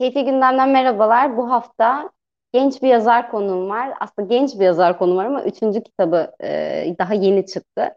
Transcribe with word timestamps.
Keyfi 0.00 0.24
Gündem'den 0.24 0.68
merhabalar. 0.68 1.36
Bu 1.36 1.50
hafta 1.50 2.10
genç 2.52 2.82
bir 2.82 2.88
yazar 2.88 3.30
konuğum 3.30 3.68
var. 3.68 3.94
Aslında 4.00 4.28
genç 4.28 4.54
bir 4.54 4.64
yazar 4.64 4.98
konuğum 4.98 5.16
var 5.16 5.24
ama 5.24 5.44
üçüncü 5.44 5.82
kitabı 5.82 6.32
e, 6.42 6.96
daha 6.98 7.14
yeni 7.14 7.46
çıktı. 7.46 7.96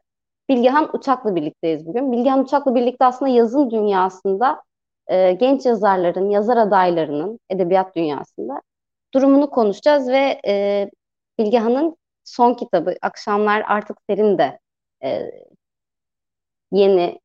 Bilgehan 0.49 0.95
Uçak'la 0.95 1.35
birlikteyiz 1.35 1.87
bugün. 1.87 2.11
Bilgehan 2.11 2.39
Uçak'la 2.39 2.75
birlikte 2.75 3.05
aslında 3.05 3.31
yazın 3.31 3.71
dünyasında 3.71 4.63
e, 5.07 5.33
genç 5.33 5.65
yazarların, 5.65 6.29
yazar 6.29 6.57
adaylarının 6.57 7.39
edebiyat 7.49 7.95
dünyasında 7.95 8.61
durumunu 9.13 9.49
konuşacağız 9.49 10.09
ve 10.09 10.41
e, 10.47 10.89
Bilgehan'ın 11.39 11.97
son 12.23 12.53
kitabı 12.53 12.95
Akşamlar 13.01 13.63
Artık 13.67 13.97
Serin 14.09 14.37
de 14.37 14.59
e, 15.03 15.31
yeni 16.71 17.19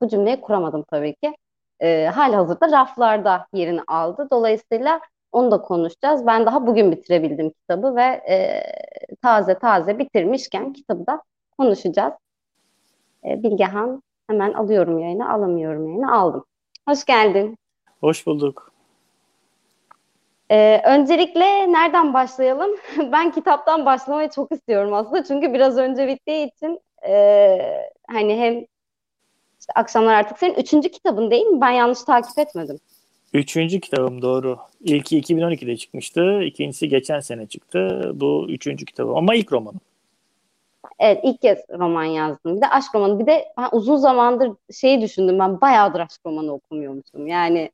bu 0.00 0.08
cümleyi 0.08 0.40
kuramadım 0.40 0.84
tabii 0.90 1.14
ki 1.14 1.34
e, 1.80 2.06
hazırda 2.06 2.70
raflarda 2.72 3.46
yerini 3.52 3.80
aldı. 3.86 4.28
Dolayısıyla 4.30 5.00
onu 5.32 5.50
da 5.50 5.62
konuşacağız. 5.62 6.26
Ben 6.26 6.46
daha 6.46 6.66
bugün 6.66 6.92
bitirebildim 6.92 7.50
kitabı 7.50 7.96
ve 7.96 8.02
e, 8.02 8.62
taze 9.22 9.58
taze 9.58 9.98
bitirmişken 9.98 10.72
kitabı 10.72 11.06
da 11.06 11.22
konuşacağız. 11.58 12.14
E, 13.24 13.42
Bilgehan 13.42 14.02
hemen 14.26 14.52
alıyorum 14.52 14.98
yayını, 14.98 15.32
alamıyorum 15.32 15.86
yayını, 15.88 16.14
aldım. 16.14 16.44
Hoş 16.88 17.04
geldin. 17.04 17.58
Hoş 18.00 18.26
bulduk. 18.26 18.72
Ee, 20.50 20.82
öncelikle 20.84 21.72
nereden 21.72 22.14
başlayalım? 22.14 22.70
ben 23.12 23.30
kitaptan 23.30 23.86
başlamayı 23.86 24.30
çok 24.30 24.52
istiyorum 24.52 24.94
aslında. 24.94 25.24
Çünkü 25.24 25.52
biraz 25.54 25.78
önce 25.78 26.08
bittiği 26.08 26.46
için 26.46 26.80
e, 27.08 27.58
hani 28.08 28.40
hem 28.40 28.64
işte 29.60 29.72
Akşamlar 29.74 30.14
Artık 30.14 30.38
Senin 30.38 30.54
üçüncü 30.54 30.88
kitabın 30.88 31.30
değil 31.30 31.46
mi? 31.46 31.60
Ben 31.60 31.70
yanlış 31.70 32.02
takip 32.02 32.38
etmedim. 32.38 32.78
Üçüncü 33.32 33.80
kitabım 33.80 34.22
doğru. 34.22 34.58
İlki 34.80 35.20
2012'de 35.20 35.76
çıkmıştı. 35.76 36.42
İkincisi 36.42 36.88
geçen 36.88 37.20
sene 37.20 37.46
çıktı. 37.46 38.12
Bu 38.14 38.46
üçüncü 38.48 38.84
kitabım 38.84 39.16
ama 39.16 39.34
ilk 39.34 39.52
romanım. 39.52 39.80
Evet 40.98 41.20
ilk 41.24 41.42
kez 41.42 41.58
roman 41.70 42.04
yazdım. 42.04 42.56
Bir 42.56 42.60
de 42.60 42.68
aşk 42.68 42.94
romanı. 42.94 43.18
Bir 43.18 43.26
de 43.26 43.44
ben 43.58 43.68
uzun 43.72 43.96
zamandır 43.96 44.52
şeyi 44.74 45.00
düşündüm. 45.00 45.38
Ben 45.38 45.60
bayağıdır 45.60 46.00
aşk 46.00 46.20
romanı 46.26 46.52
okumuyormuşum. 46.52 47.26
Yani 47.26 47.70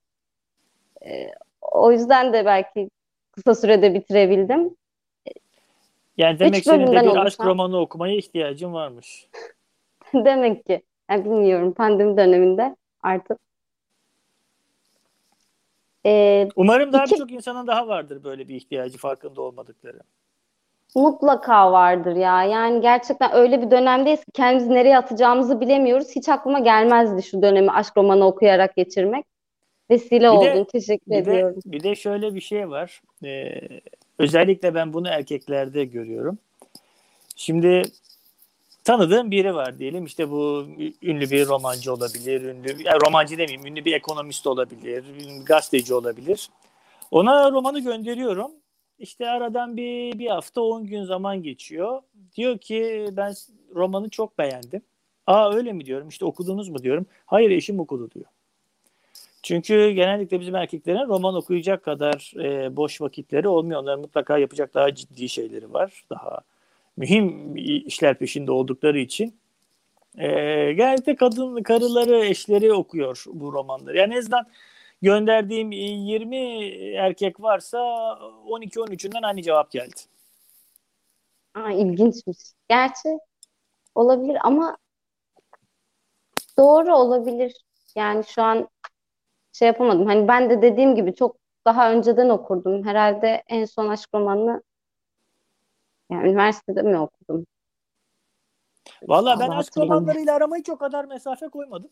e, 1.06 1.28
o 1.62 1.92
yüzden 1.92 2.32
de 2.32 2.44
belki 2.44 2.90
kısa 3.32 3.54
sürede 3.54 3.94
bitirebildim. 3.94 4.76
Yani 6.16 6.38
demek 6.38 6.64
senin 6.64 6.86
de 6.86 6.92
bir 6.92 7.06
oluşan... 7.06 7.26
aşk 7.26 7.40
romanı 7.40 7.80
okumaya 7.80 8.16
ihtiyacın 8.16 8.72
varmış. 8.72 9.28
demek 10.14 10.66
ki. 10.66 10.82
Yani 11.10 11.24
bilmiyorum 11.24 11.72
pandemi 11.72 12.16
döneminde 12.16 12.76
artık. 13.02 13.38
Ee, 16.06 16.48
Umarım 16.56 16.92
daha 16.92 17.04
iki... 17.04 17.14
birçok 17.14 17.30
insanın 17.30 17.66
daha 17.66 17.88
vardır 17.88 18.24
böyle 18.24 18.48
bir 18.48 18.54
ihtiyacı 18.54 18.98
farkında 18.98 19.42
olmadıkları. 19.42 20.00
Mutlaka 20.94 21.72
vardır 21.72 22.16
ya. 22.16 22.44
Yani 22.44 22.80
gerçekten 22.80 23.34
öyle 23.34 23.62
bir 23.62 23.70
dönemdeyiz 23.70 24.20
ki 24.24 24.32
kendimizi 24.32 24.74
nereye 24.74 24.98
atacağımızı 24.98 25.60
bilemiyoruz. 25.60 26.08
Hiç 26.16 26.28
aklıma 26.28 26.58
gelmezdi 26.58 27.22
şu 27.22 27.42
dönemi 27.42 27.70
aşk 27.70 27.96
romanı 27.96 28.26
okuyarak 28.26 28.76
geçirmek. 28.76 29.24
Vesile 29.90 30.20
bir 30.20 30.26
oldun. 30.26 30.46
De, 30.46 30.64
Teşekkür 30.64 31.10
bir 31.10 31.16
ediyorum. 31.16 31.56
De, 31.66 31.72
bir 31.72 31.82
de 31.82 31.94
şöyle 31.94 32.34
bir 32.34 32.40
şey 32.40 32.70
var. 32.70 33.00
Ee, 33.24 33.60
özellikle 34.18 34.74
ben 34.74 34.92
bunu 34.92 35.08
erkeklerde 35.08 35.84
görüyorum. 35.84 36.38
Şimdi 37.36 37.82
tanıdığım 38.84 39.30
biri 39.30 39.54
var 39.54 39.78
diyelim 39.78 40.04
işte 40.04 40.30
bu 40.30 40.66
ünlü 41.02 41.30
bir 41.30 41.46
romancı 41.46 41.92
olabilir, 41.92 42.42
ünlü 42.42 42.68
yani 42.68 42.98
romancı 43.06 43.38
demeyeyim, 43.38 43.66
ünlü 43.66 43.84
bir 43.84 43.92
ekonomist 43.92 44.46
olabilir, 44.46 45.04
gazeteci 45.46 45.94
olabilir. 45.94 46.50
Ona 47.10 47.50
romanı 47.52 47.80
gönderiyorum. 47.80 48.50
İşte 48.98 49.28
aradan 49.30 49.76
bir, 49.76 50.18
bir 50.18 50.26
hafta 50.26 50.60
10 50.60 50.86
gün 50.86 51.04
zaman 51.04 51.42
geçiyor. 51.42 52.02
Diyor 52.36 52.58
ki 52.58 53.08
ben 53.12 53.34
romanı 53.74 54.08
çok 54.10 54.38
beğendim. 54.38 54.82
Aa 55.26 55.54
öyle 55.54 55.72
mi 55.72 55.86
diyorum 55.86 56.08
işte 56.08 56.24
okudunuz 56.24 56.68
mu 56.68 56.82
diyorum. 56.82 57.06
Hayır 57.26 57.50
eşim 57.50 57.80
okudu 57.80 58.10
diyor. 58.10 58.26
Çünkü 59.42 59.90
genellikle 59.90 60.40
bizim 60.40 60.54
erkeklerin 60.54 61.08
roman 61.08 61.34
okuyacak 61.34 61.82
kadar 61.84 62.32
e, 62.44 62.76
boş 62.76 63.00
vakitleri 63.00 63.48
olmuyor. 63.48 63.80
Onların 63.80 64.00
mutlaka 64.00 64.38
yapacak 64.38 64.74
daha 64.74 64.94
ciddi 64.94 65.28
şeyleri 65.28 65.72
var. 65.72 66.04
Daha 66.10 66.40
mühim 66.96 67.56
işler 67.86 68.18
peşinde 68.18 68.52
oldukları 68.52 68.98
için 68.98 69.36
e, 70.18 70.28
genellikle 70.72 71.16
kadın 71.16 71.62
karıları, 71.62 72.24
eşleri 72.24 72.72
okuyor 72.72 73.24
bu 73.26 73.52
romanları. 73.52 73.96
Yani 73.96 74.14
en 74.14 74.18
azından 74.18 74.46
gönderdiğim 75.02 75.72
20 75.72 76.36
erkek 76.96 77.40
varsa 77.40 77.78
12-13'ünden 78.48 79.22
aynı 79.22 79.42
cevap 79.42 79.70
geldi. 79.70 80.00
Aa, 81.54 81.70
ilginçmiş. 81.70 82.38
Gerçi 82.68 83.18
olabilir 83.94 84.38
ama 84.40 84.76
doğru 86.58 86.96
olabilir. 86.96 87.64
Yani 87.96 88.24
şu 88.24 88.42
an 88.42 88.68
şey 89.52 89.68
yapamadım. 89.68 90.06
Hani 90.06 90.28
ben 90.28 90.50
de 90.50 90.62
dediğim 90.62 90.94
gibi 90.94 91.14
çok 91.14 91.36
daha 91.64 91.92
önceden 91.92 92.28
okurdum. 92.28 92.84
Herhalde 92.84 93.42
en 93.48 93.64
son 93.64 93.88
aşk 93.88 94.08
romanını 94.14 94.62
yani 96.14 96.28
üniversitede 96.28 96.82
mi 96.82 96.98
okudum? 96.98 97.46
Valla 99.02 99.40
ben 99.40 99.50
aşk 99.50 99.76
romanlarıyla 99.76 100.34
aramayı 100.34 100.62
çok 100.62 100.80
kadar 100.80 101.04
mesafe 101.04 101.48
koymadım. 101.48 101.90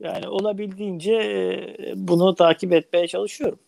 Yani 0.00 0.28
olabildiğince 0.28 1.14
e, 1.14 1.92
bunu 1.96 2.34
takip 2.34 2.72
etmeye 2.72 3.08
çalışıyorum. 3.08 3.58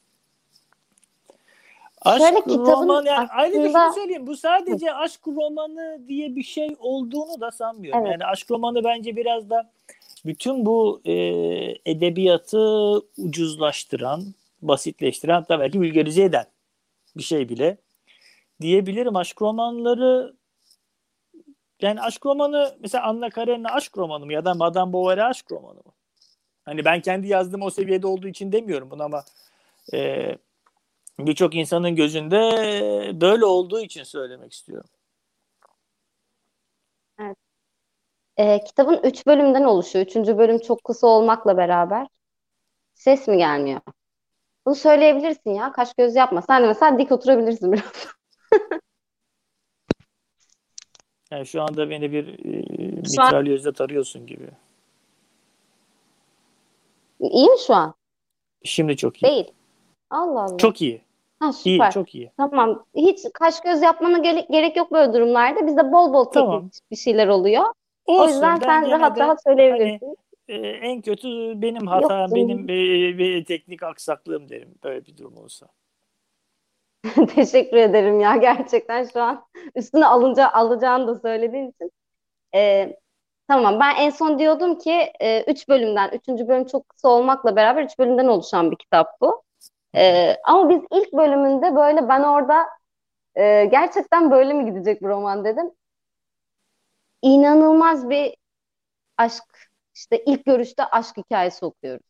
Aşk 2.02 2.22
Şöyle 2.22 2.58
roman 2.58 3.04
yani 3.04 3.18
aslında... 3.18 3.32
ayrıca 3.32 3.68
şunu 3.68 3.94
söyleyeyim 3.94 4.26
bu 4.26 4.36
sadece 4.36 4.94
aşk 4.94 5.20
romanı 5.26 6.00
diye 6.08 6.36
bir 6.36 6.42
şey 6.42 6.76
olduğunu 6.78 7.40
da 7.40 7.50
sanmıyorum. 7.50 8.00
Evet. 8.00 8.12
Yani 8.12 8.24
aşk 8.24 8.50
romanı 8.50 8.84
bence 8.84 9.16
biraz 9.16 9.50
da 9.50 9.70
bütün 10.26 10.66
bu 10.66 11.00
e, 11.04 11.12
edebiyatı 11.86 12.92
ucuzlaştıran, 13.18 14.22
basitleştiren 14.62 15.34
hatta 15.34 15.60
belki 15.60 15.80
vulgarize 15.80 16.22
eden 16.22 16.46
bir 17.16 17.22
şey 17.22 17.48
bile 17.48 17.76
diyebilirim. 18.60 19.16
Aşk 19.16 19.42
romanları 19.42 20.36
yani 21.82 22.00
aşk 22.00 22.26
romanı 22.26 22.76
mesela 22.80 23.04
Anna 23.04 23.30
Karenina 23.30 23.68
aşk 23.72 23.98
romanı 23.98 24.26
mı 24.26 24.32
ya 24.32 24.44
da 24.44 24.54
Madame 24.54 24.92
Bovary 24.92 25.22
aşk 25.22 25.52
romanı 25.52 25.76
mı? 25.76 25.92
Hani 26.64 26.84
ben 26.84 27.00
kendi 27.00 27.28
yazdığım 27.28 27.62
o 27.62 27.70
seviyede 27.70 28.06
olduğu 28.06 28.28
için 28.28 28.52
demiyorum 28.52 28.90
bunu 28.90 29.02
ama 29.02 29.24
e, 29.94 30.28
birçok 31.18 31.54
insanın 31.54 31.96
gözünde 31.96 32.40
böyle 33.20 33.44
olduğu 33.44 33.80
için 33.80 34.02
söylemek 34.02 34.52
istiyorum. 34.52 34.90
Evet. 37.20 37.36
E, 38.36 38.64
kitabın 38.64 39.00
üç 39.04 39.26
bölümden 39.26 39.64
oluşuyor. 39.64 40.06
Üçüncü 40.06 40.38
bölüm 40.38 40.58
çok 40.58 40.84
kısa 40.84 41.06
olmakla 41.06 41.56
beraber. 41.56 42.06
Ses 42.94 43.28
mi 43.28 43.36
gelmiyor? 43.38 43.80
Bunu 44.66 44.74
söyleyebilirsin 44.74 45.50
ya. 45.50 45.72
Kaş 45.72 45.94
göz 45.94 46.16
yapma. 46.16 46.42
Sen 46.42 46.62
de 46.62 46.66
mesela 46.66 46.98
dik 46.98 47.12
oturabilirsin 47.12 47.72
biraz. 47.72 47.84
yani 51.30 51.46
şu 51.46 51.62
anda 51.62 51.90
beni 51.90 52.12
bir 52.12 52.28
e, 52.28 52.64
mitralyözle 52.90 53.72
tarıyorsun 53.72 54.26
gibi. 54.26 54.48
İyi 57.20 57.48
mi 57.50 57.56
şu 57.66 57.74
an? 57.74 57.94
Şimdi 58.64 58.96
çok 58.96 59.22
iyi. 59.22 59.26
Değil. 59.26 59.52
Allah 60.10 60.42
Allah. 60.42 60.56
Çok 60.56 60.82
iyi. 60.82 61.02
Ha, 61.40 61.52
süper. 61.52 61.88
İyi, 61.88 61.92
çok 61.92 62.14
iyi. 62.14 62.32
Tamam. 62.36 62.84
Hiç 62.96 63.18
kaş 63.34 63.60
göz 63.60 63.82
yapmana 63.82 64.18
gerek, 64.18 64.48
gerek 64.50 64.76
yok 64.76 64.92
böyle 64.92 65.12
durumlarda. 65.12 65.66
Bizde 65.66 65.92
bol 65.92 66.12
bol 66.12 66.24
teknik 66.24 66.48
tamam. 66.48 66.70
bir 66.90 66.96
şeyler 66.96 67.28
oluyor. 67.28 67.64
Olsun, 68.06 68.24
o 68.24 68.28
yüzden 68.28 68.56
sen 68.56 68.90
rahat 68.90 69.16
de, 69.16 69.20
rahat 69.20 69.42
söyleyebilirsin. 69.42 70.16
Hani, 70.48 70.66
e, 70.66 70.68
en 70.68 71.00
kötü 71.00 71.62
benim 71.62 71.86
hata, 71.86 72.20
yok, 72.20 72.30
benim 72.34 72.64
e, 72.64 73.18
bir 73.18 73.44
teknik 73.44 73.82
aksaklığım 73.82 74.48
derim 74.48 74.74
böyle 74.84 75.06
bir 75.06 75.16
durum 75.16 75.36
olsa. 75.36 75.68
Teşekkür 77.34 77.76
ederim 77.76 78.20
ya 78.20 78.36
gerçekten 78.36 79.04
şu 79.12 79.22
an 79.22 79.44
üstüne 79.74 80.06
alınca 80.06 80.48
alacağını 80.52 81.06
da 81.06 81.14
söylediğin 81.20 81.70
için. 81.70 81.92
Ee, 82.54 82.96
tamam 83.48 83.80
ben 83.80 83.96
en 83.96 84.10
son 84.10 84.38
diyordum 84.38 84.78
ki 84.78 85.00
3 85.02 85.22
e, 85.22 85.44
üç 85.48 85.68
bölümden, 85.68 86.10
üçüncü 86.12 86.48
bölüm 86.48 86.66
çok 86.66 86.88
kısa 86.88 87.08
olmakla 87.08 87.56
beraber 87.56 87.84
üç 87.84 87.98
bölümden 87.98 88.26
oluşan 88.28 88.70
bir 88.72 88.76
kitap 88.78 89.22
bu. 89.22 89.42
Ee, 89.96 90.36
ama 90.46 90.70
biz 90.70 90.82
ilk 90.92 91.14
bölümünde 91.14 91.76
böyle 91.76 92.08
ben 92.08 92.22
orada 92.24 92.66
e, 93.36 93.66
gerçekten 93.66 94.30
böyle 94.30 94.54
mi 94.54 94.66
gidecek 94.66 95.02
bu 95.02 95.08
roman 95.08 95.44
dedim. 95.46 95.72
İnanılmaz 97.22 98.10
bir 98.10 98.36
aşk 99.18 99.44
işte 99.96 100.24
ilk 100.26 100.44
görüşte 100.46 100.84
aşk 100.84 101.16
hikayesi 101.18 101.66
okuyoruz. 101.66 102.06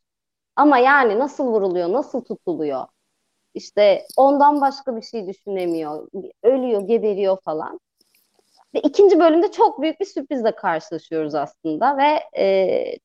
Ama 0.56 0.79
yani 0.79 1.19
nasıl 1.19 1.44
vuruluyor, 1.46 1.93
nasıl 1.93 2.25
tutuluyor? 2.25 2.87
İşte 3.58 4.06
ondan 4.16 4.60
başka 4.60 4.96
bir 4.96 5.02
şey 5.02 5.28
düşünemiyor. 5.28 6.08
Ölüyor, 6.43 6.81
geberiyor 6.81 7.38
falan. 7.44 7.81
Ve 8.75 8.81
ikinci 8.81 9.20
bölümde 9.20 9.50
çok 9.50 9.82
büyük 9.82 10.00
bir 10.00 10.05
sürprizle 10.05 10.55
karşılaşıyoruz 10.55 11.34
aslında 11.34 11.99
ve 11.99 12.40
e, 12.43 12.99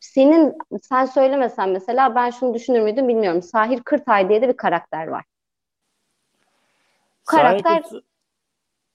senin 0.00 0.58
sen 0.82 1.04
söylemesen 1.04 1.68
mesela 1.68 2.14
ben 2.14 2.30
şunu 2.30 2.54
düşünür 2.54 2.80
müydüm 2.80 3.08
bilmiyorum. 3.08 3.42
Sahir 3.42 3.80
Kırtay 3.82 4.28
diye 4.28 4.42
de 4.42 4.48
bir 4.48 4.56
karakter 4.56 5.06
var. 5.06 5.24
Karakter 7.24 7.82
Sahir 7.82 8.02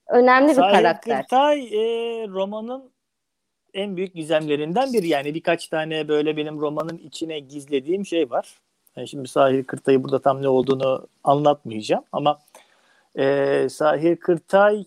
önemli 0.07 0.53
Sahir 0.55 0.73
bir 0.73 0.77
karakter. 0.77 1.21
Kırtay 1.21 1.59
e, 1.59 2.27
romanın 2.27 2.91
en 3.73 3.97
büyük 3.97 4.13
gizemlerinden 4.13 4.93
biri. 4.93 5.07
Yani 5.07 5.33
birkaç 5.33 5.67
tane 5.67 6.07
böyle 6.07 6.37
benim 6.37 6.59
romanın 6.59 6.97
içine 6.97 7.39
gizlediğim 7.39 8.05
şey 8.05 8.29
var. 8.29 8.62
Yani 8.97 9.07
şimdi 9.07 9.27
Sahir 9.27 9.63
Kırtay'ı 9.63 10.03
burada 10.03 10.19
tam 10.21 10.41
ne 10.41 10.47
olduğunu 10.47 11.07
anlatmayacağım 11.23 12.03
ama 12.11 12.39
e, 13.15 13.67
Sahir 13.69 14.15
Kırtay 14.15 14.79
e, 14.79 14.85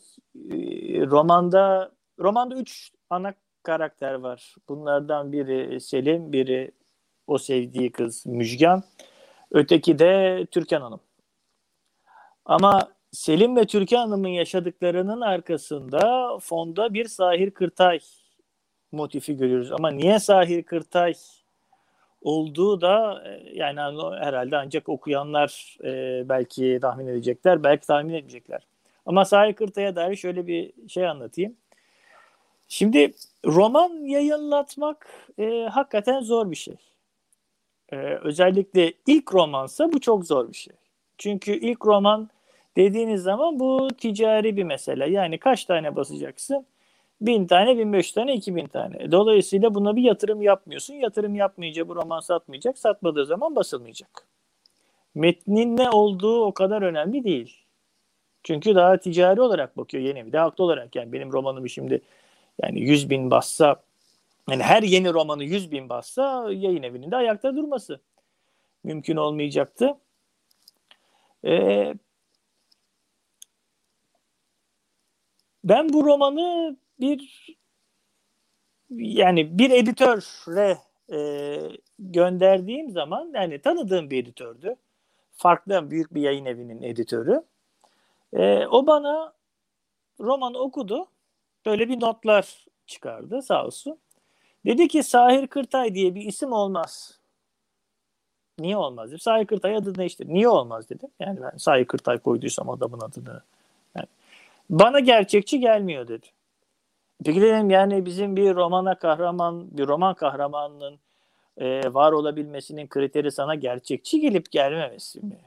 romanda 1.07 1.93
romanda 2.19 2.57
üç 2.57 2.91
ana 3.11 3.35
karakter 3.63 4.15
var. 4.15 4.55
Bunlardan 4.69 5.33
biri 5.33 5.81
Selim, 5.81 6.33
biri 6.33 6.73
o 7.27 7.39
sevdiği 7.39 7.93
kız 7.93 8.27
Müjgan, 8.27 8.83
öteki 9.51 9.99
de 9.99 10.47
Türkan 10.51 10.81
Hanım. 10.81 11.01
Ama 12.45 12.89
Selim 13.13 13.57
ve 13.57 13.67
Türkan 13.67 13.99
Hanım'ın 13.99 14.29
yaşadıklarının 14.29 15.21
arkasında 15.21 16.29
fonda 16.41 16.95
bir 16.95 17.05
Sahir 17.05 17.51
Kırtay 17.51 17.99
motifi 18.93 19.37
görüyoruz. 19.37 19.73
Ama 19.73 19.91
niye 19.91 20.19
Sahir 20.19 20.63
Kırtay 20.63 21.15
olduğu 22.27 22.81
da 22.81 23.23
e, 23.27 23.51
yani 23.55 23.81
herhalde 24.21 24.57
ancak 24.57 24.89
okuyanlar 24.89 25.79
e, 25.85 26.23
belki 26.29 26.79
tahmin 26.83 27.07
edecekler, 27.07 27.65
belki 27.65 27.87
tahmin 27.87 28.15
edecekler. 28.15 28.67
Ama 29.07 29.25
Sahir 29.25 29.53
Kırtay'a 29.53 29.97
dair 29.97 30.17
şöyle 30.17 30.47
bir 30.47 30.73
şey 30.89 31.09
anlatayım. 31.09 31.57
Şimdi 32.69 33.13
roman 33.45 33.91
yayınlatmak 34.05 35.09
e, 35.39 35.63
hakikaten 35.73 36.21
zor 36.21 36.51
bir 36.51 36.57
şey. 36.57 36.77
E, 37.93 37.97
özellikle 37.97 38.93
ilk 39.07 39.35
romansa 39.35 39.93
bu 39.93 40.01
çok 40.01 40.27
zor 40.27 40.49
bir 40.49 40.57
şey. 40.57 40.75
Çünkü 41.19 41.53
ilk 41.53 41.87
roman 41.87 42.31
dediğiniz 42.77 43.23
zaman 43.23 43.61
bu 43.61 43.89
ticari 43.99 44.57
bir 44.57 44.65
mesele. 44.65 45.11
Yani 45.11 45.39
kaç 45.39 45.65
tane 45.65 45.97
basacaksın? 45.97 46.67
Bin 47.21 47.47
tane, 47.47 47.79
bin 47.79 47.93
beş 47.93 48.13
tane, 48.13 48.35
iki 48.35 48.57
bin 48.57 48.67
tane. 48.67 49.13
Dolayısıyla 49.13 49.75
buna 49.75 49.97
bir 49.97 50.03
yatırım 50.03 50.43
yapmıyorsun. 50.43 50.95
Yatırım 50.95 51.35
yapmayınca 51.35 51.89
bu 51.89 51.97
roman 51.97 52.21
satmayacak. 52.21 52.79
Satmadığı 52.79 53.27
zaman 53.27 53.57
basılmayacak. 53.57 54.27
Metnin 55.15 55.77
ne 55.77 55.91
olduğu 55.91 56.45
o 56.45 56.55
kadar 56.55 56.83
önemli 56.83 57.25
değil. 57.25 57.65
Çünkü 58.43 58.75
daha 58.75 58.97
ticari 58.97 59.41
olarak 59.41 59.77
bakıyor 59.77 60.05
yeni 60.05 60.27
bir 60.27 60.33
de 60.33 60.39
haklı 60.39 60.65
olarak. 60.65 60.97
Yani 60.97 61.13
benim 61.13 61.33
romanımı 61.33 61.69
şimdi 61.69 62.03
yani 62.63 62.81
100 62.81 63.11
bin 63.11 63.31
bassa 63.31 63.83
yani 64.51 64.63
her 64.63 64.83
yeni 64.83 65.13
romanı 65.13 65.45
100 65.45 65.73
bin 65.73 65.89
bassa 65.89 66.53
yayın 66.53 66.83
evinin 66.83 67.11
de 67.11 67.17
ayakta 67.17 67.57
durması 67.57 68.01
mümkün 68.85 69.17
olmayacaktı. 69.17 69.99
Ee, 71.45 71.95
ben 75.65 75.93
bu 75.93 76.05
romanı 76.05 76.77
bir 77.01 77.47
yani 78.91 79.59
bir 79.59 79.71
editöre 79.71 80.79
e, 81.13 81.59
gönderdiğim 81.99 82.91
zaman 82.91 83.31
yani 83.35 83.61
tanıdığım 83.61 84.11
bir 84.11 84.23
editördü. 84.23 84.77
Farklı 85.33 85.91
büyük 85.91 86.15
bir 86.15 86.21
yayın 86.21 86.45
evinin 86.45 86.83
editörü. 86.83 87.43
E, 88.33 88.67
o 88.67 88.87
bana 88.87 89.33
romanı 90.21 90.59
okudu. 90.59 91.07
Böyle 91.67 91.89
bir 91.89 92.01
notlar 92.01 92.67
çıkardı 92.87 93.43
sağ 93.43 93.67
olsun. 93.67 93.99
Dedi 94.67 94.89
ki 94.89 95.03
Sahir 95.03 95.47
Kırtay 95.47 95.95
diye 95.95 96.15
bir 96.15 96.23
isim 96.23 96.53
olmaz. 96.53 97.21
Niye 98.59 98.77
olmaz 98.77 99.09
dedim. 99.09 99.19
Sahir 99.19 99.47
Kırtay 99.47 99.77
adını 99.77 99.95
değiştir. 99.95 100.29
Niye 100.29 100.49
olmaz 100.49 100.91
dedim. 100.91 101.09
Yani 101.21 101.41
ben 101.43 101.57
Sahir 101.57 101.85
Kırtay 101.85 102.19
koyduysam 102.19 102.71
adamın 102.71 103.01
adını. 103.01 103.43
Yani 103.97 104.07
bana 104.71 105.01
gerçekçi 105.01 105.61
gelmiyor 105.61 106.09
dedi. 106.09 106.27
Peki 107.25 107.41
dedim 107.41 107.71
yani 107.71 108.07
bizim 108.07 108.37
bir 108.37 108.55
romana 108.55 108.99
kahraman, 108.99 109.79
bir 109.79 109.87
roman 109.87 110.15
kahramanının 110.15 110.99
e, 111.59 111.95
var 111.95 112.13
olabilmesinin 112.13 112.87
kriteri 112.87 113.33
sana 113.33 113.55
gerçekçi 113.55 114.21
gelip 114.21 114.53
gelmemesi 114.53 115.21
mi 115.21 115.39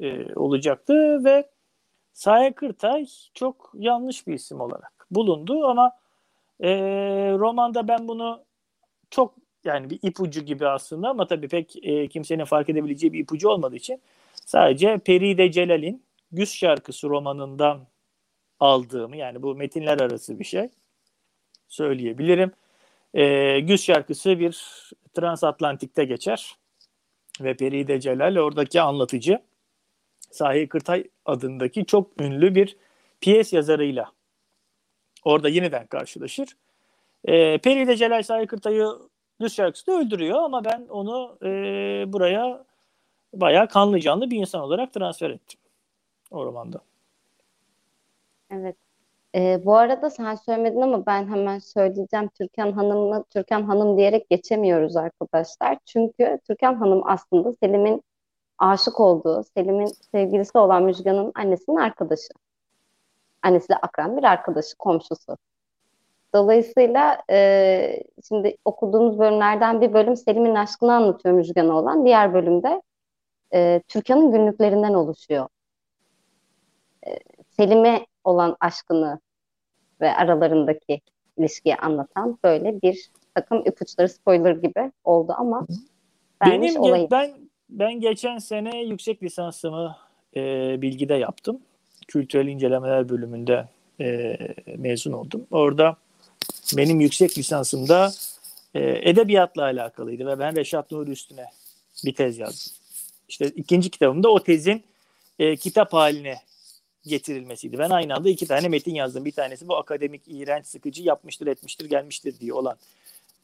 e, 0.00 0.34
olacaktı? 0.34 1.24
Ve 1.24 1.48
Saye 2.12 2.52
Kırtay 2.52 3.06
çok 3.34 3.72
yanlış 3.74 4.26
bir 4.26 4.34
isim 4.34 4.60
olarak 4.60 5.06
bulundu 5.10 5.64
ama 5.66 5.92
e, 6.60 6.70
romanda 7.38 7.88
ben 7.88 8.08
bunu 8.08 8.42
çok 9.10 9.34
yani 9.64 9.90
bir 9.90 9.98
ipucu 10.02 10.40
gibi 10.40 10.68
aslında 10.68 11.08
ama 11.08 11.26
tabii 11.26 11.48
pek 11.48 11.76
e, 11.86 12.08
kimsenin 12.08 12.44
fark 12.44 12.68
edebileceği 12.68 13.12
bir 13.12 13.18
ipucu 13.18 13.48
olmadığı 13.48 13.76
için 13.76 14.00
sadece 14.46 14.98
Peride 14.98 15.50
Celal'in 15.52 16.04
Güz 16.32 16.52
şarkısı 16.54 17.08
romanından 17.08 17.80
aldığımı 18.60 19.16
yani 19.16 19.42
bu 19.42 19.54
metinler 19.54 20.00
arası 20.00 20.38
bir 20.38 20.44
şey 20.44 20.68
söyleyebilirim. 21.74 22.52
E, 23.14 23.60
Güz 23.60 23.82
şarkısı 23.82 24.38
bir 24.38 24.58
transatlantikte 25.14 26.04
geçer 26.04 26.56
ve 27.40 27.54
Peride 27.56 28.00
Celal 28.00 28.36
oradaki 28.36 28.80
anlatıcı 28.80 29.38
Sahi 30.30 30.68
Kırtay 30.68 31.04
adındaki 31.24 31.86
çok 31.86 32.20
ünlü 32.20 32.54
bir 32.54 32.76
piyes 33.20 33.52
yazarıyla 33.52 34.12
orada 35.24 35.48
yeniden 35.48 35.86
karşılaşır. 35.86 36.48
E, 37.24 37.58
Peride 37.58 37.96
Celal 37.96 38.22
Sahi 38.22 38.46
Kırtay'ı 38.46 38.88
Düz 39.40 39.54
şarkısında 39.54 39.98
öldürüyor 39.98 40.38
ama 40.42 40.64
ben 40.64 40.86
onu 40.88 41.38
e, 41.42 41.48
buraya 42.12 42.64
bayağı 43.32 43.68
kanlı 43.68 44.00
canlı 44.00 44.30
bir 44.30 44.36
insan 44.36 44.60
olarak 44.60 44.92
transfer 44.92 45.30
ettim 45.30 45.60
o 46.30 46.44
romanda. 46.44 46.80
Evet. 48.50 48.83
Ee, 49.34 49.60
bu 49.64 49.76
arada 49.76 50.10
sen 50.10 50.34
söylemedin 50.34 50.80
ama 50.80 51.06
ben 51.06 51.28
hemen 51.28 51.58
söyleyeceğim. 51.58 52.28
Türkan 52.28 52.72
Hanım'ı 52.72 53.24
Türkan 53.24 53.62
Hanım 53.62 53.98
diyerek 53.98 54.30
geçemiyoruz 54.30 54.96
arkadaşlar. 54.96 55.78
Çünkü 55.86 56.38
Türkan 56.48 56.74
Hanım 56.74 57.02
aslında 57.06 57.52
Selim'in 57.52 58.02
aşık 58.58 59.00
olduğu, 59.00 59.44
Selim'in 59.54 59.86
sevgilisi 59.86 60.58
olan 60.58 60.82
Müjgan'ın 60.82 61.32
annesinin 61.34 61.76
arkadaşı. 61.76 62.28
Annesiyle 63.42 63.78
akran 63.82 64.16
bir 64.16 64.24
arkadaşı, 64.24 64.76
komşusu. 64.78 65.36
Dolayısıyla 66.34 67.22
e, 67.30 68.02
şimdi 68.28 68.56
okuduğumuz 68.64 69.18
bölümlerden 69.18 69.80
bir 69.80 69.92
bölüm 69.92 70.16
Selim'in 70.16 70.54
aşkını 70.54 70.94
anlatıyor 70.94 71.34
Müjgan'a 71.34 71.76
olan. 71.78 72.04
Diğer 72.04 72.34
bölümde 72.34 72.82
e, 73.54 73.82
Türkan'ın 73.88 74.32
günlüklerinden 74.32 74.94
oluşuyor. 74.94 75.48
E, 77.06 77.18
Selim'e 77.50 78.06
olan 78.24 78.56
aşkını 78.60 79.20
ve 80.00 80.14
aralarındaki 80.14 81.00
ilişkiyi 81.38 81.76
anlatan 81.76 82.38
böyle 82.44 82.82
bir 82.82 83.10
takım 83.34 83.62
ipuçları 83.66 84.08
spoiler 84.08 84.52
gibi 84.52 84.92
oldu 85.04 85.34
ama 85.38 85.66
Benim 86.46 86.80
olayı. 86.80 87.08
ben 87.10 87.34
ben 87.68 88.00
geçen 88.00 88.38
sene 88.38 88.78
yüksek 88.78 89.22
lisansımı 89.22 89.96
e, 90.36 90.42
bilgide 90.82 91.14
yaptım. 91.14 91.60
Kültürel 92.08 92.46
incelemeler 92.46 93.08
bölümünde 93.08 93.68
e, 94.00 94.36
mezun 94.76 95.12
oldum. 95.12 95.46
Orada 95.50 95.96
benim 96.76 97.00
yüksek 97.00 97.38
lisansımda 97.38 98.12
e, 98.74 99.10
edebiyatla 99.10 99.62
alakalıydı 99.62 100.26
ve 100.26 100.38
ben 100.38 100.56
Reşat 100.56 100.90
Nuri 100.90 101.10
üstüne 101.10 101.44
bir 102.04 102.14
tez 102.14 102.38
yazdım. 102.38 102.72
İşte 103.28 103.46
ikinci 103.46 103.90
kitabımda 103.90 104.28
o 104.30 104.42
tezin 104.42 104.82
e, 105.38 105.56
kitap 105.56 105.92
haline 105.92 106.36
getirilmesiydi. 107.06 107.78
Ben 107.78 107.90
aynı 107.90 108.14
anda 108.14 108.28
iki 108.28 108.46
tane 108.46 108.68
metin 108.68 108.94
yazdım. 108.94 109.24
Bir 109.24 109.32
tanesi 109.32 109.68
bu 109.68 109.76
akademik, 109.76 110.22
iğrenç, 110.26 110.66
sıkıcı, 110.66 111.02
yapmıştır, 111.02 111.46
etmiştir, 111.46 111.90
gelmiştir 111.90 112.40
diye 112.40 112.52
olan 112.52 112.76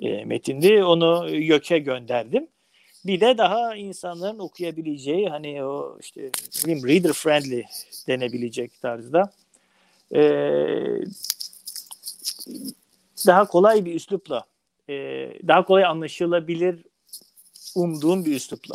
e, 0.01 0.25
metindi. 0.25 0.85
Onu 0.85 1.31
YÖK'e 1.31 1.79
gönderdim. 1.79 2.47
Bir 3.07 3.21
de 3.21 3.39
daha 3.39 3.77
insanların 3.77 4.39
okuyabileceği 4.39 5.29
hani 5.29 5.65
o 5.65 5.99
işte 6.01 6.21
reader 6.67 7.13
friendly 7.13 7.65
denebilecek 8.07 8.83
tarzda 8.83 9.33
e, 10.15 10.21
daha 13.27 13.47
kolay 13.47 13.85
bir 13.85 13.95
üslupla 13.95 14.45
e, 14.89 14.95
daha 15.49 15.65
kolay 15.65 15.85
anlaşılabilir 15.85 16.85
umduğum 17.75 18.25
bir 18.25 18.37
üslupla 18.37 18.75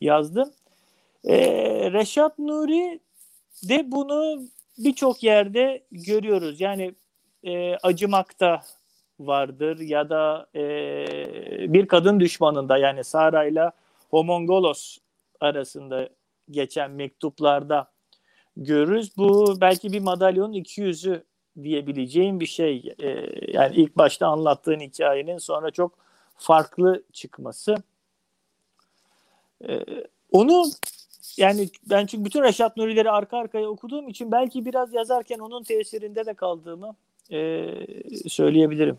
yazdım. 0.00 0.52
E, 1.24 1.36
Reşat 1.92 2.38
Nuri 2.38 3.00
de 3.62 3.92
bunu 3.92 4.42
birçok 4.78 5.22
yerde 5.22 5.84
görüyoruz. 5.92 6.60
Yani 6.60 6.94
e, 7.44 7.76
acımakta 7.76 8.62
vardır 9.20 9.78
ya 9.78 10.10
da 10.10 10.46
e, 10.54 11.72
bir 11.72 11.88
kadın 11.88 12.20
düşmanında 12.20 12.78
yani 12.78 13.04
Sara 13.04 13.44
ile 13.44 13.70
Homongolos 14.10 14.98
arasında 15.40 16.08
geçen 16.50 16.90
mektuplarda 16.90 17.90
görürüz. 18.56 19.16
Bu 19.16 19.60
belki 19.60 19.92
bir 19.92 20.00
madalyonun 20.00 20.52
iki 20.52 20.80
yüzü 20.80 21.24
diyebileceğim 21.62 22.40
bir 22.40 22.46
şey. 22.46 22.94
E, 23.02 23.08
yani 23.52 23.76
ilk 23.76 23.96
başta 23.96 24.26
anlattığın 24.26 24.80
hikayenin 24.80 25.38
sonra 25.38 25.70
çok 25.70 25.98
farklı 26.36 27.02
çıkması. 27.12 27.76
E, 29.68 29.80
onu 30.32 30.64
yani 31.36 31.68
ben 31.90 32.06
çünkü 32.06 32.24
bütün 32.24 32.42
Reşat 32.42 32.76
Nuri'leri 32.76 33.10
arka 33.10 33.38
arkaya 33.38 33.68
okuduğum 33.68 34.08
için 34.08 34.32
belki 34.32 34.66
biraz 34.66 34.94
yazarken 34.94 35.38
onun 35.38 35.62
tesirinde 35.62 36.26
de 36.26 36.34
kaldığımı 36.34 36.94
e, 37.32 37.68
söyleyebilirim. 38.28 38.98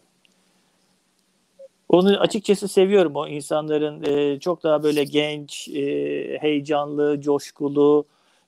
Onu 1.90 2.20
açıkçası 2.20 2.68
seviyorum 2.68 3.16
o 3.16 3.28
insanların 3.28 4.04
e, 4.04 4.40
çok 4.40 4.64
daha 4.64 4.84
böyle 4.84 5.04
genç, 5.04 5.68
e, 5.68 6.38
heyecanlı, 6.42 7.22
coşkulu 7.22 8.06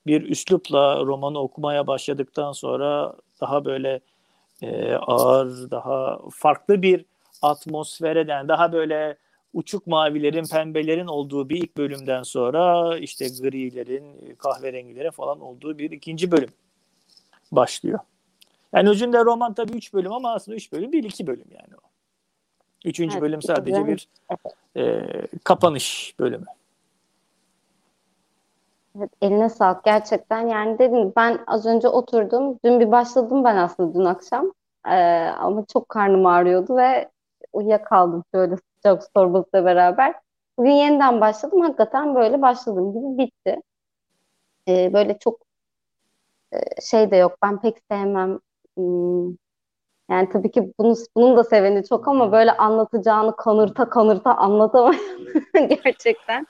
bir 0.08 0.30
üslupla 0.30 1.06
romanı 1.06 1.40
okumaya 1.40 1.88
başladıktan 1.88 2.52
sonra 2.52 3.14
daha 3.42 3.66
böyle 3.66 4.00
e, 4.62 4.94
ağır, 4.94 5.72
daha 5.72 6.20
farklı 6.32 6.82
bir 6.82 7.06
atmosfere 7.42 8.28
daha 8.28 8.74
böyle 8.74 9.18
uçuk 9.58 9.88
mavilerin, 9.88 10.46
pembelerin 10.46 11.08
olduğu 11.08 11.50
bir 11.50 11.56
ilk 11.56 11.78
bölümden 11.78 12.24
sonra 12.24 12.98
işte 12.98 13.26
grilerin, 13.42 14.36
kahverengilerin 14.36 15.12
falan 15.12 15.40
olduğu 15.42 15.78
bir 15.78 15.92
ikinci 15.92 16.32
bölüm 16.32 16.50
başlıyor. 17.52 18.00
Yani 18.74 18.90
özünde 18.90 19.26
roman 19.26 19.54
tabii 19.54 19.74
üç 19.74 19.94
bölüm 19.94 20.14
ama 20.14 20.34
aslında 20.34 20.56
üç 20.56 20.72
bölüm 20.74 20.92
değil 20.92 21.04
iki 21.04 21.28
bölüm 21.28 21.48
yani 21.52 21.76
o. 21.76 21.88
Üçüncü 22.86 23.14
evet, 23.14 23.22
bölüm 23.22 23.42
sadece 23.42 23.88
bir 23.88 24.10
e, 24.78 25.04
kapanış 25.44 26.16
bölümü. 26.20 26.46
Evet, 28.98 29.10
eline 29.22 29.50
sağlık 29.50 29.84
gerçekten 29.84 30.48
yani 30.48 30.80
dedim 30.80 31.14
ben 31.16 31.40
az 31.48 31.66
önce 31.66 31.88
oturdum 31.88 32.60
dün 32.66 32.80
bir 32.80 32.92
başladım 32.92 33.44
ben 33.44 33.56
aslında 33.56 33.94
dün 33.94 34.06
akşam 34.06 34.52
ee, 34.88 35.30
ama 35.40 35.66
çok 35.74 35.90
karnım 35.90 36.26
ağrıyordu 36.26 36.78
ve 36.78 37.10
uyuyakaldım 37.54 38.24
şöyle 38.34 38.56
sıcak 38.78 39.04
sorbasıyla 39.16 39.66
beraber. 39.66 40.16
Bugün 40.58 40.72
yeniden 40.72 41.22
başladım 41.22 41.62
hakikaten 41.62 42.16
böyle 42.16 42.42
başladım 42.42 42.94
gibi 42.94 43.24
bitti. 43.24 43.62
Ee, 44.68 44.94
böyle 44.94 45.18
çok 45.20 45.40
e, 46.54 46.58
şey 46.82 47.12
de 47.12 47.16
yok 47.16 47.38
ben 47.44 47.62
pek 47.62 47.78
sevmem 47.92 48.40
hmm, 48.78 49.28
yani 50.10 50.30
tabii 50.30 50.52
ki 50.52 50.74
bunu, 50.80 50.96
bunun 51.16 51.38
da 51.38 51.44
seveni 51.44 51.86
çok 51.86 52.08
ama 52.08 52.32
böyle 52.32 52.52
anlatacağını 52.52 53.36
kanırta 53.36 53.90
kanırta 53.90 54.36
anlatamayan 54.36 55.28
gerçekten. 55.84 56.48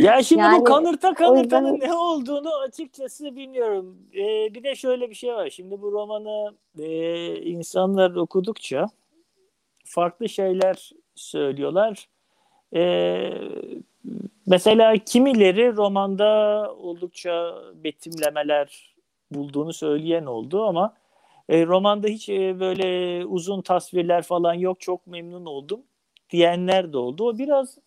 Ya 0.00 0.22
şimdi 0.22 0.42
yani, 0.42 0.60
bu 0.60 0.64
kanırta 0.64 1.14
kanırtanın 1.14 1.72
yüzden... 1.72 1.88
ne 1.88 1.94
olduğunu 1.94 2.54
açıkçası 2.54 3.36
bilmiyorum. 3.36 3.98
Ee, 4.14 4.54
bir 4.54 4.62
de 4.62 4.74
şöyle 4.74 5.10
bir 5.10 5.14
şey 5.14 5.34
var. 5.34 5.50
Şimdi 5.50 5.82
bu 5.82 5.92
romanı 5.92 6.54
e, 6.78 7.34
insanlar 7.36 8.14
okudukça 8.14 8.86
farklı 9.84 10.28
şeyler 10.28 10.90
söylüyorlar. 11.14 12.08
Ee, 12.74 13.32
mesela 14.46 14.96
kimileri 14.96 15.76
romanda 15.76 16.72
oldukça 16.78 17.54
betimlemeler 17.84 18.94
bulduğunu 19.30 19.72
söyleyen 19.72 20.26
oldu 20.26 20.64
ama 20.64 20.94
e, 21.48 21.66
romanda 21.66 22.08
hiç 22.08 22.28
e, 22.28 22.60
böyle 22.60 23.24
uzun 23.26 23.62
tasvirler 23.62 24.22
falan 24.22 24.54
yok 24.54 24.80
çok 24.80 25.06
memnun 25.06 25.46
oldum 25.46 25.80
diyenler 26.30 26.92
de 26.92 26.98
oldu. 26.98 27.28
O 27.28 27.38
biraz 27.38 27.78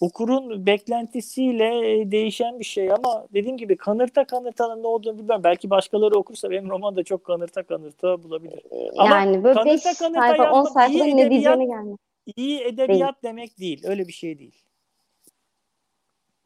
okurun 0.00 0.66
beklentisiyle 0.66 1.92
e, 2.00 2.10
değişen 2.10 2.58
bir 2.58 2.64
şey 2.64 2.92
ama 2.92 3.26
dediğim 3.34 3.56
gibi 3.56 3.76
kanırta 3.76 4.24
kanırtanın 4.24 4.82
ne 4.82 4.86
olduğunu 4.86 5.18
bilmiyorum. 5.18 5.44
Belki 5.44 5.70
başkaları 5.70 6.14
okursa 6.14 6.50
benim 6.50 6.70
roman 6.70 6.96
da 6.96 7.02
çok 7.02 7.24
kanırta 7.24 7.62
kanırta 7.62 8.22
bulabilir. 8.22 8.60
Ama 8.96 9.16
yani 9.16 9.44
böyle 9.44 9.54
kanırta 9.54 9.90
5 9.90 9.98
kanırta 9.98 10.20
sayfa 10.20 10.52
10 10.52 10.64
sayfada 10.64 11.04
ne 11.04 11.30
diyeceğine 11.30 11.66
gelmiyor. 11.66 11.98
İyi 12.36 12.60
edebiyat 12.64 13.22
değil. 13.22 13.32
demek 13.32 13.58
değil. 13.58 13.84
Öyle 13.86 14.08
bir 14.08 14.12
şey 14.12 14.38
değil. 14.38 14.64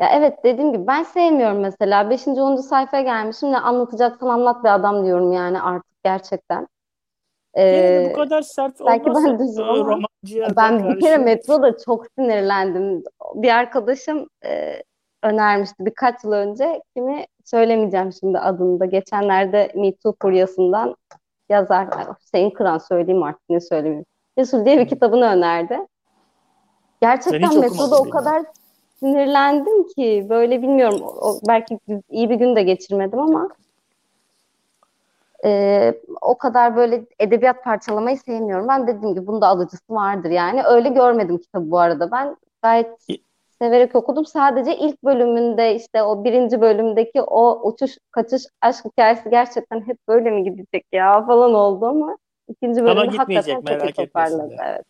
Ya 0.00 0.08
evet 0.12 0.44
dediğim 0.44 0.72
gibi 0.72 0.86
ben 0.86 1.02
sevmiyorum 1.02 1.60
mesela. 1.60 2.10
5. 2.10 2.28
10. 2.28 2.56
sayfaya 2.56 3.02
gelmişim 3.02 3.52
ne 3.52 3.58
anlatacaksan 3.58 4.28
anlat 4.28 4.64
bir 4.64 4.74
adam 4.74 5.04
diyorum 5.04 5.32
yani 5.32 5.60
artık 5.60 6.02
gerçekten. 6.04 6.68
Ee, 7.58 8.08
bu 8.10 8.16
kadar 8.16 8.42
sert 8.42 8.80
belki 8.86 9.06
ben 9.06 9.38
düzüm 9.38 9.64
ama 9.64 10.08
ben 10.56 10.88
bir 10.88 11.00
kere 11.00 11.16
metroda 11.16 11.78
çok 11.78 12.06
sinirlendim. 12.18 13.02
Bir 13.34 13.48
arkadaşım 13.48 14.28
e, 14.44 14.82
önermişti 15.22 15.76
birkaç 15.78 16.24
yıl 16.24 16.32
önce. 16.32 16.82
Kimi 16.96 17.26
söylemeyeceğim 17.44 18.12
şimdi 18.12 18.38
adını 18.38 18.80
da. 18.80 18.84
Geçenlerde 18.84 19.72
Me 19.74 19.96
Too 19.96 20.14
furyasından 20.22 20.96
yazar 21.48 21.88
Hüseyin 22.20 22.50
Kıran 22.50 22.78
söyleyeyim 22.78 23.22
artık 23.22 23.48
ne 23.50 23.60
söyleyeyim. 23.60 24.04
Resul 24.38 24.64
diye 24.64 24.78
bir 24.78 24.88
kitabını 24.88 25.24
önerdi. 25.24 25.78
Gerçekten 27.00 27.58
metroda 27.58 28.00
o 28.00 28.10
kadar 28.10 28.44
sinirlendim 29.00 29.88
ki 29.88 30.26
böyle 30.28 30.62
bilmiyorum 30.62 31.02
o, 31.02 31.38
belki 31.48 31.78
iyi 32.10 32.30
bir 32.30 32.34
gün 32.34 32.56
de 32.56 32.62
geçirmedim 32.62 33.18
ama 33.20 33.48
e, 35.44 35.94
o 36.20 36.38
kadar 36.38 36.76
böyle 36.76 37.04
edebiyat 37.18 37.64
parçalamayı 37.64 38.18
sevmiyorum. 38.18 38.68
Ben 38.68 38.86
dediğim 38.86 39.14
gibi 39.14 39.26
bunda 39.26 39.46
alıcısı 39.46 39.94
vardır 39.94 40.30
yani. 40.30 40.62
Öyle 40.64 40.88
görmedim 40.88 41.38
kitabı 41.38 41.70
bu 41.70 41.78
arada. 41.78 42.10
Ben 42.10 42.36
gayet 42.62 42.90
severek 43.58 43.96
okudum. 43.96 44.26
Sadece 44.26 44.76
ilk 44.76 45.04
bölümünde 45.04 45.74
işte 45.74 46.02
o 46.02 46.24
birinci 46.24 46.60
bölümdeki 46.60 47.22
o 47.22 47.68
uçuş 47.68 47.98
kaçış 48.10 48.42
aşk 48.60 48.84
hikayesi 48.84 49.30
gerçekten 49.30 49.80
hep 49.86 50.08
böyle 50.08 50.30
mi 50.30 50.44
gidecek 50.44 50.86
ya 50.92 51.26
falan 51.26 51.54
oldu 51.54 51.86
ama 51.86 52.16
ikinci 52.48 52.84
bölümde 52.84 53.16
hakikaten 53.16 53.60
çok 53.62 53.84
iyi 53.84 53.92
toparladı. 53.92 54.56
Evet. 54.66 54.84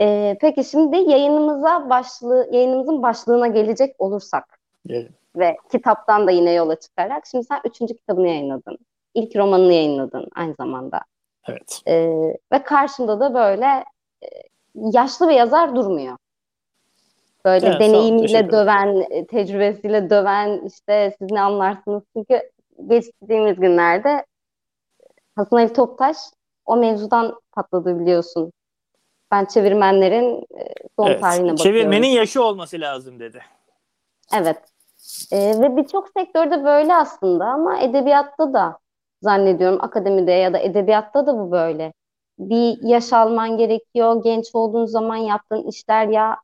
Ee, 0.00 0.36
peki 0.40 0.64
şimdi 0.64 0.96
yayınımıza 0.96 1.90
başlığı, 1.90 2.48
yayınımızın 2.52 3.02
başlığına 3.02 3.46
gelecek 3.46 3.94
olursak 3.98 4.58
Gelin. 4.86 5.10
ve 5.36 5.56
kitaptan 5.72 6.26
da 6.26 6.30
yine 6.30 6.52
yola 6.52 6.80
çıkarak 6.80 7.26
şimdi 7.26 7.44
sen 7.44 7.60
üçüncü 7.64 7.96
kitabını 7.96 8.28
yayınladın. 8.28 8.78
İlk 9.14 9.36
romanını 9.36 9.72
yayınladın 9.72 10.28
aynı 10.34 10.54
zamanda. 10.54 11.00
Evet. 11.48 11.82
Ee, 11.86 12.36
ve 12.52 12.62
karşında 12.62 13.20
da 13.20 13.34
böyle 13.34 13.84
e, 14.22 14.28
yaşlı 14.74 15.28
bir 15.28 15.34
yazar 15.34 15.76
durmuyor. 15.76 16.16
Böyle 17.44 17.66
evet, 17.66 17.80
deneyimiyle 17.80 18.50
döven, 18.50 19.06
e, 19.10 19.26
tecrübesiyle 19.26 20.10
döven 20.10 20.60
işte 20.66 21.14
siz 21.18 21.30
ne 21.30 21.40
anlarsınız. 21.40 22.02
Çünkü 22.16 22.42
geçtiğimiz 22.86 23.56
günlerde 23.56 24.24
Hasan 25.36 25.56
Ali 25.56 25.72
Toptaş 25.72 26.16
o 26.64 26.76
mevzudan 26.76 27.40
patladı 27.52 28.00
biliyorsun. 28.00 28.52
Ben 29.30 29.44
çevirmenlerin 29.44 30.36
e, 30.58 30.74
son 30.96 31.06
evet, 31.06 31.20
tarihine 31.20 31.52
bakıyorum. 31.52 31.62
Çevirmenin 31.62 32.08
yaşı 32.08 32.44
olması 32.44 32.80
lazım 32.80 33.20
dedi. 33.20 33.42
Evet. 34.34 34.58
Ee, 35.32 35.60
ve 35.60 35.76
birçok 35.76 36.08
sektörde 36.08 36.64
böyle 36.64 36.94
aslında 36.94 37.44
ama 37.44 37.80
edebiyatta 37.80 38.52
da 38.52 38.78
zannediyorum 39.22 39.78
akademide 39.80 40.32
ya 40.32 40.52
da 40.52 40.58
edebiyatta 40.58 41.26
da 41.26 41.38
bu 41.38 41.50
böyle. 41.50 41.92
Bir 42.38 42.78
yaş 42.82 43.12
alman 43.12 43.56
gerekiyor. 43.56 44.22
Genç 44.24 44.50
olduğun 44.52 44.86
zaman 44.86 45.16
yaptığın 45.16 45.68
işler 45.68 46.06
ya 46.06 46.36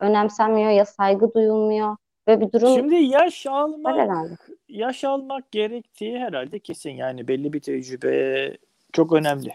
önemsenmiyor 0.00 0.70
ya 0.70 0.84
saygı 0.84 1.34
duyulmuyor. 1.34 1.96
Böyle 2.26 2.40
bir 2.40 2.52
durum 2.52 2.74
Şimdi 2.74 2.94
yaş 2.94 3.46
almak 3.46 4.40
yaş 4.68 5.04
almak 5.04 5.52
gerektiği 5.52 6.18
herhalde 6.18 6.58
kesin 6.58 6.90
yani 6.90 7.28
belli 7.28 7.52
bir 7.52 7.60
tecrübe 7.60 8.56
çok 8.92 9.12
önemli. 9.12 9.52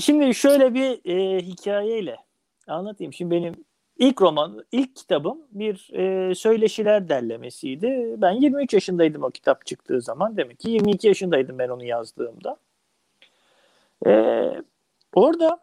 Şimdi 0.00 0.34
şöyle 0.34 0.74
bir 0.74 1.10
e, 1.10 1.42
hikayeyle 1.42 2.16
anlatayım. 2.66 3.12
Şimdi 3.12 3.34
benim 3.34 3.54
ilk 3.98 4.22
roman, 4.22 4.64
ilk 4.72 4.96
kitabım 4.96 5.38
bir 5.52 5.90
e, 5.92 6.34
söyleşiler 6.34 7.08
derlemesiydi. 7.08 8.14
Ben 8.18 8.32
23 8.32 8.74
yaşındaydım 8.74 9.22
o 9.22 9.30
kitap 9.30 9.66
çıktığı 9.66 10.00
zaman. 10.00 10.36
Demek 10.36 10.58
ki 10.58 10.70
22 10.70 11.08
yaşındaydım 11.08 11.58
ben 11.58 11.68
onu 11.68 11.84
yazdığımda. 11.84 12.56
E, 14.06 14.12
orada 15.14 15.58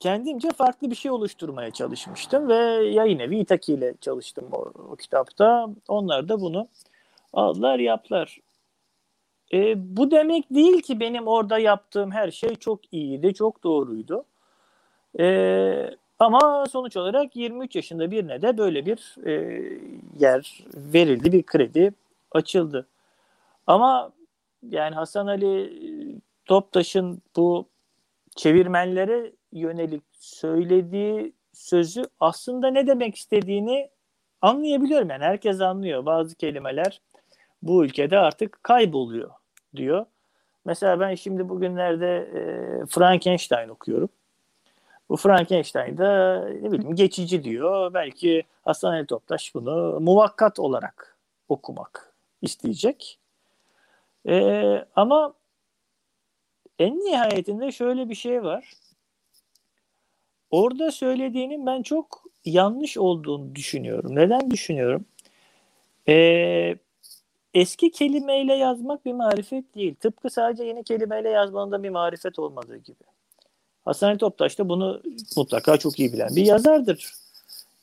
kendimce 0.00 0.50
farklı 0.50 0.90
bir 0.90 0.96
şey 0.96 1.10
oluşturmaya 1.10 1.70
çalışmıştım 1.70 2.48
ve 2.48 2.54
yayın 2.88 3.18
evi 3.18 3.38
İtaki 3.38 3.72
ile 3.74 3.94
çalıştım 4.00 4.48
o, 4.52 4.72
o 4.92 4.96
kitapta. 4.96 5.68
Onlar 5.88 6.28
da 6.28 6.40
bunu 6.40 6.68
aldılar 7.32 7.78
yaptılar. 7.78 8.40
E, 9.52 9.74
bu 9.96 10.10
demek 10.10 10.54
değil 10.54 10.82
ki 10.82 11.00
benim 11.00 11.26
orada 11.26 11.58
yaptığım 11.58 12.10
her 12.10 12.30
şey 12.30 12.54
çok 12.54 12.92
iyiydi, 12.92 13.34
çok 13.34 13.64
doğruydu. 13.64 14.24
E, 15.20 15.96
ama 16.18 16.66
sonuç 16.66 16.96
olarak 16.96 17.36
23 17.36 17.76
yaşında 17.76 18.10
birine 18.10 18.42
de 18.42 18.58
böyle 18.58 18.86
bir 18.86 19.26
e, 19.26 19.32
yer 20.18 20.64
verildi, 20.74 21.32
bir 21.32 21.42
kredi 21.42 21.92
açıldı. 22.32 22.86
Ama 23.66 24.12
yani 24.70 24.94
Hasan 24.94 25.26
Ali 25.26 25.72
Toptaş'ın 26.46 27.22
bu 27.36 27.66
çevirmenlere 28.36 29.32
yönelik 29.52 30.02
söylediği 30.12 31.32
sözü 31.52 32.04
aslında 32.20 32.70
ne 32.70 32.86
demek 32.86 33.16
istediğini 33.16 33.90
anlayabiliyorum. 34.42 35.10
Yani 35.10 35.24
herkes 35.24 35.60
anlıyor. 35.60 36.06
Bazı 36.06 36.34
kelimeler 36.34 37.00
bu 37.62 37.84
ülkede 37.84 38.18
artık 38.18 38.62
kayboluyor 38.62 39.30
diyor. 39.76 40.06
Mesela 40.64 41.00
ben 41.00 41.14
şimdi 41.14 41.48
bugünlerde 41.48 42.16
e, 42.16 42.42
Frankenstein 42.86 43.68
okuyorum. 43.68 44.08
Bu 45.08 45.16
Frankenstein'da 45.16 46.38
ne 46.48 46.72
bileyim 46.72 46.94
geçici 46.94 47.44
diyor. 47.44 47.94
Belki 47.94 48.42
Hasan 48.64 48.92
Ali 48.92 49.06
Toptaş 49.06 49.54
bunu 49.54 50.00
muvakkat 50.00 50.58
olarak 50.58 51.16
okumak 51.48 52.12
isteyecek. 52.42 53.18
E, 54.28 54.84
ama 54.96 55.34
en 56.78 56.98
nihayetinde 56.98 57.72
şöyle 57.72 58.08
bir 58.08 58.14
şey 58.14 58.42
var. 58.42 58.72
Orada 60.50 60.90
söylediğinin 60.90 61.66
ben 61.66 61.82
çok 61.82 62.22
yanlış 62.44 62.98
olduğunu 62.98 63.54
düşünüyorum. 63.54 64.16
Neden 64.16 64.50
düşünüyorum? 64.50 65.04
Ee, 66.08 66.76
eski 67.54 67.90
kelimeyle 67.90 68.54
yazmak 68.54 69.04
bir 69.04 69.12
marifet 69.12 69.74
değil. 69.74 69.94
Tıpkı 69.94 70.30
sadece 70.30 70.64
yeni 70.64 70.84
kelimeyle 70.84 71.28
yazmanın 71.28 71.72
da 71.72 71.82
bir 71.82 71.90
marifet 71.90 72.38
olmadığı 72.38 72.76
gibi. 72.76 73.04
Hasan 73.84 74.08
Ali 74.08 74.18
Toptaş 74.18 74.58
da 74.58 74.68
bunu 74.68 75.02
mutlaka 75.36 75.76
çok 75.76 75.98
iyi 75.98 76.12
bilen 76.12 76.36
bir 76.36 76.46
yazardır. 76.46 77.12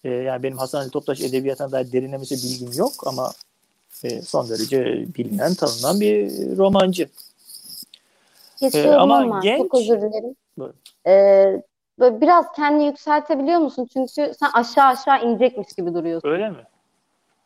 Ee, 0.04 0.10
yani 0.10 0.44
benim 0.44 0.58
Hasan 0.58 0.82
Ali 0.82 0.90
Toptaş 0.90 1.22
edebiyatına 1.22 1.72
dair 1.72 1.92
derinlemesi 1.92 2.36
bilgim 2.36 2.80
yok 2.80 2.92
ama 3.06 3.32
e, 4.04 4.22
son 4.22 4.50
derece 4.50 5.06
bilinen, 5.18 5.54
tanınan 5.54 6.00
bir 6.00 6.32
romancı. 6.58 7.10
Ee, 8.62 8.88
ama, 8.88 9.18
ama 9.18 9.40
genç... 9.40 9.58
çok 9.58 9.76
özür 9.76 10.02
dilerim. 10.02 10.36
Ee, 11.08 11.62
böyle 12.00 12.22
biraz 12.22 12.52
kendini 12.52 12.86
yükseltebiliyor 12.86 13.60
musun? 13.60 13.90
Çünkü 13.94 14.34
sen 14.34 14.50
aşağı 14.54 14.88
aşağı 14.88 15.24
inecekmiş 15.24 15.74
gibi 15.74 15.94
duruyorsun. 15.94 16.30
Öyle 16.30 16.50
mi? 16.50 16.64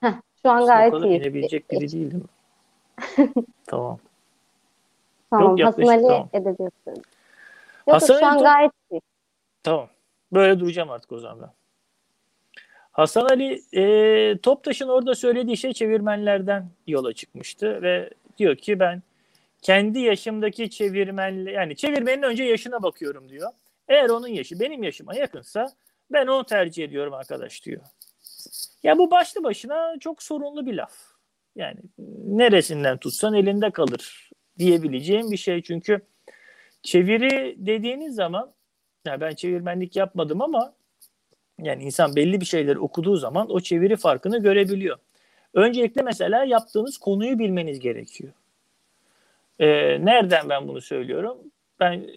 Heh, 0.01 0.13
şu 0.41 0.49
an 0.49 0.65
gayet 0.65 0.93
iyi. 0.93 1.19
inebilecek 1.19 1.71
biri 1.71 1.91
değilim. 1.91 2.23
tamam. 3.67 3.99
Tamam. 5.29 5.57
Yok, 5.57 5.67
Hasan 5.67 5.83
Ali 5.83 6.07
tamam. 6.07 6.29
edebiyatı. 6.33 6.89
Yok, 6.89 7.03
Hasan 7.87 8.19
şu 8.19 8.25
an 8.25 8.39
gayet 8.39 8.71
iyi. 8.91 9.01
Tamam. 9.63 9.87
Böyle 10.31 10.59
duracağım 10.59 10.89
artık 10.89 11.11
o 11.11 11.19
zaman 11.19 11.41
ben. 11.41 11.49
Hasan 12.91 13.25
Ali 13.25 13.61
e, 13.73 14.37
Toptaş'ın 14.37 14.87
orada 14.87 15.15
söylediği 15.15 15.57
şey 15.57 15.73
çevirmenlerden 15.73 16.69
yola 16.87 17.13
çıkmıştı 17.13 17.81
ve 17.81 18.09
diyor 18.37 18.55
ki 18.55 18.79
ben 18.79 19.01
kendi 19.61 19.99
yaşımdaki 19.99 20.69
çevirmenle 20.69 21.51
yani 21.51 21.75
çevirmenin 21.75 22.23
önce 22.23 22.43
yaşına 22.43 22.83
bakıyorum 22.83 23.29
diyor. 23.29 23.51
Eğer 23.89 24.09
onun 24.09 24.27
yaşı 24.27 24.59
benim 24.59 24.83
yaşıma 24.83 25.15
yakınsa 25.15 25.67
ben 26.11 26.27
onu 26.27 26.43
tercih 26.43 26.83
ediyorum 26.83 27.13
arkadaş 27.13 27.65
diyor. 27.65 27.81
Ya 28.83 28.97
bu 28.97 29.11
başlı 29.11 29.43
başına 29.43 29.99
çok 29.99 30.23
sorunlu 30.23 30.65
bir 30.65 30.73
laf. 30.73 30.93
Yani 31.55 31.79
neresinden 32.25 32.97
tutsan 32.97 33.33
elinde 33.33 33.71
kalır 33.71 34.29
diyebileceğim 34.59 35.31
bir 35.31 35.37
şey. 35.37 35.61
Çünkü 35.61 36.01
çeviri 36.83 37.55
dediğiniz 37.57 38.15
zaman 38.15 38.53
ya 39.05 39.21
ben 39.21 39.35
çevirmenlik 39.35 39.95
yapmadım 39.95 40.41
ama 40.41 40.73
yani 41.59 41.83
insan 41.83 42.15
belli 42.15 42.41
bir 42.41 42.45
şeyleri 42.45 42.79
okuduğu 42.79 43.17
zaman 43.17 43.51
o 43.51 43.59
çeviri 43.59 43.95
farkını 43.95 44.37
görebiliyor. 44.37 44.97
Öncelikle 45.53 46.01
mesela 46.01 46.43
yaptığınız 46.43 46.97
konuyu 46.97 47.39
bilmeniz 47.39 47.79
gerekiyor. 47.79 48.33
Ee, 49.59 50.05
nereden 50.05 50.49
ben 50.49 50.67
bunu 50.67 50.81
söylüyorum? 50.81 51.37
Ben 51.79 52.09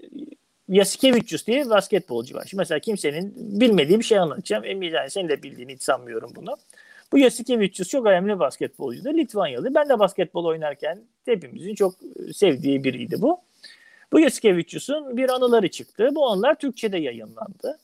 Yasikevicius 0.69 1.47
diye 1.47 1.71
basketbolcu 1.71 2.35
var. 2.35 2.45
Şimdi 2.47 2.61
mesela 2.61 2.78
kimsenin 2.78 3.35
bilmediği 3.61 3.99
bir 3.99 4.04
şey 4.04 4.19
anlatacağım. 4.19 4.64
Emin 4.64 4.90
yani 4.90 5.11
senin 5.11 5.28
de 5.28 5.42
bildiğini 5.42 5.73
hiç 5.73 5.83
sanmıyorum 5.83 6.33
bunu. 6.37 6.57
Bu 7.12 7.19
Yasikevicius 7.19 7.88
çok 7.88 8.07
önemli 8.07 8.38
basketbolcuydu. 8.38 9.09
Litvanyalı. 9.09 9.75
Ben 9.75 9.88
de 9.88 9.99
basketbol 9.99 10.45
oynarken 10.45 11.00
hepimizin 11.25 11.75
çok 11.75 11.95
sevdiği 12.35 12.85
biriydi 12.85 13.23
bu. 13.23 13.40
Bu 14.12 14.21
Yasikevicius'un 14.21 15.16
bir 15.16 15.28
anıları 15.28 15.71
çıktı. 15.71 16.09
Bu 16.14 16.31
anılar 16.31 16.54
Türkçe'de 16.54 16.99
yayınlandı. 16.99 17.78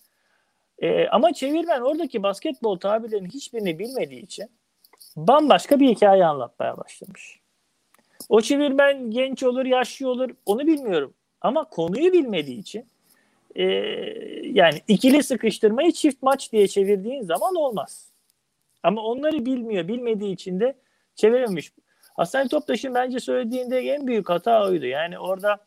Ee, 0.78 1.08
ama 1.08 1.32
çevirmen 1.32 1.80
oradaki 1.80 2.22
basketbol 2.22 2.78
tabirlerinin 2.78 3.28
hiçbirini 3.28 3.78
bilmediği 3.78 4.22
için 4.22 4.50
bambaşka 5.16 5.80
bir 5.80 5.88
hikaye 5.88 6.24
anlatmaya 6.24 6.78
başlamış. 6.78 7.40
O 8.28 8.40
çevirmen 8.40 9.10
genç 9.10 9.42
olur, 9.42 9.64
yaşlı 9.64 10.08
olur 10.08 10.30
onu 10.46 10.66
bilmiyorum. 10.66 11.14
Ama 11.40 11.64
konuyu 11.64 12.12
bilmediği 12.12 12.58
için 12.58 12.86
e, 13.54 13.64
yani 14.42 14.80
ikili 14.88 15.22
sıkıştırmayı 15.22 15.92
çift 15.92 16.22
maç 16.22 16.52
diye 16.52 16.68
çevirdiğin 16.68 17.22
zaman 17.22 17.54
olmaz. 17.54 18.08
Ama 18.82 19.02
onları 19.02 19.46
bilmiyor. 19.46 19.88
Bilmediği 19.88 20.32
için 20.32 20.60
de 20.60 20.74
çevirememiş. 21.14 21.72
Hasan 22.16 22.48
Toptaş'ın 22.48 22.94
bence 22.94 23.20
söylediğinde 23.20 23.78
en 23.78 24.06
büyük 24.06 24.28
hata 24.28 24.64
oydu. 24.68 24.86
Yani 24.86 25.18
orada 25.18 25.58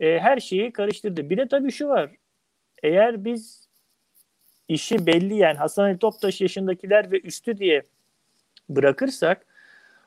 e, 0.00 0.18
her 0.18 0.40
şeyi 0.40 0.72
karıştırdı. 0.72 1.30
Bir 1.30 1.36
de 1.36 1.48
tabii 1.48 1.72
şu 1.72 1.88
var. 1.88 2.10
Eğer 2.82 3.24
biz 3.24 3.68
işi 4.68 5.06
belli 5.06 5.36
yani 5.36 5.58
Hasan 5.58 5.84
Ali 5.84 5.98
Toptaş 5.98 6.40
yaşındakiler 6.40 7.10
ve 7.12 7.20
üstü 7.20 7.58
diye 7.58 7.82
bırakırsak 8.68 9.46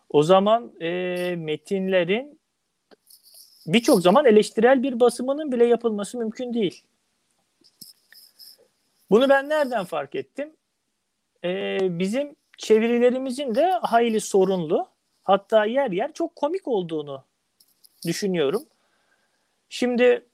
o 0.09 0.23
zaman 0.23 0.71
e, 0.81 0.89
metinlerin 1.37 2.39
birçok 3.67 4.01
zaman 4.01 4.25
eleştirel 4.25 4.83
bir 4.83 4.99
basımının 4.99 5.51
bile 5.51 5.65
yapılması 5.65 6.17
mümkün 6.17 6.53
değil. 6.53 6.83
Bunu 9.09 9.29
ben 9.29 9.49
nereden 9.49 9.85
fark 9.85 10.15
ettim? 10.15 10.53
Ee, 11.43 11.77
bizim 11.81 12.35
çevirilerimizin 12.57 13.55
de 13.55 13.71
hayli 13.71 14.21
sorunlu 14.21 14.87
hatta 15.23 15.65
yer 15.65 15.91
yer 15.91 16.13
çok 16.13 16.35
komik 16.35 16.67
olduğunu 16.67 17.23
düşünüyorum. 18.05 18.63
Şimdi 19.69 20.25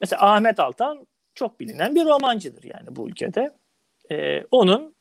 mesela 0.00 0.32
Ahmet 0.32 0.60
Altan 0.60 1.06
çok 1.34 1.60
bilinen 1.60 1.94
bir 1.94 2.04
romancıdır 2.04 2.62
yani 2.62 2.96
bu 2.96 3.08
ülkede. 3.08 3.54
Ee, 4.10 4.44
onun 4.50 4.94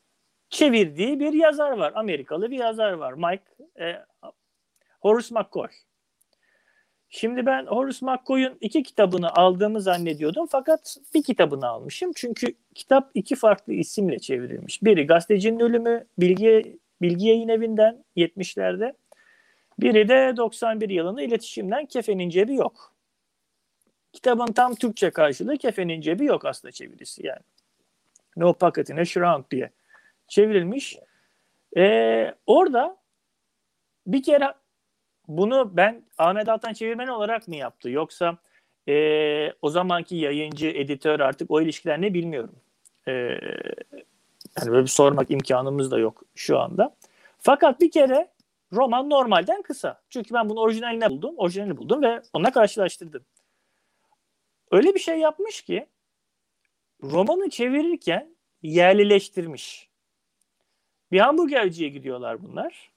çevirdiği 0.50 1.20
bir 1.20 1.34
yazar 1.34 1.72
var. 1.72 1.94
Amerikalı 1.96 2.52
bir 2.52 2.58
yazar 2.58 2.92
var. 2.92 3.14
Mike 3.14 3.44
e, 3.80 4.06
Horace 5.02 5.36
McCoy. 5.36 5.68
Şimdi 7.14 7.46
ben 7.46 7.66
Horace 7.66 8.06
McCoy'un 8.06 8.58
iki 8.62 8.84
kitabını 8.84 9.34
aldığımı 9.34 9.82
zannediyordum 9.82 10.48
fakat 10.50 10.98
bir 11.14 11.24
kitabını 11.24 11.68
almışım. 11.68 12.12
Çünkü 12.16 12.56
kitap 12.76 13.12
iki 13.14 13.36
farklı 13.36 13.74
isimle 13.74 14.20
çevrilmiş. 14.20 14.84
Biri 14.84 15.08
Gazetecinin 15.08 15.60
Ölümü 15.60 16.08
Bilgi, 16.20 16.80
Bilgi 17.02 17.28
Yayın 17.28 17.48
Evi'nden 17.48 18.04
70'lerde. 18.18 18.94
Biri 19.80 20.10
de 20.10 20.34
91 20.38 20.90
yılında 20.90 21.22
iletişimden 21.22 21.86
Kefenin 21.86 22.30
Cebi 22.30 22.56
Yok. 22.56 22.94
Kitabın 24.14 24.54
tam 24.54 24.76
Türkçe 24.76 25.12
karşılığı 25.12 25.58
Kefenin 25.58 26.02
Cebi 26.02 26.26
Yok 26.26 26.46
aslında 26.46 26.72
çevirisi 26.72 27.28
yani. 27.28 27.44
No 28.38 28.54
Pocket 28.54 28.90
in 28.90 28.98
a 28.98 29.06
Shroud 29.06 29.52
diye 29.52 29.70
çevrilmiş. 30.28 30.98
Ee, 31.78 32.36
orada 32.46 32.98
bir 34.08 34.24
kere 34.24 34.54
bunu 35.28 35.78
ben 35.78 36.04
Ahmet 36.18 36.50
Altan 36.50 36.74
çevirmen 36.74 37.08
olarak 37.08 37.48
mı 37.48 37.56
yaptı? 37.56 37.90
Yoksa 37.90 38.38
e, 38.88 39.54
o 39.62 39.70
zamanki 39.70 40.16
yayıncı, 40.16 40.68
editör 40.68 41.20
artık 41.20 41.52
o 41.52 41.62
ilişkiler 41.62 42.02
ne 42.02 42.14
bilmiyorum. 42.14 42.56
E, 43.08 43.12
yani 44.58 44.72
böyle 44.72 44.84
bir 44.84 44.88
sormak 44.88 45.32
imkanımız 45.32 45.92
da 45.92 46.00
yok 46.00 46.24
şu 46.36 46.60
anda. 46.60 46.96
Fakat 47.40 47.82
bir 47.82 47.92
kere 47.92 48.32
roman 48.74 49.10
normalden 49.10 49.62
kısa. 49.62 50.02
Çünkü 50.10 50.34
ben 50.34 50.50
bunu 50.50 50.60
orijinaline 50.60 51.10
buldum. 51.10 51.34
Orijinalini 51.38 51.78
buldum 51.78 52.02
ve 52.02 52.22
onunla 52.34 52.52
karşılaştırdım. 52.52 53.26
Öyle 54.72 54.96
bir 54.96 55.00
şey 55.00 55.18
yapmış 55.18 55.62
ki 55.62 55.88
romanı 57.04 57.50
çevirirken 57.50 58.36
yerlileştirmiş. 58.64 59.90
Bir 61.12 61.20
hamburgerciye 61.20 61.90
gidiyorlar 61.90 62.44
bunlar. 62.44 62.92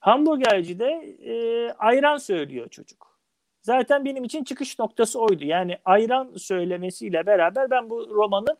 Hamburgercide 0.00 1.16
e, 1.22 1.72
ayran 1.72 2.16
söylüyor 2.16 2.68
çocuk. 2.68 3.18
Zaten 3.62 4.04
benim 4.04 4.24
için 4.24 4.44
çıkış 4.44 4.78
noktası 4.78 5.20
oydu. 5.20 5.44
Yani 5.44 5.78
ayran 5.84 6.32
söylemesiyle 6.36 7.26
beraber 7.26 7.70
ben 7.70 7.90
bu 7.90 8.10
romanın 8.10 8.58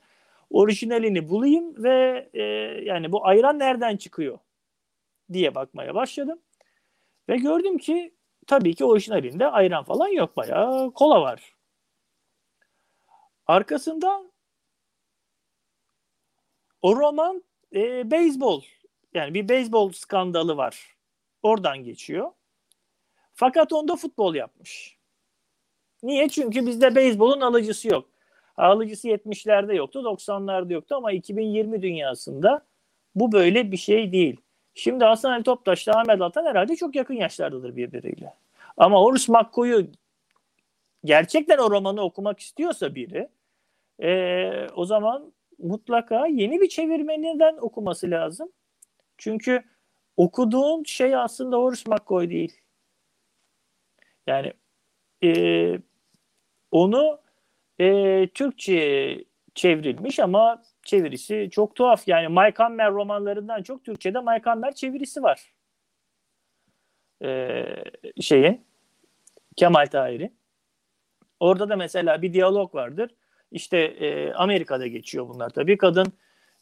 orijinalini 0.51 1.29
bulayım 1.29 1.83
ve 1.83 2.29
e, 2.35 2.43
yani 2.85 3.13
bu 3.13 3.27
ayran 3.27 3.59
nereden 3.59 3.97
çıkıyor 3.97 4.39
diye 5.33 5.55
bakmaya 5.55 5.95
başladım. 5.95 6.39
Ve 7.29 7.37
gördüm 7.37 7.79
ki 7.79 8.15
tabii 8.47 8.75
ki 8.75 8.85
orijinalinde 8.85 9.47
ayran 9.47 9.85
falan 9.85 10.09
yok. 10.09 10.37
Bayağı 10.37 10.93
kola 10.93 11.23
var. 11.23 11.55
Arkasından 13.47 14.33
o 16.83 16.97
roman 16.97 17.43
e, 17.75 18.11
beyzbol 18.11 18.63
yani 19.15 19.35
bir 19.35 19.49
beyzbol 19.49 19.93
skandalı 19.93 20.57
var 20.57 20.98
Oradan 21.43 21.79
geçiyor. 21.85 22.31
Fakat 23.35 23.73
onda 23.73 23.97
futbol 23.97 24.35
yapmış. 24.35 24.97
Niye? 26.03 26.29
Çünkü 26.29 26.67
bizde 26.67 26.95
beyzbolun 26.95 27.41
alıcısı 27.41 27.89
yok. 27.89 28.09
Alıcısı 28.57 29.09
70'lerde 29.09 29.75
yoktu, 29.75 29.99
90'larda 30.05 30.73
yoktu 30.73 30.95
ama 30.95 31.13
2020 31.13 31.83
dünyasında 31.83 32.67
bu 33.15 33.33
böyle 33.33 33.73
bir 33.73 33.77
şey 33.77 34.13
değil. 34.13 34.41
Şimdi 34.75 35.05
Hasan 35.05 35.31
Ali 35.31 35.43
Toptaş 35.43 35.87
ile 35.87 35.93
Ahmet 35.93 36.21
Altan 36.21 36.47
herhalde 36.47 36.77
çok 36.77 36.95
yakın 36.95 37.15
yaşlardadır 37.15 37.77
birbiriyle. 37.77 38.35
Ama 38.77 39.01
Horus 39.01 39.29
McCoy'u 39.29 39.87
gerçekten 41.05 41.59
o 41.59 41.71
romanı 41.71 42.01
okumak 42.01 42.41
istiyorsa 42.41 42.95
biri 42.95 43.29
e, 44.03 44.67
o 44.75 44.85
zaman 44.85 45.33
mutlaka 45.59 46.27
yeni 46.27 46.61
bir 46.61 46.69
çevirmeninden 46.69 47.57
okuması 47.57 48.11
lazım. 48.11 48.53
Çünkü 49.19 49.65
okuduğun 50.19 50.83
şey 50.83 51.17
aslında 51.17 51.57
Horace 51.57 51.91
McCoy 51.91 52.31
değil. 52.31 52.61
Yani 54.27 54.53
e, 55.25 55.31
onu 56.71 57.21
e, 57.81 58.29
Türkçe'ye 58.29 59.25
çevrilmiş 59.55 60.19
ama 60.19 60.63
çevirisi 60.83 61.49
çok 61.53 61.75
tuhaf. 61.75 62.09
Yani 62.09 62.29
Mike 62.29 62.63
Hammer 62.63 62.93
romanlarından 62.93 63.63
çok 63.63 63.85
Türkçe'de 63.85 64.21
Mike 64.21 64.51
Hammer 64.51 64.75
çevirisi 64.75 65.23
var. 65.23 65.53
E, 67.25 67.65
şeyin 68.21 68.65
Kemal 69.57 69.87
Tahir'in. 69.87 70.37
Orada 71.41 71.69
da 71.69 71.77
mesela 71.77 72.23
bir 72.23 72.33
diyalog 72.33 72.75
vardır. 72.75 73.15
İşte 73.51 73.79
e, 73.79 74.33
Amerika'da 74.33 74.87
geçiyor 74.87 75.29
bunlar 75.29 75.51
tabii. 75.51 75.79
Kadın 75.79 76.13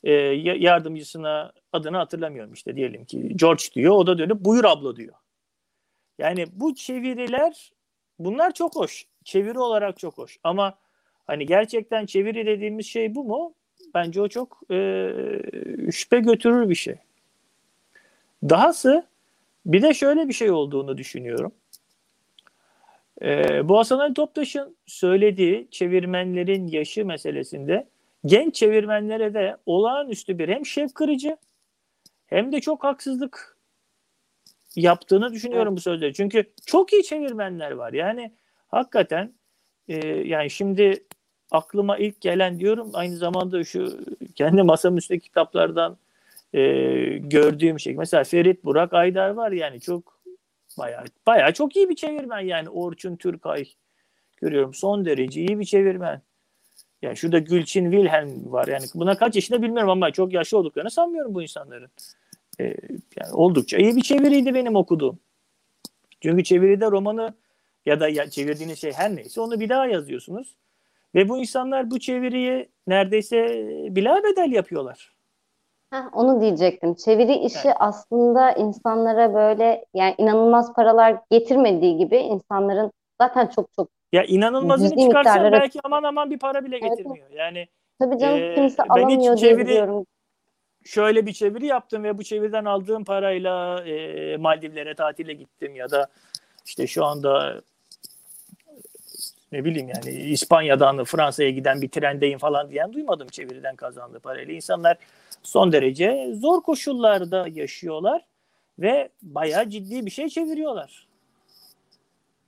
e, 0.05 0.13
yardımcısına 0.13 1.53
adını 1.73 1.97
hatırlamıyorum 1.97 2.53
işte 2.53 2.77
diyelim 2.77 3.05
ki 3.05 3.37
George 3.37 3.65
diyor. 3.75 3.95
O 3.95 4.07
da 4.07 4.19
dönüp 4.19 4.41
buyur 4.41 4.65
abla 4.65 4.97
diyor. 4.97 5.15
Yani 6.19 6.47
bu 6.53 6.75
çeviriler 6.75 7.73
bunlar 8.19 8.55
çok 8.55 8.77
hoş. 8.77 9.07
Çeviri 9.25 9.59
olarak 9.59 9.99
çok 9.99 10.19
hoş. 10.19 10.39
Ama 10.45 10.79
hani 11.27 11.47
gerçekten 11.47 12.07
çeviri 12.07 12.47
dediğimiz 12.47 12.87
şey 12.87 13.15
bu 13.15 13.25
mu? 13.25 13.55
Bence 13.95 14.21
o 14.21 14.29
çok 14.29 14.61
e, 14.71 15.11
şüphe 15.93 16.21
götürür 16.21 16.69
bir 16.69 16.75
şey. 16.75 16.95
Dahası 18.49 19.07
bir 19.67 19.83
de 19.83 19.95
şöyle 19.95 20.29
bir 20.29 20.33
şey 20.33 20.51
olduğunu 20.51 20.99
düşünüyorum. 20.99 21.53
E, 23.23 23.69
bu 23.69 23.79
Hasan 23.79 23.99
Ali 23.99 24.15
Toptaş'ın 24.15 24.77
söylediği 24.87 25.69
çevirmenlerin 25.71 26.67
yaşı 26.67 27.07
meselesinde 27.07 27.89
genç 28.27 28.55
çevirmenlere 28.55 29.35
de 29.35 29.57
olağanüstü 29.67 30.39
bir 30.39 30.49
hem 30.49 30.67
şef 30.67 30.91
hem 32.27 32.53
de 32.53 32.61
çok 32.61 32.85
haksızlık 32.85 33.57
yaptığını 34.77 35.33
düşünüyorum 35.33 35.69
evet. 35.69 35.77
bu 35.77 35.81
sözleri. 35.81 36.15
Çünkü 36.15 36.53
çok 36.67 36.93
iyi 36.93 37.03
çevirmenler 37.03 37.71
var. 37.71 37.93
Yani 37.93 38.33
hakikaten 38.69 39.35
e, 39.89 40.07
yani 40.07 40.51
şimdi 40.51 41.05
aklıma 41.51 41.99
ilk 41.99 42.21
gelen 42.21 42.59
diyorum 42.59 42.91
aynı 42.95 43.17
zamanda 43.17 43.65
şu 43.65 43.99
kendi 44.35 44.62
masamın 44.62 44.97
üstündeki 44.97 45.29
kitaplardan 45.29 45.99
e, 46.53 46.62
gördüğüm 47.19 47.81
şey. 47.81 47.95
Mesela 47.95 48.25
Ferit 48.25 48.65
Burak 48.65 48.93
Aydar 48.93 49.31
var 49.31 49.53
yani 49.53 49.81
çok 49.81 50.21
bayağı 50.79 51.05
bayağı 51.27 51.53
çok 51.53 51.77
iyi 51.77 51.89
bir 51.89 51.97
çevirmen 51.97 52.41
yani 52.41 52.69
Orçun 52.69 53.17
Türkay 53.17 53.65
görüyorum 54.37 54.75
son 54.75 55.05
derece 55.05 55.41
iyi 55.41 55.59
bir 55.59 55.65
çevirmen. 55.65 56.23
Yani 57.03 57.17
şurada 57.17 57.39
Gülçin 57.39 57.91
Wilhelm 57.91 58.53
var. 58.53 58.69
Yani 58.69 58.85
buna 58.95 59.17
kaç 59.17 59.35
yaşında 59.35 59.63
bilmiyorum 59.63 59.91
ama 59.91 60.11
çok 60.11 60.33
yaşlı 60.33 60.59
olduklarını 60.59 60.91
sanmıyorum 60.91 61.35
bu 61.35 61.43
insanların. 61.43 61.91
Ee, 62.61 62.65
yani 63.17 63.33
oldukça 63.33 63.77
iyi 63.79 63.97
bir 63.97 64.03
çeviriydi 64.03 64.55
benim 64.55 64.77
okuduğum. 64.77 65.19
Çünkü 66.21 66.45
çeviride 66.45 66.91
romanı 66.91 67.35
ya 67.87 68.01
da 68.01 68.09
ya 68.09 68.31
çevirdiğiniz 68.31 68.81
şey 68.81 68.93
her 68.93 69.17
neyse 69.17 69.41
onu 69.41 69.61
bir 69.61 69.69
daha 69.69 69.87
yazıyorsunuz. 69.87 70.57
Ve 71.15 71.29
bu 71.29 71.39
insanlar 71.39 71.91
bu 71.91 72.01
çeviriyi 72.01 72.69
neredeyse 72.87 73.47
bila 73.91 74.23
bedel 74.25 74.53
yapıyorlar. 74.53 75.17
Heh, 75.91 76.03
onu 76.13 76.41
diyecektim. 76.41 76.95
Çeviri 76.95 77.35
işi 77.35 77.69
evet. 77.69 77.77
aslında 77.79 78.53
insanlara 78.53 79.35
böyle 79.35 79.85
yani 79.95 80.15
inanılmaz 80.19 80.73
paralar 80.73 81.19
getirmediği 81.31 81.97
gibi 81.97 82.17
insanların 82.17 82.93
zaten 83.21 83.47
çok 83.47 83.73
çok 83.73 83.96
ya 84.12 84.25
inanılmazını 84.25 84.88
çıkarsan 84.88 85.19
miktarları... 85.19 85.53
belki 85.53 85.81
aman 85.85 86.03
aman 86.03 86.31
bir 86.31 86.38
para 86.38 86.64
bile 86.64 86.79
getirmiyor. 86.79 87.31
Yani 87.31 87.69
Tabii 87.99 88.19
canım 88.19 88.42
e, 88.42 88.55
kimse 88.55 88.83
alamıyor 88.83 89.37
diye 89.37 89.59
biliyorum. 89.59 90.07
Şöyle 90.85 91.27
bir 91.27 91.33
çeviri 91.33 91.66
yaptım 91.66 92.05
ve 92.05 92.19
bu 92.19 92.25
çeviriden 92.25 92.64
aldığım 92.64 93.05
parayla 93.05 93.85
e, 93.85 94.37
Maldivlere 94.37 94.95
tatile 94.95 95.33
gittim 95.33 95.77
ya 95.77 95.90
da 95.90 96.07
işte 96.66 96.87
şu 96.87 97.05
anda 97.05 97.62
ne 99.53 99.64
bileyim 99.64 99.88
yani 99.88 100.11
İspanya'dan 100.11 101.05
Fransa'ya 101.05 101.51
giden 101.51 101.83
bir 101.83 101.88
trendeyim 101.88 102.38
falan 102.38 102.71
diyen 102.71 102.92
duymadım 102.92 103.29
çeviriden 103.29 103.77
kazandığı 103.77 104.21
parayla. 104.21 104.55
İnsanlar 104.55 104.97
son 105.42 105.73
derece 105.73 106.35
zor 106.35 106.62
koşullarda 106.62 107.49
yaşıyorlar 107.53 108.25
ve 108.79 109.09
bayağı 109.23 109.71
ciddi 109.71 110.07
bir 110.07 110.11
şey 110.11 110.29
çeviriyorlar. 110.29 111.06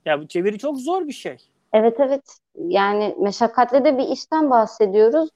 Ya 0.05 0.21
bu 0.21 0.27
çeviri 0.27 0.57
çok 0.57 0.77
zor 0.79 1.07
bir 1.07 1.13
şey. 1.13 1.37
Evet 1.73 1.99
evet. 1.99 2.37
Yani 2.55 3.15
meşakkatli 3.19 3.85
de 3.85 3.97
bir 3.97 4.07
işten 4.07 4.49
bahsediyoruz. 4.49 5.29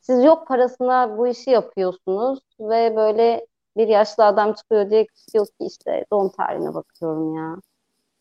Siz 0.00 0.24
yok 0.24 0.48
parasına 0.48 1.18
bu 1.18 1.28
işi 1.28 1.50
yapıyorsunuz 1.50 2.38
ve 2.60 2.96
böyle 2.96 3.46
bir 3.76 3.88
yaşlı 3.88 4.24
adam 4.24 4.52
çıkıyor 4.52 4.90
diye 4.90 5.06
diyor 5.34 5.46
ki 5.46 5.66
işte 5.66 6.04
doğum 6.12 6.28
tarihine 6.28 6.74
bakıyorum 6.74 7.36
ya. 7.36 7.56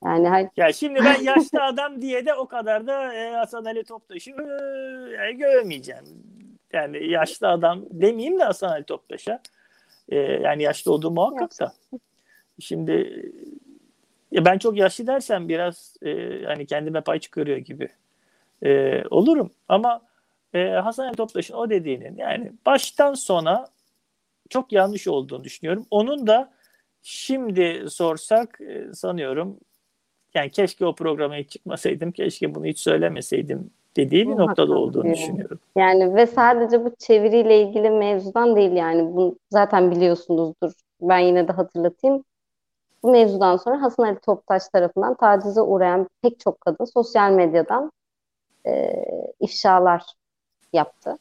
Yani 0.05 0.27
hay- 0.27 0.49
ya 0.57 0.73
şimdi 0.73 0.99
ben 1.05 1.21
yaşlı 1.23 1.63
adam 1.63 2.01
diye 2.01 2.25
de 2.25 2.33
o 2.33 2.47
kadar 2.47 2.87
da 2.87 3.13
e, 3.13 3.31
Hasan 3.31 3.65
Ali 3.65 3.83
Toptaş'ı 3.83 4.31
e, 5.27 5.31
görmeyeceğim. 5.31 6.03
Yani 6.73 7.07
yaşlı 7.07 7.47
adam 7.47 7.81
demeyeyim 7.91 8.39
de 8.39 8.43
Hasan 8.43 8.69
Ali 8.69 8.83
Toptaş'a. 8.83 9.39
E, 10.09 10.15
yani 10.17 10.63
yaşlı 10.63 10.93
olduğu 10.93 11.11
muhakkak 11.11 11.59
da. 11.59 11.73
Şimdi 12.59 13.23
ya 14.33 14.45
ben 14.45 14.57
çok 14.57 14.77
yaşlı 14.77 15.07
dersem 15.07 15.49
biraz 15.49 15.95
e, 16.05 16.41
hani 16.45 16.65
kendime 16.65 17.01
pay 17.01 17.19
çıkarıyor 17.19 17.57
gibi 17.57 17.89
e, 18.63 19.03
olurum. 19.09 19.51
Ama 19.67 20.01
e, 20.53 20.67
Hasan 20.67 21.07
Ali 21.07 21.15
Toptaş'ın 21.15 21.53
o 21.53 21.69
dediğinin 21.69 22.17
yani 22.17 22.51
baştan 22.65 23.13
sona 23.13 23.67
çok 24.49 24.71
yanlış 24.71 25.07
olduğunu 25.07 25.43
düşünüyorum. 25.43 25.85
Onun 25.91 26.27
da 26.27 26.51
şimdi 27.01 27.85
sorsak 27.89 28.61
e, 28.61 28.93
sanıyorum 28.93 29.57
yani 30.33 30.49
keşke 30.49 30.85
o 30.85 30.95
programa 30.95 31.35
hiç 31.35 31.49
çıkmasaydım, 31.49 32.11
keşke 32.11 32.55
bunu 32.55 32.65
hiç 32.65 32.79
söylemeseydim 32.79 33.69
dediği 33.95 34.29
bir 34.29 34.35
noktada 34.35 34.73
olduğunu 34.73 35.13
düşünüyorum. 35.13 35.59
Yani 35.77 36.15
ve 36.15 36.27
sadece 36.27 36.85
bu 36.85 36.95
çeviriyle 36.99 37.61
ilgili 37.61 37.89
mevzudan 37.89 38.55
değil 38.55 38.71
yani 38.71 39.15
bunu 39.15 39.35
zaten 39.51 39.91
biliyorsunuzdur. 39.91 40.71
Ben 41.01 41.19
yine 41.19 41.47
de 41.47 41.51
hatırlatayım. 41.51 42.23
Bu 43.03 43.11
mevzudan 43.11 43.57
sonra 43.57 43.81
Hasan 43.81 44.03
Ali 44.03 44.19
Toptaş 44.19 44.67
tarafından 44.67 45.15
tacize 45.15 45.61
uğrayan 45.61 46.07
pek 46.21 46.39
çok 46.39 46.61
kadın 46.61 46.85
sosyal 46.85 47.31
medyadan 47.31 47.91
e, 48.67 49.05
ifşalar 49.39 50.03
yaptı. 50.73 51.17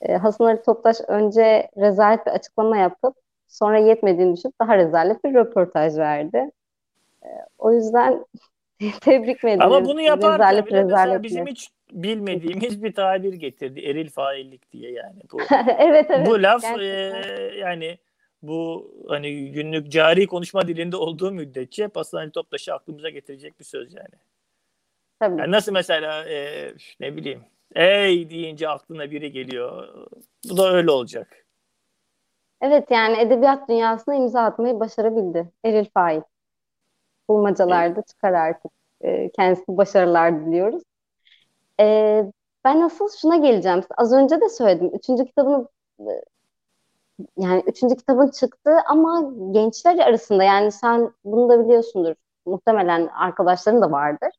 E, 0.00 0.16
Hasan 0.16 0.44
Ali 0.44 0.62
Toptaş 0.62 0.96
önce 1.08 1.70
rezalet 1.76 2.26
bir 2.26 2.30
açıklama 2.30 2.76
yapıp 2.76 3.16
sonra 3.48 3.78
yetmediğini 3.78 4.36
düşünüp 4.36 4.60
daha 4.60 4.76
rezalet 4.76 5.24
bir 5.24 5.34
röportaj 5.34 5.98
verdi. 5.98 6.50
E, 7.22 7.28
o 7.58 7.72
yüzden 7.72 8.24
tebrik 9.00 9.44
mi 9.44 9.56
Ama 9.60 9.84
bunu 9.84 10.00
yaparken 10.00 10.34
rezalet, 10.34 10.66
bile 10.66 10.84
rezalet 10.84 11.22
bizim 11.22 11.46
hiç 11.46 11.70
bilmediğimiz 11.92 12.82
bir 12.82 12.92
tabir 12.92 13.32
getirdi. 13.34 13.80
Eril 13.80 14.10
faillik 14.10 14.72
diye 14.72 14.92
yani. 14.92 15.20
Bu, 15.32 15.38
evet 15.78 16.06
evet. 16.10 16.26
Bu 16.26 16.42
laf 16.42 16.64
e, 16.64 16.84
yani 17.58 17.98
bu 18.48 18.90
hani 19.08 19.52
günlük 19.52 19.92
cari 19.92 20.26
konuşma 20.26 20.68
dilinde 20.68 20.96
olduğu 20.96 21.32
müddetçe 21.32 21.90
Hasan 21.94 22.30
Toptaş'ı 22.30 22.74
aklımıza 22.74 23.08
getirecek 23.08 23.60
bir 23.60 23.64
söz 23.64 23.94
yani. 23.94 24.14
Tabii. 25.20 25.40
Yani 25.40 25.52
nasıl 25.52 25.72
mesela 25.72 26.24
e, 26.24 26.72
ne 27.00 27.16
bileyim 27.16 27.44
ey 27.74 28.30
deyince 28.30 28.68
aklına 28.68 29.10
biri 29.10 29.32
geliyor. 29.32 29.88
Bu 30.50 30.56
da 30.56 30.72
öyle 30.72 30.90
olacak. 30.90 31.46
Evet 32.60 32.90
yani 32.90 33.20
edebiyat 33.20 33.68
dünyasına 33.68 34.14
imza 34.14 34.42
atmayı 34.42 34.80
başarabildi. 34.80 35.50
Eril 35.64 35.86
Fail. 35.94 36.20
Bulmacalarda 37.28 37.94
evet. 37.94 38.08
çıkar 38.08 38.32
artık. 38.32 38.72
E, 39.00 39.30
kendisine 39.30 39.76
başarılar 39.76 40.46
diliyoruz. 40.46 40.82
E, 41.80 42.24
ben 42.64 42.80
asıl 42.80 43.08
şuna 43.20 43.36
geleceğim. 43.36 43.80
Az 43.96 44.12
önce 44.12 44.40
de 44.40 44.48
söyledim. 44.48 44.90
Üçüncü 44.94 45.24
kitabını 45.24 45.68
yani 47.38 47.62
üçüncü 47.66 47.96
kitabın 47.96 48.28
çıktı 48.28 48.70
ama 48.86 49.32
gençler 49.50 49.98
arasında 49.98 50.44
yani 50.44 50.72
sen 50.72 51.10
bunu 51.24 51.48
da 51.48 51.64
biliyorsundur. 51.64 52.14
Muhtemelen 52.46 53.06
arkadaşların 53.06 53.82
da 53.82 53.90
vardır. 53.90 54.30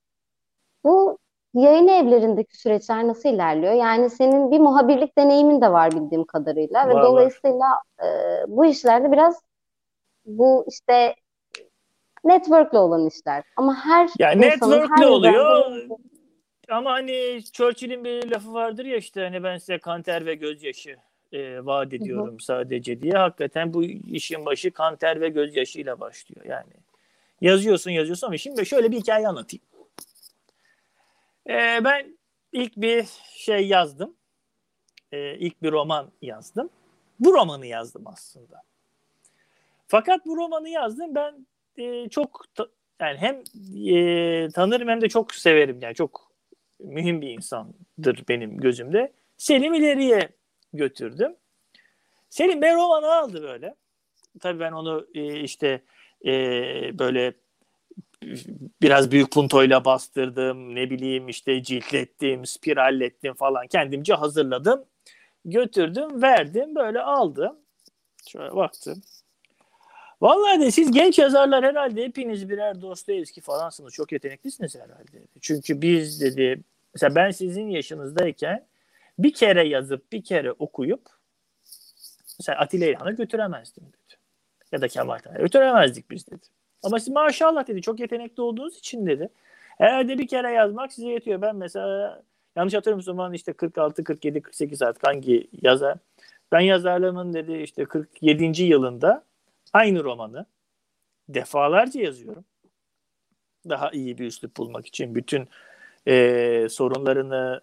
Bu 0.84 1.18
yayın 1.54 1.88
evlerindeki 1.88 2.58
süreçler 2.58 3.08
nasıl 3.08 3.30
ilerliyor? 3.30 3.74
Yani 3.74 4.10
senin 4.10 4.52
bir 4.52 4.60
muhabirlik 4.60 5.18
deneyimin 5.18 5.62
de 5.62 5.72
var 5.72 5.92
bildiğim 5.92 6.26
kadarıyla 6.26 6.88
var, 6.88 6.90
ve 6.90 7.02
dolayısıyla 7.02 7.68
e, 8.04 8.08
bu 8.48 8.66
işlerde 8.66 9.12
biraz 9.12 9.42
bu 10.26 10.66
işte 10.68 11.16
network'le 12.24 12.74
olan 12.74 13.06
işler. 13.06 13.44
Ama 13.58 13.76
her 13.76 14.10
ya 14.20 14.32
network'le 14.32 15.08
oluyor. 15.08 15.74
Ama 16.70 16.92
hani 16.92 17.44
Churchill'in 17.54 18.04
bir 18.04 18.32
lafı 18.32 18.54
vardır 18.54 18.86
ya 18.86 18.98
işte 18.98 19.22
hani 19.22 19.44
ben 19.44 19.58
size 19.58 19.80
kanter 19.80 20.26
ve 20.26 20.36
gözyaşı 20.36 20.98
e, 21.32 21.66
vaat 21.66 21.94
ediyorum 21.94 22.40
sadece 22.40 23.02
diye. 23.02 23.14
Hakikaten 23.14 23.74
bu 23.74 23.84
işin 23.84 24.46
başı 24.46 24.72
kanter 24.72 25.22
ve 25.22 25.30
gözyaşıyla 25.30 26.00
başlıyor 26.00 26.46
yani. 26.46 26.74
Yazıyorsun 27.42 27.92
yazıyorsun 27.92 28.28
ama 28.28 28.38
şimdi 28.38 28.66
şöyle 28.66 28.92
bir 28.92 28.98
hikaye 28.98 29.28
anlatayım. 29.28 29.64
Ee, 31.50 31.80
ben 31.84 32.18
ilk 32.52 32.78
bir 32.78 33.06
şey 33.36 33.68
yazdım. 33.68 34.14
Ee, 35.12 35.36
ilk 35.38 35.64
bir 35.64 35.72
roman 35.72 36.12
yazdım. 36.22 36.70
Bu 37.20 37.34
romanı 37.34 37.66
yazdım 37.66 38.08
aslında. 38.08 38.62
Fakat 39.88 40.26
bu 40.26 40.38
romanı 40.38 40.70
yazdım 40.70 41.16
ben 41.16 41.48
e, 41.78 42.10
çok 42.10 42.46
ta, 42.56 42.68
yani 43.02 43.18
hem 43.18 43.44
e, 43.88 44.50
tanırım 44.50 44.88
hem 44.88 45.02
de 45.02 45.10
çok 45.10 45.36
severim 45.36 45.80
yani 45.82 45.96
çok 45.96 46.32
mühim 46.80 47.22
bir 47.22 47.30
insandır 47.30 48.24
benim 48.30 48.58
gözümde. 48.58 49.14
Selim 49.38 49.74
ileriye 49.74 50.30
götürdüm. 50.74 51.36
Selim 52.30 52.62
Bey 52.62 52.74
romanı 52.74 53.14
aldı 53.14 53.44
böyle. 53.44 53.76
Tabii 54.40 54.60
ben 54.60 54.72
onu 54.72 55.08
e, 55.14 55.40
işte 55.40 55.82
e, 56.26 56.32
böyle 57.00 57.34
biraz 58.82 59.12
büyük 59.12 59.32
puntoyla 59.32 59.86
bastırdım. 59.86 60.76
Ne 60.76 60.90
bileyim 60.90 61.30
işte 61.30 61.64
ciltlettim, 61.64 62.46
spirallettim 62.46 63.34
falan. 63.34 63.68
Kendimce 63.68 64.14
hazırladım. 64.14 64.86
Götürdüm, 65.46 66.22
verdim. 66.22 66.76
Böyle 66.76 67.02
aldım. 67.02 67.58
Şöyle 68.28 68.56
baktım. 68.56 69.02
Vallahi 70.22 70.62
de 70.62 70.72
siz 70.72 70.92
genç 70.92 71.20
yazarlar 71.20 71.66
herhalde 71.66 72.04
hepiniz 72.04 72.50
birer 72.50 72.82
Dostoyevski 72.82 73.42
falansınız. 73.42 73.94
Çok 73.94 74.12
yeteneklisiniz 74.12 74.76
herhalde. 74.76 75.22
Çünkü 75.42 75.82
biz 75.82 76.22
dedi 76.22 76.64
mesela 76.94 77.16
ben 77.16 77.32
sizin 77.32 77.70
yaşınızdayken 77.70 78.68
bir 79.20 79.34
kere 79.34 79.68
yazıp 79.68 80.12
bir 80.12 80.24
kere 80.24 80.52
okuyup 80.52 81.10
mesela 82.40 82.60
Atilla 82.60 82.86
İlhan'ı 82.86 83.12
götüremezdim 83.12 83.84
dedi. 83.84 84.20
Ya 84.72 84.82
da 84.82 84.88
Kemal 84.88 85.18
Tahir'i 85.18 85.42
götüremezdik 85.42 86.12
biz 86.12 86.28
dedi. 86.28 86.46
Ama 86.84 87.00
siz 87.00 87.10
maşallah 87.10 87.68
dedi 87.68 87.82
çok 87.82 88.00
yetenekli 88.00 88.42
olduğunuz 88.42 88.78
için 88.78 89.06
dedi. 89.06 89.30
Herhalde 89.78 90.18
bir 90.18 90.28
kere 90.28 90.52
yazmak 90.52 90.94
size 90.94 91.08
yetiyor. 91.08 91.42
Ben 91.42 91.56
mesela 91.56 92.24
yanlış 92.56 92.74
hatırlamıyorum 92.74 93.06
zaman 93.06 93.34
işte 93.34 93.54
46, 93.54 94.04
47, 94.04 94.42
48 94.42 94.80
saat 94.80 95.08
hangi 95.08 95.48
yazar. 95.62 95.98
Ben 96.52 96.60
yazarlığımın 96.60 97.34
dedi 97.34 97.54
işte 97.54 97.86
47. 97.86 98.64
yılında 98.64 99.24
aynı 99.74 100.04
romanı 100.04 100.46
defalarca 101.30 102.02
yazıyorum. 102.02 102.46
Daha 103.70 103.92
iyi 103.92 104.18
bir 104.18 104.26
üslup 104.26 104.58
bulmak 104.58 104.88
için, 104.88 105.16
bütün 105.16 105.50
e, 106.08 106.68
sorunlarını 106.70 107.62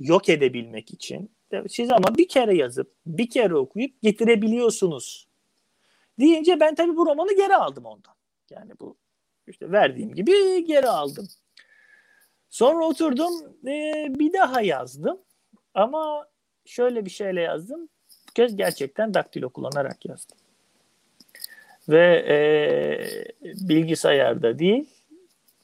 yok 0.00 0.28
edebilmek 0.28 0.90
için. 0.90 1.30
Siz 1.68 1.90
ama 1.92 2.16
bir 2.18 2.28
kere 2.28 2.56
yazıp, 2.56 2.92
bir 3.06 3.30
kere 3.30 3.54
okuyup 3.54 4.02
getirebiliyorsunuz. 4.02 5.28
Deyince 6.20 6.60
ben 6.60 6.74
tabii 6.74 6.96
bu 6.96 7.06
romanı 7.06 7.36
geri 7.36 7.56
aldım 7.56 7.84
ondan. 7.84 8.14
Yani 8.50 8.72
bu 8.80 8.96
işte 9.46 9.72
verdiğim 9.72 10.14
gibi 10.14 10.64
geri 10.64 10.88
aldım. 10.88 11.28
Sonra 12.50 12.84
oturdum 12.84 13.32
e, 13.66 14.06
bir 14.08 14.32
daha 14.32 14.60
yazdım. 14.60 15.18
Ama 15.74 16.28
şöyle 16.64 17.04
bir 17.04 17.10
şeyle 17.10 17.40
yazdım. 17.40 17.88
Bu 18.28 18.32
kez 18.34 18.56
gerçekten 18.56 19.14
daktilo 19.14 19.50
kullanarak 19.50 20.06
yazdım. 20.06 20.38
Ve 21.88 22.24
e, 22.28 22.36
bilgisayarda 23.42 24.58
değil 24.58 24.90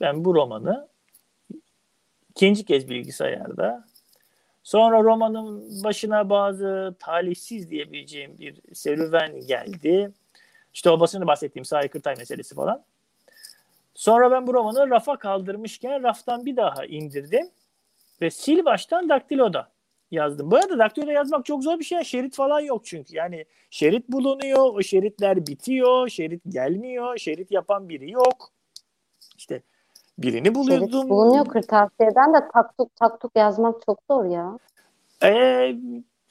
ben 0.01 0.25
bu 0.25 0.35
romanı 0.35 0.89
ikinci 2.31 2.65
kez 2.65 2.89
bilgisayarda 2.89 3.85
sonra 4.71 5.03
romanın 5.03 5.85
başına 5.85 6.31
bazı 6.31 6.95
talihsiz 6.99 7.71
diyebileceğim 7.71 8.39
bir 8.39 8.61
serüven 8.75 9.41
geldi. 9.41 10.13
İşte 10.75 10.91
o 10.91 11.01
basını 11.01 11.27
bahsettiğim 11.27 11.65
Sahi 11.65 11.89
Kırtay 11.89 12.15
meselesi 12.17 12.55
falan. 12.55 12.83
Sonra 13.95 14.31
ben 14.31 14.47
bu 14.47 14.55
romanı 14.55 14.91
rafa 14.91 15.17
kaldırmışken 15.17 16.03
raftan 16.03 16.47
bir 16.47 16.57
daha 16.57 16.85
indirdim 16.87 17.51
ve 18.23 18.31
sil 18.41 18.61
baştan 18.65 19.09
daktiloda 19.09 19.69
yazdım. 20.11 20.51
Bu 20.51 20.57
arada 20.57 20.79
daktiloda 20.79 21.13
yazmak 21.13 21.47
çok 21.47 21.63
zor 21.63 21.79
bir 21.79 21.85
şey. 21.85 22.05
Şerit 22.05 22.35
falan 22.35 22.61
yok 22.61 22.85
çünkü. 22.85 23.17
Yani 23.17 23.45
şerit 23.71 24.09
bulunuyor, 24.09 24.75
o 24.75 24.83
şeritler 24.83 25.47
bitiyor, 25.47 26.09
şerit 26.09 26.43
gelmiyor, 26.49 27.19
şerit 27.19 27.51
yapan 27.51 27.89
biri 27.89 28.11
yok. 28.11 28.53
Birini 30.23 30.55
buluyordum. 30.55 30.91
Şerit 30.91 31.11
bulunuyor 31.11 31.47
kırtasiyeden 31.47 32.35
de 32.35 32.49
taktuk 32.53 32.97
taktuk 32.97 33.33
yazmak 33.37 33.83
çok 33.87 33.99
zor 34.11 34.25
ya. 34.25 34.59
Ee, 35.23 35.77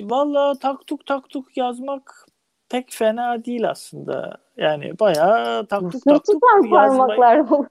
Valla 0.01 0.55
taktuk 0.59 1.05
taktuk 1.05 1.57
yazmak 1.57 2.25
pek 2.69 2.91
fena 2.91 3.45
değil 3.45 3.69
aslında. 3.69 4.37
Yani 4.57 4.99
bayağı 4.99 5.65
taktuk 5.65 6.03
taktuk 6.05 6.41
parmaklar 6.69 7.39
mu? 7.39 7.67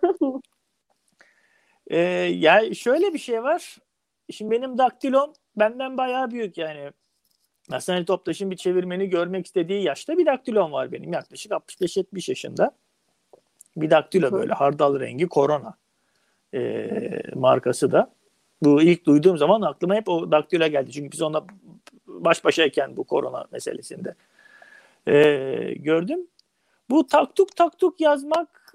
Ee, 1.91 1.99
yani 2.21 2.77
şöyle 2.77 3.15
bir 3.15 3.19
şey 3.19 3.43
var. 3.43 3.79
Şimdi 4.31 4.51
benim 4.51 4.79
daktilom 4.79 5.33
benden 5.57 5.97
bayağı 5.97 6.31
büyük 6.31 6.59
yani. 6.59 6.91
Hasan 7.71 8.05
Toptaş'ın 8.05 8.51
bir 8.51 8.57
çevirmeni 8.57 9.09
görmek 9.09 9.47
istediği 9.47 9.83
yaşta 9.83 10.19
bir 10.19 10.27
daktilom 10.27 10.73
var 10.73 10.93
benim. 10.93 11.13
Yaklaşık 11.13 11.53
65-70 11.53 12.31
yaşında. 12.31 12.71
Bir 13.77 13.91
daktilo 13.91 14.33
böyle 14.33 14.53
hardal 14.53 15.01
rengi 15.01 15.29
korona 15.29 15.75
e, 16.55 16.99
markası 17.35 17.93
da. 17.93 18.13
Bu 18.63 18.83
ilk 18.83 19.07
duyduğum 19.07 19.39
zaman 19.39 19.63
aklıma 19.63 19.95
hep 19.95 20.09
o 20.09 20.31
daktilo 20.31 20.67
geldi. 20.67 20.93
Çünkü 20.93 21.13
biz 21.13 21.23
onunla 21.23 21.47
baş 22.07 22.45
başayken 22.45 22.97
bu 22.97 23.05
korona 23.05 23.47
meselesinde 23.53 24.15
e, 25.07 25.15
gördüm. 25.75 26.27
Bu 26.91 27.07
taktuk 27.07 27.57
taktuk 27.57 28.01
yazmak 28.01 28.75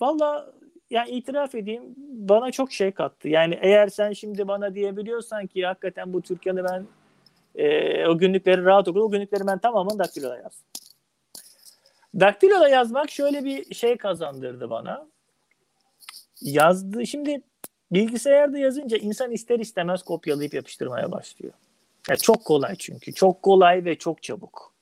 valla 0.00 0.52
yani 0.90 1.10
itiraf 1.10 1.54
edeyim 1.54 1.82
bana 1.96 2.52
çok 2.52 2.72
şey 2.72 2.92
kattı. 2.92 3.28
Yani 3.28 3.58
eğer 3.62 3.88
sen 3.88 4.12
şimdi 4.12 4.48
bana 4.48 4.74
diyebiliyorsan 4.74 5.46
ki 5.46 5.66
hakikaten 5.66 6.12
bu 6.12 6.22
Türkiye'de 6.22 6.64
ben 6.64 6.86
e, 7.54 8.06
o 8.06 8.18
günlükleri 8.18 8.64
rahat 8.64 8.88
okudum. 8.88 9.06
O 9.06 9.10
günlükleri 9.10 9.46
ben 9.46 9.58
tamamen 9.58 9.98
daktiloda 9.98 10.36
yazdım. 10.36 10.66
Daktiloda 12.20 12.68
yazmak 12.68 13.10
şöyle 13.10 13.44
bir 13.44 13.74
şey 13.74 13.96
kazandırdı 13.96 14.70
bana. 14.70 15.06
Yazdı. 16.42 17.06
Şimdi 17.06 17.42
bilgisayarda 17.92 18.58
yazınca 18.58 18.96
insan 18.96 19.30
ister 19.30 19.58
istemez 19.58 20.02
kopyalayıp 20.02 20.54
yapıştırmaya 20.54 21.12
başlıyor. 21.12 21.52
Yani 22.08 22.18
çok 22.18 22.44
kolay 22.44 22.76
çünkü. 22.76 23.12
Çok 23.12 23.42
kolay 23.42 23.84
ve 23.84 23.98
çok 23.98 24.22
çabuk. 24.22 24.74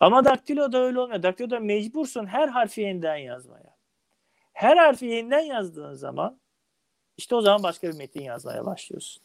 Ama 0.00 0.24
daktiloda 0.24 0.78
öyle 0.78 1.00
olmuyor. 1.00 1.22
Daktiloda 1.22 1.60
mecbursun 1.60 2.26
her 2.26 2.48
harfi 2.48 2.80
yeniden 2.80 3.16
yazmaya. 3.16 3.76
Her 4.52 4.76
harfi 4.76 5.06
yeniden 5.06 5.40
yazdığın 5.40 5.94
zaman 5.94 6.38
işte 7.18 7.34
o 7.34 7.40
zaman 7.40 7.62
başka 7.62 7.88
bir 7.88 7.96
metin 7.96 8.22
yazmaya 8.22 8.66
başlıyorsun. 8.66 9.22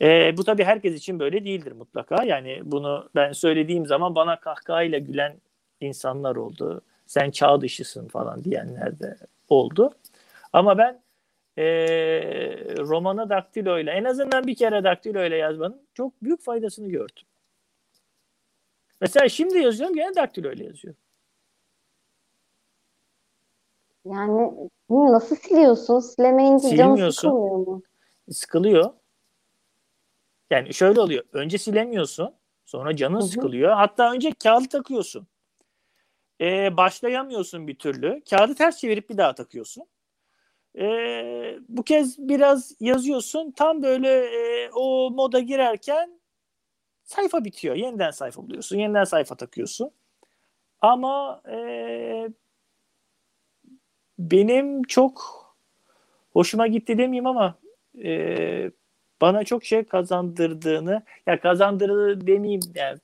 E, 0.00 0.36
bu 0.36 0.44
tabii 0.44 0.64
herkes 0.64 0.94
için 0.94 1.18
böyle 1.18 1.44
değildir 1.44 1.72
mutlaka. 1.72 2.24
Yani 2.24 2.60
bunu 2.64 3.10
ben 3.14 3.32
söylediğim 3.32 3.86
zaman 3.86 4.14
bana 4.14 4.40
kahkahayla 4.40 4.98
gülen 4.98 5.36
insanlar 5.80 6.36
oldu. 6.36 6.80
Sen 7.06 7.30
çağ 7.30 7.60
dışısın 7.60 8.08
falan 8.08 8.44
diyenler 8.44 8.98
de 8.98 9.16
oldu. 9.48 9.94
Ama 10.52 10.78
ben 10.78 11.02
e, 11.56 11.64
romanı 12.78 13.30
daktiloyla 13.30 13.92
en 13.92 14.04
azından 14.04 14.46
bir 14.46 14.54
kere 14.54 14.84
daktiloyla 14.84 15.36
yazmanın 15.36 15.86
çok 15.94 16.22
büyük 16.22 16.42
faydasını 16.42 16.88
gördüm. 16.88 17.24
Mesela 19.00 19.28
şimdi 19.28 19.58
yazıyorum 19.58 19.96
gene 19.96 20.14
daktiloyla 20.14 20.64
yazıyorum. 20.64 21.00
Yani 24.04 24.50
nasıl 24.90 25.36
siliyorsun? 25.36 26.00
Silemeyince 26.00 26.76
canı 26.76 27.12
sıkılmıyor 27.12 27.56
mu? 27.56 27.82
Sıkılıyor. 28.30 28.90
Yani 30.50 30.74
şöyle 30.74 31.00
oluyor. 31.00 31.24
Önce 31.32 31.58
silemiyorsun. 31.58 32.34
Sonra 32.64 32.96
canın 32.96 33.20
Hı-hı. 33.20 33.28
sıkılıyor. 33.28 33.72
Hatta 33.72 34.12
önce 34.12 34.32
kağıdı 34.42 34.68
takıyorsun. 34.68 35.26
Ee, 36.40 36.76
başlayamıyorsun 36.76 37.66
bir 37.66 37.78
türlü. 37.78 38.22
Kağıdı 38.30 38.54
ters 38.54 38.78
çevirip 38.78 39.10
bir 39.10 39.16
daha 39.16 39.34
takıyorsun. 39.34 39.84
Ee, 40.78 41.58
bu 41.68 41.82
kez 41.82 42.18
biraz 42.28 42.72
yazıyorsun. 42.80 43.50
Tam 43.50 43.82
böyle 43.82 44.08
e, 44.10 44.70
o 44.70 45.10
moda 45.10 45.40
girerken 45.40 46.20
sayfa 47.04 47.44
bitiyor. 47.44 47.76
Yeniden 47.76 48.10
sayfa 48.10 48.42
buluyorsun. 48.42 48.78
Yeniden 48.78 49.04
sayfa 49.04 49.34
takıyorsun. 49.34 49.90
Ama 50.80 51.42
e, 51.50 52.28
benim 54.18 54.82
çok 54.82 55.22
hoşuma 56.32 56.66
gitti 56.66 56.98
demeyeyim 56.98 57.26
ama 57.26 57.58
e, 58.04 58.70
bana 59.20 59.44
çok 59.44 59.64
şey 59.64 59.84
kazandırdığını 59.84 61.02
ya 61.26 61.40
kazandırdı 61.40 62.26
demeyeyim 62.26 62.60
yani 62.74 62.98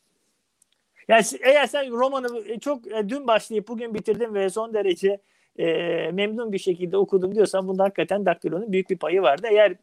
yani 1.08 1.24
eğer 1.40 1.66
sen 1.66 1.90
romanı 1.90 2.60
çok 2.60 2.92
e, 2.92 3.08
dün 3.08 3.26
başlayıp 3.26 3.68
bugün 3.68 3.94
bitirdim 3.94 4.34
ve 4.34 4.50
son 4.50 4.74
derece 4.74 5.20
e, 5.58 5.66
memnun 6.12 6.52
bir 6.52 6.58
şekilde 6.58 6.96
okudum 6.96 7.34
diyorsan 7.34 7.68
bunda 7.68 7.84
hakikaten 7.84 8.26
Daktilo'nun 8.26 8.72
büyük 8.72 8.90
bir 8.90 8.98
payı 8.98 9.22
vardı. 9.22 9.46
Eğer 9.50 9.76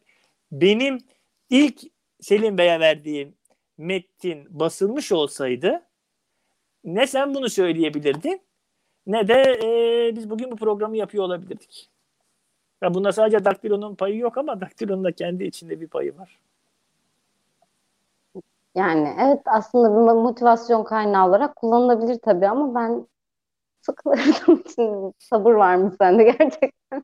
benim 0.51 0.97
ilk 1.49 1.81
Selim 2.21 2.57
Bey'e 2.57 2.79
verdiğim 2.79 3.35
metin 3.77 4.59
basılmış 4.59 5.11
olsaydı 5.11 5.81
ne 6.83 7.07
sen 7.07 7.33
bunu 7.33 7.49
söyleyebilirdin 7.49 8.41
ne 9.07 9.27
de 9.27 9.59
e, 9.63 10.15
biz 10.15 10.29
bugün 10.29 10.51
bu 10.51 10.55
programı 10.55 10.97
yapıyor 10.97 11.23
olabilirdik. 11.23 11.89
Ya 12.81 12.93
bunda 12.93 13.11
sadece 13.11 13.45
daktilonun 13.45 13.95
payı 13.95 14.17
yok 14.17 14.37
ama 14.37 14.61
daktilonun 14.61 15.03
da 15.03 15.11
kendi 15.11 15.43
içinde 15.43 15.81
bir 15.81 15.87
payı 15.87 16.17
var. 16.17 16.39
Yani 18.75 19.15
evet 19.19 19.41
aslında 19.45 20.13
motivasyon 20.13 20.83
kaynağı 20.83 21.27
olarak 21.27 21.55
kullanılabilir 21.55 22.19
tabii 22.19 22.47
ama 22.47 22.75
ben 22.75 23.07
sıkılırdım 23.85 24.63
için 24.65 25.13
sabır 25.19 25.53
var 25.53 25.75
mı 25.75 25.95
sende 25.99 26.23
gerçekten? 26.23 27.03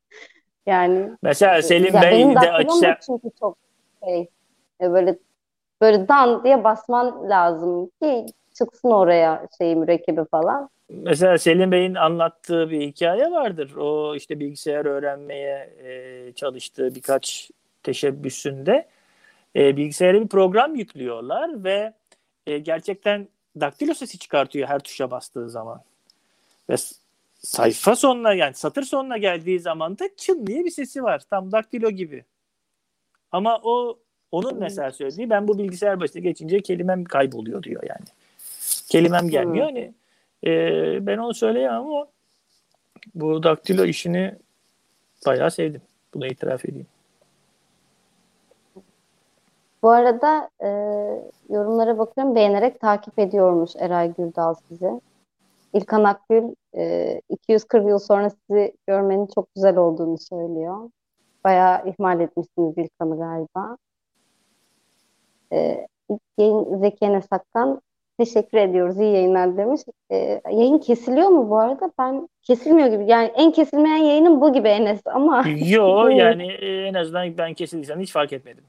Yani 0.65 1.11
mesela 1.21 1.61
Selim 1.61 1.95
ya 1.95 2.01
Bey 2.01 2.35
de 2.35 2.51
açsa 2.51 2.97
çünkü 3.05 3.29
çok 3.39 3.57
şey 4.03 4.29
e, 4.81 4.91
böyle 4.91 5.17
böyle 5.81 6.07
dan 6.07 6.43
diye 6.43 6.63
basman 6.63 7.29
lazım 7.29 7.89
ki 8.01 8.25
çıksın 8.53 8.91
oraya 8.91 9.47
şey 9.57 9.75
mürekkebi 9.75 10.25
falan. 10.25 10.69
Mesela 10.89 11.37
Selim 11.37 11.71
Bey'in 11.71 11.95
anlattığı 11.95 12.69
bir 12.69 12.81
hikaye 12.81 13.31
vardır. 13.31 13.75
O 13.75 14.15
işte 14.15 14.39
bilgisayar 14.39 14.85
öğrenmeye 14.85 15.73
e, 15.83 16.33
çalıştığı 16.33 16.95
birkaç 16.95 17.51
teşebbüsünde 17.83 18.87
e, 19.55 19.77
bilgisayara 19.77 20.21
bir 20.21 20.27
program 20.27 20.75
yüklüyorlar 20.75 21.63
ve 21.63 21.93
e, 22.47 22.57
gerçekten 22.57 23.27
daktilo 23.59 23.93
sesi 23.93 24.19
çıkartıyor 24.19 24.67
her 24.67 24.79
tuşa 24.79 25.11
bastığı 25.11 25.49
zaman. 25.49 25.81
Ve 26.71 26.75
sayfa 27.39 27.95
sonuna 27.95 28.33
yani 28.33 28.53
satır 28.53 28.83
sonuna 28.83 29.17
geldiği 29.17 29.59
zaman 29.59 29.99
da 29.99 30.05
çın 30.17 30.47
diye 30.47 30.65
bir 30.65 30.71
sesi 30.71 31.03
var. 31.03 31.21
Tam 31.29 31.51
daktilo 31.51 31.89
gibi. 31.89 32.25
Ama 33.31 33.59
o 33.63 33.99
onun 34.31 34.59
mesela 34.59 34.91
söylediği 34.91 35.29
ben 35.29 35.47
bu 35.47 35.57
bilgisayar 35.57 35.99
başına 35.99 36.21
geçince 36.21 36.61
kelimem 36.61 37.03
kayboluyor 37.03 37.63
diyor 37.63 37.83
yani. 37.83 38.05
Kelimem 38.89 39.29
gelmiyor. 39.29 39.65
Hani 39.65 39.93
e, 40.45 40.51
ben 41.07 41.17
onu 41.17 41.33
söyleyemem 41.33 41.79
ama 41.81 42.07
bu 43.15 43.43
daktilo 43.43 43.85
işini 43.85 44.35
bayağı 45.25 45.51
sevdim. 45.51 45.81
Bunu 46.13 46.27
itiraf 46.27 46.65
edeyim. 46.65 46.87
Bu 49.83 49.89
arada 49.89 50.49
e, 50.59 50.67
yorumlara 51.49 51.97
bakıyorum. 51.97 52.35
Beğenerek 52.35 52.79
takip 52.79 53.19
ediyormuş 53.19 53.71
Eray 53.75 54.13
Gürdal 54.13 54.55
sizi. 54.69 55.01
İlkan 55.73 56.03
Akgül 56.03 56.43
e, 56.77 57.21
240 57.29 57.87
yıl 57.87 57.99
sonra 57.99 58.29
sizi 58.29 58.73
görmenin 58.87 59.27
çok 59.35 59.55
güzel 59.55 59.77
olduğunu 59.77 60.17
söylüyor. 60.17 60.89
Bayağı 61.43 61.89
ihmal 61.89 62.19
etmişsiniz 62.19 62.77
İlkan'ı 62.77 63.17
galiba. 63.17 63.77
E, 65.53 65.87
Zeki 66.79 67.05
Enes 67.05 67.27
Akkan 67.31 67.81
teşekkür 68.17 68.57
ediyoruz 68.57 68.99
iyi 68.99 69.13
yayınlar 69.13 69.57
demiş. 69.57 69.81
E, 70.11 70.41
yayın 70.51 70.77
kesiliyor 70.77 71.27
mu 71.27 71.49
bu 71.49 71.57
arada? 71.57 71.91
Ben 71.99 72.29
kesilmiyor 72.41 72.87
gibi. 72.87 73.05
Yani 73.07 73.31
en 73.35 73.51
kesilmeyen 73.51 74.03
yayının 74.03 74.41
bu 74.41 74.53
gibi 74.53 74.67
Enes 74.67 75.01
ama. 75.05 75.43
Yo 75.65 76.07
yani 76.09 76.51
en 76.61 76.93
azından 76.93 77.37
ben 77.37 77.53
kesildiysem 77.53 77.99
hiç 77.99 78.11
fark 78.11 78.33
etmedim. 78.33 78.63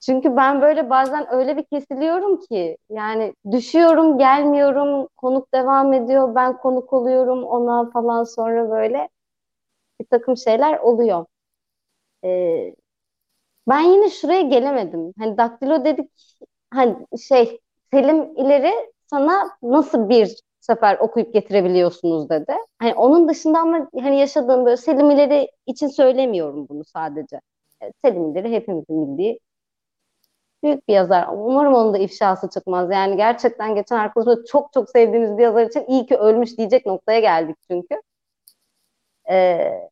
Çünkü 0.00 0.36
ben 0.36 0.62
böyle 0.62 0.90
bazen 0.90 1.34
öyle 1.34 1.56
bir 1.56 1.64
kesiliyorum 1.64 2.40
ki 2.40 2.76
yani 2.90 3.34
düşüyorum, 3.50 4.18
gelmiyorum, 4.18 5.08
konuk 5.16 5.54
devam 5.54 5.92
ediyor, 5.92 6.34
ben 6.34 6.56
konuk 6.58 6.92
oluyorum 6.92 7.44
ona 7.44 7.90
falan 7.90 8.24
sonra 8.24 8.70
böyle 8.70 9.08
bir 10.00 10.06
takım 10.06 10.36
şeyler 10.36 10.78
oluyor. 10.78 11.26
Ee, 12.24 12.74
ben 13.68 13.80
yine 13.80 14.10
şuraya 14.10 14.42
gelemedim. 14.42 15.12
Hani 15.18 15.38
daktilo 15.38 15.84
dedik 15.84 16.10
hani 16.70 17.06
şey 17.28 17.60
Selim 17.92 18.36
ileri 18.36 18.72
sana 19.10 19.50
nasıl 19.62 20.08
bir 20.08 20.36
sefer 20.60 20.98
okuyup 20.98 21.34
getirebiliyorsunuz 21.34 22.30
dedi. 22.30 22.52
Hani 22.78 22.94
onun 22.94 23.28
dışında 23.28 23.58
ama 23.60 23.90
hani 24.00 24.20
yaşadığım 24.20 24.64
böyle 24.66 24.76
Selim 24.76 25.10
ileri 25.10 25.48
için 25.66 25.88
söylemiyorum 25.88 26.66
bunu 26.68 26.84
sadece. 26.84 27.40
Selim 28.04 28.30
ileri 28.32 28.52
hepimizin 28.52 29.08
bildiği 29.08 29.40
büyük 30.62 30.88
bir 30.88 30.94
yazar. 30.94 31.28
Umarım 31.32 31.74
onun 31.74 31.94
da 31.94 31.98
ifşası 31.98 32.48
çıkmaz. 32.48 32.90
Yani 32.90 33.16
gerçekten 33.16 33.74
geçen 33.74 33.96
arkadaşımla 33.96 34.44
çok 34.44 34.72
çok 34.72 34.90
sevdiğimiz 34.90 35.38
bir 35.38 35.42
yazar 35.42 35.66
için 35.66 35.84
iyi 35.88 36.06
ki 36.06 36.16
ölmüş 36.16 36.58
diyecek 36.58 36.86
noktaya 36.86 37.20
geldik 37.20 37.56
çünkü. 37.70 38.02
Ee, 39.30 39.88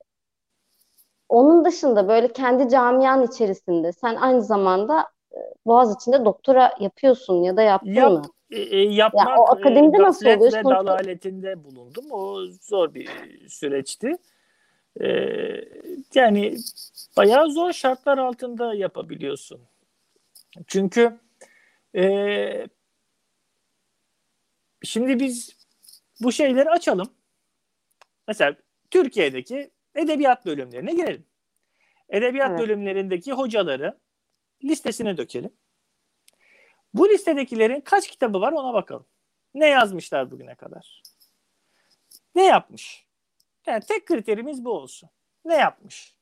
onun 1.29 1.65
dışında 1.65 2.09
böyle 2.09 2.33
kendi 2.33 2.69
camian 2.69 3.23
içerisinde 3.23 3.93
sen 3.93 4.15
aynı 4.15 4.43
zamanda 4.43 5.07
e, 5.33 5.39
Boğaz 5.67 5.97
içinde 5.97 6.25
doktora 6.25 6.73
yapıyorsun 6.81 7.43
ya 7.43 7.57
da 7.57 7.63
yaptın 7.63 7.93
Yap, 7.93 8.13
mı? 8.13 8.23
E, 8.51 8.61
e 8.61 8.79
yapmak, 8.79 9.29
yani 9.29 9.41
o 9.41 9.51
akademide 9.51 9.97
e, 9.97 10.03
nasıl 10.03 10.27
oluyor? 10.27 10.53
ve 10.53 10.65
dalaletinde 10.65 11.65
bulundum. 11.65 12.05
O 12.11 12.41
zor 12.61 12.95
bir 12.95 13.09
süreçti. 13.49 14.17
E, 15.01 15.09
yani 16.15 16.57
bayağı 17.17 17.51
zor 17.51 17.73
şartlar 17.73 18.19
altında 18.19 18.75
yapabiliyorsun. 18.75 19.61
Çünkü 20.67 21.21
e, 21.97 22.69
şimdi 24.83 25.21
biz 25.21 25.57
bu 26.21 26.33
şeyleri 26.33 26.71
açalım. 26.71 27.15
Mesela 28.29 28.57
Türkiye'deki 28.91 29.71
edebiyat 29.95 30.47
bölümlerine 30.47 30.93
girelim. 30.93 31.27
Edebiyat 32.09 32.51
evet. 32.51 32.61
bölümlerindeki 32.61 33.33
hocaları 33.33 33.99
listesine 34.65 35.17
dökelim. 35.17 35.53
Bu 36.95 37.09
listedekilerin 37.09 37.81
kaç 37.81 38.09
kitabı 38.09 38.41
var 38.41 38.53
ona 38.53 38.75
bakalım. 38.75 39.07
Ne 39.55 39.67
yazmışlar 39.67 40.31
bugüne 40.31 40.55
kadar? 40.55 41.03
Ne 42.35 42.45
yapmış? 42.45 43.07
Yani 43.67 43.81
tek 43.89 44.07
kriterimiz 44.07 44.65
bu 44.65 44.71
olsun. 44.71 45.11
Ne 45.45 45.55
yapmış? 45.55 46.17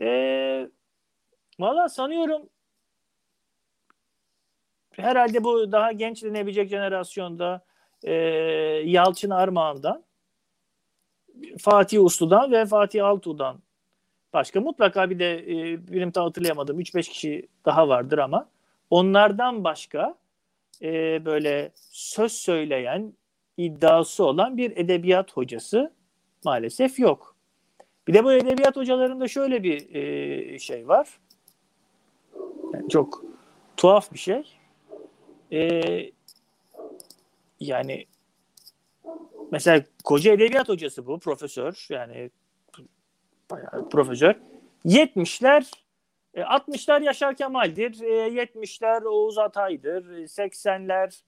Ee, 0.00 0.68
Valla 1.58 1.88
sanıyorum 1.88 2.48
herhalde 4.98 5.44
bu 5.44 5.72
daha 5.72 5.92
genç 5.92 6.24
denebilecek 6.24 6.70
jenerasyonda 6.70 7.64
e, 8.04 8.12
Yalçın 8.84 9.30
Armağan'dan 9.30 10.04
Fatih 11.58 12.04
Uslu'dan 12.04 12.52
ve 12.52 12.66
Fatih 12.66 13.06
Altuğ'dan 13.06 13.58
başka 14.32 14.60
mutlaka 14.60 15.10
bir 15.10 15.18
de 15.18 15.38
e, 15.38 15.86
benim 15.92 16.10
tam 16.10 16.24
hatırlayamadım 16.24 16.80
3-5 16.80 17.10
kişi 17.10 17.48
daha 17.64 17.88
vardır 17.88 18.18
ama 18.18 18.48
onlardan 18.90 19.64
başka 19.64 20.14
e, 20.82 21.24
böyle 21.24 21.72
söz 21.90 22.32
söyleyen 22.32 23.12
iddiası 23.56 24.24
olan 24.24 24.56
bir 24.56 24.76
edebiyat 24.76 25.32
hocası 25.32 25.92
maalesef 26.44 26.98
yok. 26.98 27.36
Bir 28.08 28.14
de 28.14 28.24
bu 28.24 28.32
edebiyat 28.32 28.76
hocalarında 28.76 29.28
şöyle 29.28 29.62
bir 29.62 29.94
e, 29.94 30.58
şey 30.58 30.88
var. 30.88 31.08
Yani 32.74 32.88
çok 32.88 33.24
tuhaf 33.76 34.12
bir 34.12 34.18
şey. 34.18 34.61
E, 35.52 35.82
yani 37.60 38.06
mesela 39.50 39.84
koca 40.04 40.32
edebiyat 40.32 40.68
hocası 40.68 41.06
bu 41.06 41.18
profesör 41.18 41.86
yani 41.90 42.30
bayağı 43.50 43.88
profesör 43.88 44.34
70'ler 44.84 45.72
60'lar 46.36 47.02
e, 47.02 47.04
Yaşar 47.04 47.36
Kemal'dir, 47.36 47.94
70'ler 47.94 49.04
e, 49.04 49.08
Oğuz 49.08 49.38
Atay'dır, 49.38 50.04
80'ler 50.04 51.20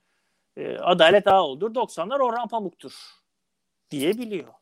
e, 0.56 0.76
Adalet 0.78 1.26
Ağol'dur, 1.26 1.74
90'lar 1.74 2.22
Orhan 2.22 2.48
Pamuk'tur 2.48 2.92
diyebiliyor. 3.90 4.52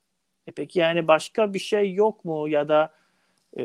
E 0.47 0.51
peki 0.51 0.79
yani 0.79 1.09
başka 1.09 1.55
bir 1.55 1.59
şey 1.59 1.95
yok 1.95 2.25
mu 2.25 2.49
ya 2.49 2.69
da 2.69 2.95
e, 3.57 3.65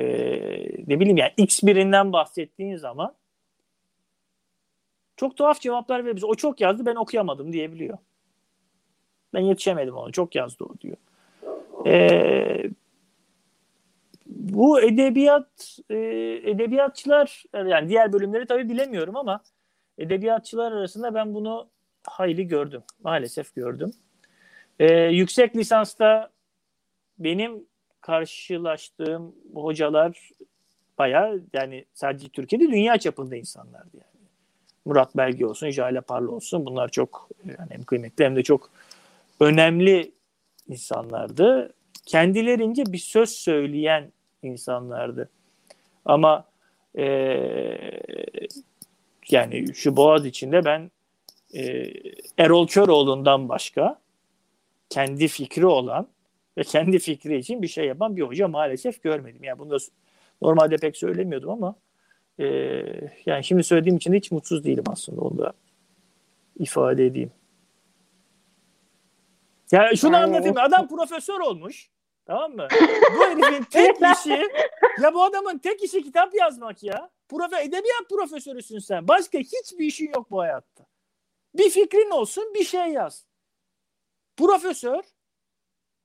ne 0.87 0.99
bileyim 0.99 1.17
yani 1.17 1.33
X 1.37 1.63
birinden 1.63 2.13
bahsettiğin 2.13 2.75
zaman 2.75 3.15
çok 5.17 5.37
tuhaf 5.37 5.61
cevaplar 5.61 6.05
veriyor. 6.05 6.29
O 6.29 6.35
çok 6.35 6.61
yazdı 6.61 6.85
ben 6.85 6.95
okuyamadım 6.95 7.53
diyebiliyor. 7.53 7.97
Ben 9.33 9.39
yetişemedim 9.39 9.95
ona. 9.95 10.11
Çok 10.11 10.35
yazdı 10.35 10.63
o 10.63 10.79
diyor. 10.79 10.97
Ee, 11.85 12.69
bu 14.25 14.81
edebiyat 14.81 15.79
e, 15.89 15.97
edebiyatçılar 16.43 17.43
yani 17.53 17.89
diğer 17.89 18.13
bölümleri 18.13 18.45
tabii 18.45 18.69
bilemiyorum 18.69 19.15
ama 19.15 19.43
edebiyatçılar 19.97 20.71
arasında 20.71 21.13
ben 21.13 21.33
bunu 21.33 21.69
hayli 22.07 22.47
gördüm. 22.47 22.83
Maalesef 23.03 23.55
gördüm. 23.55 23.91
Ee, 24.79 24.93
yüksek 24.93 25.55
lisansta 25.55 26.29
benim 27.19 27.65
karşılaştığım 28.01 29.35
hocalar 29.53 30.29
bayağı 30.97 31.43
yani 31.53 31.85
sadece 31.93 32.29
Türkiye'de 32.29 32.67
dünya 32.67 32.97
çapında 32.97 33.35
insanlardı 33.35 33.97
yani. 33.97 34.16
Murat 34.87 35.17
Belge 35.17 35.45
olsun, 35.45 35.69
Jale 35.69 36.01
Parlı 36.01 36.31
olsun. 36.31 36.65
Bunlar 36.65 36.89
çok 36.89 37.29
yani 37.45 37.69
hem 37.69 37.83
kıymetli 37.83 38.25
hem 38.25 38.35
de 38.35 38.43
çok 38.43 38.69
önemli 39.39 40.11
insanlardı. 40.67 41.73
Kendilerince 42.05 42.83
bir 42.85 42.97
söz 42.97 43.29
söyleyen 43.29 44.11
insanlardı. 44.43 45.29
Ama 46.05 46.45
e, 46.97 47.05
yani 49.29 49.73
şu 49.73 49.95
Boğaz 49.95 50.25
içinde 50.25 50.65
ben 50.65 50.91
e, 51.53 51.93
Erol 52.37 52.67
Köroğlu'ndan 52.67 53.49
başka 53.49 53.99
kendi 54.89 55.27
fikri 55.27 55.65
olan 55.65 56.07
ve 56.57 56.63
kendi 56.63 56.99
fikri 56.99 57.37
için 57.37 57.61
bir 57.61 57.67
şey 57.67 57.85
yapan 57.85 58.17
bir 58.17 58.21
hoca 58.21 58.47
maalesef 58.47 59.03
görmedim. 59.03 59.43
Yani 59.43 59.59
bunu 59.59 59.69
da 59.69 59.77
normalde 60.41 60.77
pek 60.77 60.97
söylemiyordum 60.97 61.49
ama 61.49 61.75
e, 62.39 62.45
yani 63.25 63.43
şimdi 63.43 63.63
söylediğim 63.63 63.97
için 63.97 64.13
hiç 64.13 64.31
mutsuz 64.31 64.63
değilim 64.63 64.83
aslında 64.87 65.21
onu 65.21 65.37
da 65.37 65.53
ifade 66.59 67.05
edeyim. 67.05 67.31
Ya 69.71 69.95
şunu 69.95 70.13
yani, 70.13 70.23
anlatayım. 70.23 70.57
Adam 70.57 70.87
profesör 70.87 71.39
olmuş. 71.39 71.89
Tamam 72.25 72.55
mı? 72.55 72.67
Bu 73.17 73.23
herifin 73.23 73.63
tek 73.63 73.95
işi 74.17 74.47
ya 75.01 75.13
bu 75.13 75.23
adamın 75.23 75.57
tek 75.57 75.83
işi 75.83 76.03
kitap 76.03 76.35
yazmak 76.35 76.83
ya. 76.83 77.09
Profe, 77.29 77.63
edebiyat 77.63 78.09
profesörüsün 78.09 78.79
sen. 78.79 79.07
Başka 79.07 79.37
hiçbir 79.37 79.85
işin 79.85 80.11
yok 80.15 80.31
bu 80.31 80.39
hayatta. 80.39 80.85
Bir 81.55 81.69
fikrin 81.69 82.11
olsun 82.11 82.53
bir 82.53 82.63
şey 82.63 82.87
yaz. 82.87 83.25
Profesör 84.37 85.03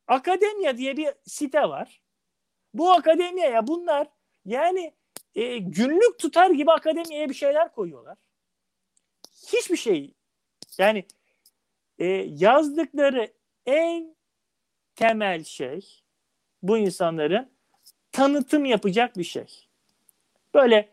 Akademya 0.07 0.79
diye 0.79 0.97
bir 0.97 1.09
site 1.27 1.63
var. 1.63 2.03
Bu 2.75 2.93
akademiyaya 2.93 3.67
bunlar 3.67 4.09
yani 4.45 4.93
e, 5.35 5.59
günlük 5.59 6.19
tutar 6.19 6.51
gibi 6.51 6.73
akademiyaya 6.73 7.29
bir 7.29 7.35
şeyler 7.35 7.73
koyuyorlar. 7.73 8.19
Hiçbir 9.53 9.77
şey 9.77 10.15
yani 10.79 11.05
e, 11.99 12.07
yazdıkları 12.39 13.33
en 13.67 14.17
temel 14.95 15.45
şey 15.45 16.03
bu 16.63 16.79
insanların 16.79 17.51
tanıtım 18.13 18.65
yapacak 18.65 19.17
bir 19.17 19.25
şey. 19.25 19.67
Böyle 20.55 20.93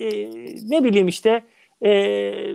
e, 0.00 0.30
ne 0.70 0.84
bileyim 0.84 1.08
işte 1.08 1.44
e, 1.84 2.52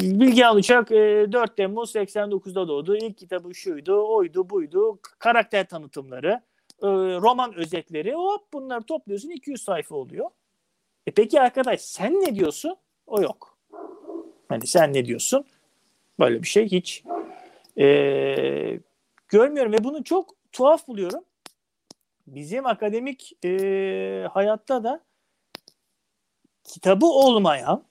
Bilgehan 0.00 0.56
Uçak 0.56 0.92
e, 0.92 1.26
4 1.32 1.56
Temmuz 1.56 1.94
89'da 1.94 2.68
doğdu. 2.68 2.96
İlk 2.96 3.18
kitabı 3.18 3.54
şuydu, 3.54 4.16
oydu, 4.16 4.50
buydu. 4.50 4.98
Karakter 5.18 5.68
tanıtımları, 5.68 6.40
e, 6.82 6.86
roman 7.20 7.54
özetleri 7.54 8.14
hop 8.14 8.52
bunları 8.52 8.82
topluyorsun 8.82 9.30
200 9.30 9.62
sayfa 9.62 9.94
oluyor. 9.94 10.30
E 11.06 11.10
peki 11.10 11.40
arkadaş 11.40 11.80
sen 11.80 12.12
ne 12.12 12.34
diyorsun? 12.34 12.76
O 13.06 13.22
yok. 13.22 13.58
Hani 14.48 14.66
sen 14.66 14.92
ne 14.92 15.04
diyorsun? 15.04 15.44
Böyle 16.18 16.42
bir 16.42 16.48
şey 16.48 16.70
hiç 16.70 17.04
e, 17.78 18.80
görmüyorum 19.28 19.72
ve 19.72 19.84
bunu 19.84 20.04
çok 20.04 20.34
tuhaf 20.52 20.88
buluyorum. 20.88 21.24
Bizim 22.26 22.66
akademik 22.66 23.44
e, 23.44 24.28
hayatta 24.32 24.84
da 24.84 25.00
kitabı 26.64 27.06
olmayan 27.06 27.84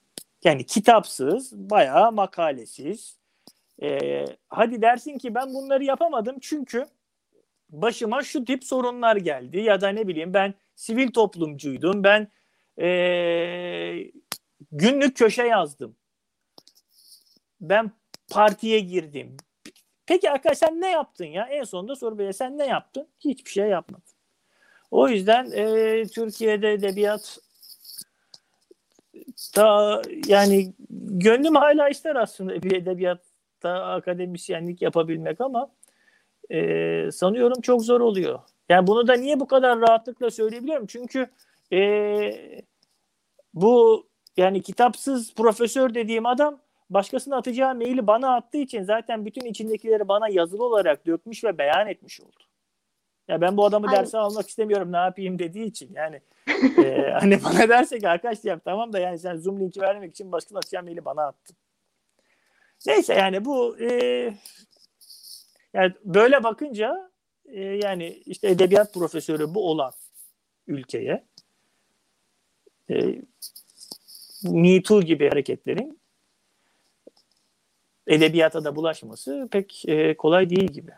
yani 0.44 0.66
kitapsız, 0.66 1.70
bayağı 1.70 2.12
makalesiz. 2.12 3.18
E, 3.82 4.24
hadi 4.48 4.82
dersin 4.82 5.18
ki 5.18 5.34
ben 5.34 5.54
bunları 5.54 5.84
yapamadım 5.84 6.36
çünkü 6.40 6.86
başıma 7.70 8.22
şu 8.22 8.44
tip 8.44 8.64
sorunlar 8.64 9.16
geldi 9.16 9.58
ya 9.58 9.80
da 9.80 9.88
ne 9.88 10.08
bileyim 10.08 10.34
ben 10.34 10.54
sivil 10.74 11.08
toplumcuydum 11.12 12.04
ben 12.04 12.28
e, 12.80 14.10
günlük 14.72 15.16
köşe 15.16 15.42
yazdım 15.42 15.96
ben 17.60 17.90
partiye 18.30 18.80
girdim 18.80 19.36
Peki 20.10 20.30
arkadaşlar 20.30 20.68
ne 20.68 20.90
yaptın 20.90 21.24
ya? 21.24 21.46
En 21.46 21.64
sonunda 21.64 21.96
soru 21.96 22.18
böyle 22.18 22.32
sen 22.32 22.58
ne 22.58 22.66
yaptın? 22.66 23.08
Hiçbir 23.20 23.50
şey 23.50 23.68
yapmadın. 23.68 24.04
O 24.90 25.08
yüzden 25.08 25.50
e, 25.50 26.04
Türkiye'de 26.06 26.72
edebiyat 26.72 27.38
da 29.56 30.02
yani 30.26 30.74
gönlüm 30.90 31.54
hala 31.54 31.88
ister 31.88 32.16
aslında 32.16 32.62
bir 32.62 32.72
edebiyatta 32.72 33.84
akademisyenlik 33.84 34.82
yapabilmek 34.82 35.40
ama 35.40 35.70
e, 36.50 37.10
sanıyorum 37.12 37.60
çok 37.60 37.82
zor 37.82 38.00
oluyor. 38.00 38.40
Yani 38.68 38.86
bunu 38.86 39.08
da 39.08 39.14
niye 39.14 39.40
bu 39.40 39.46
kadar 39.46 39.80
rahatlıkla 39.80 40.30
söyleyebiliyorum? 40.30 40.86
Çünkü 40.86 41.30
e, 41.72 41.80
bu 43.54 44.06
yani 44.36 44.62
kitapsız 44.62 45.34
profesör 45.34 45.94
dediğim 45.94 46.26
adam 46.26 46.60
başkasına 46.90 47.36
atacağı 47.36 47.74
maili 47.74 48.06
bana 48.06 48.34
attığı 48.34 48.58
için 48.58 48.82
zaten 48.82 49.26
bütün 49.26 49.46
içindekileri 49.46 50.08
bana 50.08 50.28
yazılı 50.28 50.64
olarak 50.64 51.06
dökmüş 51.06 51.44
ve 51.44 51.58
beyan 51.58 51.88
etmiş 51.88 52.20
oldu. 52.20 52.42
Ya 53.28 53.40
ben 53.40 53.56
bu 53.56 53.64
adamı 53.64 53.86
Aynen. 53.86 54.00
derse 54.00 54.18
almak 54.18 54.48
istemiyorum 54.48 54.92
ne 54.92 54.96
yapayım 54.96 55.38
dediği 55.38 55.64
için 55.64 55.94
yani 55.94 56.20
e, 56.84 57.10
hani 57.20 57.44
bana 57.44 57.68
derse 57.68 57.98
ki 57.98 58.08
arkadaş 58.08 58.44
ya 58.44 58.58
tamam 58.58 58.92
da 58.92 58.98
yani 58.98 59.18
sen 59.18 59.36
Zoom 59.36 59.60
linki 59.60 59.80
vermek 59.80 60.10
için 60.10 60.32
başkasına 60.32 60.58
atacağı 60.58 60.82
maili 60.82 61.04
bana 61.04 61.22
attın. 61.26 61.56
Neyse 62.86 63.14
yani 63.14 63.44
bu 63.44 63.78
e, 63.80 64.32
yani 65.74 65.92
böyle 66.04 66.44
bakınca 66.44 67.10
e, 67.44 67.60
yani 67.60 68.08
işte 68.26 68.48
edebiyat 68.48 68.94
profesörü 68.94 69.54
bu 69.54 69.70
olan 69.70 69.92
ülkeye 70.66 71.24
e, 72.90 73.22
Me 74.42 74.82
Too 74.82 75.02
gibi 75.02 75.28
hareketlerin 75.28 76.00
edebiyata 78.06 78.64
da 78.64 78.76
bulaşması 78.76 79.48
pek 79.50 79.84
e, 79.88 80.16
kolay 80.16 80.50
değil 80.50 80.72
gibi. 80.72 80.92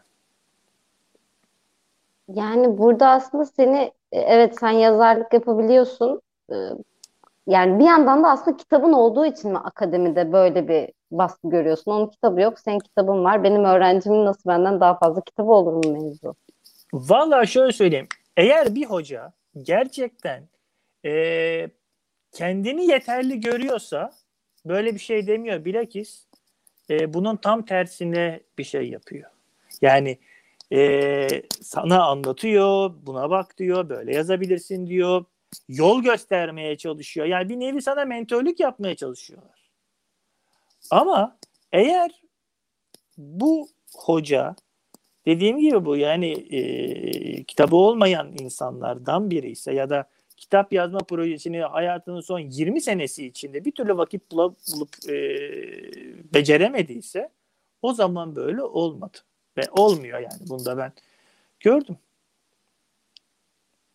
Yani 2.29 2.79
burada 2.79 3.09
aslında 3.09 3.45
seni 3.45 3.93
e, 4.13 4.21
evet 4.21 4.59
sen 4.59 4.71
yazarlık 4.71 5.33
yapabiliyorsun. 5.33 6.23
E, 6.53 6.57
yani 7.47 7.79
bir 7.79 7.85
yandan 7.85 8.25
da 8.25 8.31
aslında 8.31 8.57
kitabın 8.57 8.93
olduğu 8.93 9.27
için 9.27 9.51
mi 9.51 9.59
akademide 9.59 10.33
böyle 10.33 10.69
bir 10.69 10.89
baskı 11.19 11.51
görüyorsun? 11.51 11.91
Onun 11.91 12.07
kitabı 12.07 12.41
yok, 12.41 12.59
senin 12.59 12.79
kitabın 12.79 13.25
var. 13.25 13.45
Benim 13.45 13.65
öğrencimin 13.65 14.25
nasıl 14.25 14.51
benden 14.51 14.81
daha 14.81 14.99
fazla 14.99 15.21
kitabı 15.21 15.51
olur 15.51 15.85
mu 15.85 15.93
mevzu? 15.93 16.35
Valla 16.93 17.47
şöyle 17.47 17.73
söyleyeyim. 17.73 18.09
Eğer 18.37 18.75
bir 18.75 18.85
hoca 18.85 19.33
gerçekten 19.63 20.49
e, 21.05 21.69
kendini 22.33 22.87
yeterli 22.87 23.41
görüyorsa 23.41 24.13
böyle 24.67 24.95
bir 24.95 25.01
şey 25.01 25.27
demiyor. 25.27 25.65
Bilakis 25.65 26.27
e, 26.91 27.15
bunun 27.15 27.37
tam 27.37 27.65
tersine 27.65 28.41
bir 28.59 28.65
şey 28.65 28.89
yapıyor. 28.89 29.31
Yani 29.83 30.19
e, 30.73 31.29
sana 31.63 32.05
anlatıyor, 32.05 32.93
buna 33.03 33.31
bak 33.31 33.59
diyor, 33.59 33.89
böyle 33.89 34.15
yazabilirsin 34.15 34.87
diyor, 34.87 35.25
yol 35.69 36.03
göstermeye 36.03 36.77
çalışıyor. 36.77 37.27
Yani 37.27 37.49
bir 37.49 37.61
nevi 37.61 37.83
sana 37.83 38.05
mentörlük 38.05 38.61
yapmaya 38.61 38.95
çalışıyorlar. 38.95 39.62
Ama 40.91 41.39
eğer 41.73 42.23
bu 43.19 43.69
hoca 43.95 44.57
dediğim 45.27 45.59
gibi 45.59 45.85
bu 45.85 45.97
yani 45.97 46.33
e, 46.33 47.45
kitabı 47.45 47.77
olmayan 47.77 48.33
insanlardan 48.41 49.31
biri 49.31 49.51
ise 49.51 49.73
ya 49.75 49.91
da 49.91 50.09
kitap 50.37 50.73
yazma 50.73 50.99
projesini 50.99 51.61
hayatının 51.61 52.21
son 52.21 52.39
20 52.39 52.81
senesi 52.81 53.27
içinde 53.27 53.65
bir 53.65 53.73
türlü 53.73 53.97
vakit 53.97 54.33
bulup, 54.33 54.57
bulup 54.75 55.09
e, 55.09 55.15
beceremediyse 56.35 57.31
o 57.83 57.93
zaman 57.93 58.37
böyle 58.37 58.63
olmadı. 58.63 59.19
Ve 59.57 59.63
olmuyor 59.73 60.19
yani. 60.19 60.49
Bunu 60.49 60.65
da 60.65 60.79
ben 60.79 60.93
gördüm. 61.61 61.97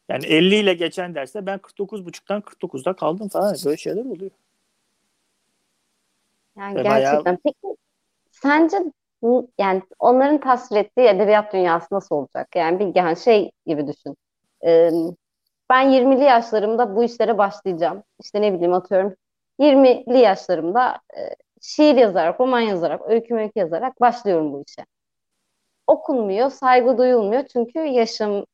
Yani 0.09 0.25
50 0.25 0.55
ile 0.55 0.73
geçen 0.73 1.15
derste 1.15 1.45
ben 1.45 1.59
49.5'tan 1.59 2.41
49'da 2.41 2.93
kaldım 2.93 3.27
falan. 3.29 3.55
Böyle 3.65 3.77
şeyler 3.77 4.05
oluyor. 4.05 4.31
Yani 6.58 6.76
Ve 6.76 6.82
gerçekten. 6.82 7.26
Bayağı... 7.26 7.38
Peki 7.43 7.76
sence 8.32 8.78
yani 9.58 9.82
onların 9.99 10.39
tasvir 10.39 10.78
ettiği 10.78 11.08
edebiyat 11.08 11.53
dünyası 11.53 11.88
nasıl 11.91 12.16
olacak? 12.16 12.55
Yani 12.55 12.80
bir 12.80 12.95
yani 12.95 13.18
şey 13.18 13.51
gibi 13.66 13.88
düşün. 13.88 14.18
Ee, 14.66 14.91
ben 15.70 15.89
20'li 15.91 16.24
yaşlarımda 16.24 16.95
bu 16.95 17.03
işlere 17.03 17.38
başlayacağım. 17.38 18.03
İşte 18.20 18.41
ne 18.41 18.53
bileyim 18.53 18.74
atıyorum 18.74 19.16
20'li 19.60 20.18
yaşlarımda 20.18 20.99
e, 21.18 21.22
şiir 21.62 21.95
yazarak, 21.95 22.39
roman 22.39 22.60
yazarak, 22.60 23.01
öykü 23.10 23.36
öykü 23.36 23.60
yazarak 23.60 24.01
başlıyorum 24.01 24.53
bu 24.53 24.64
işe. 24.68 24.86
Okunmuyor, 25.88 26.49
saygı 26.49 26.97
duyulmuyor 26.97 27.45
çünkü 27.45 27.80
yaşım 27.80 28.45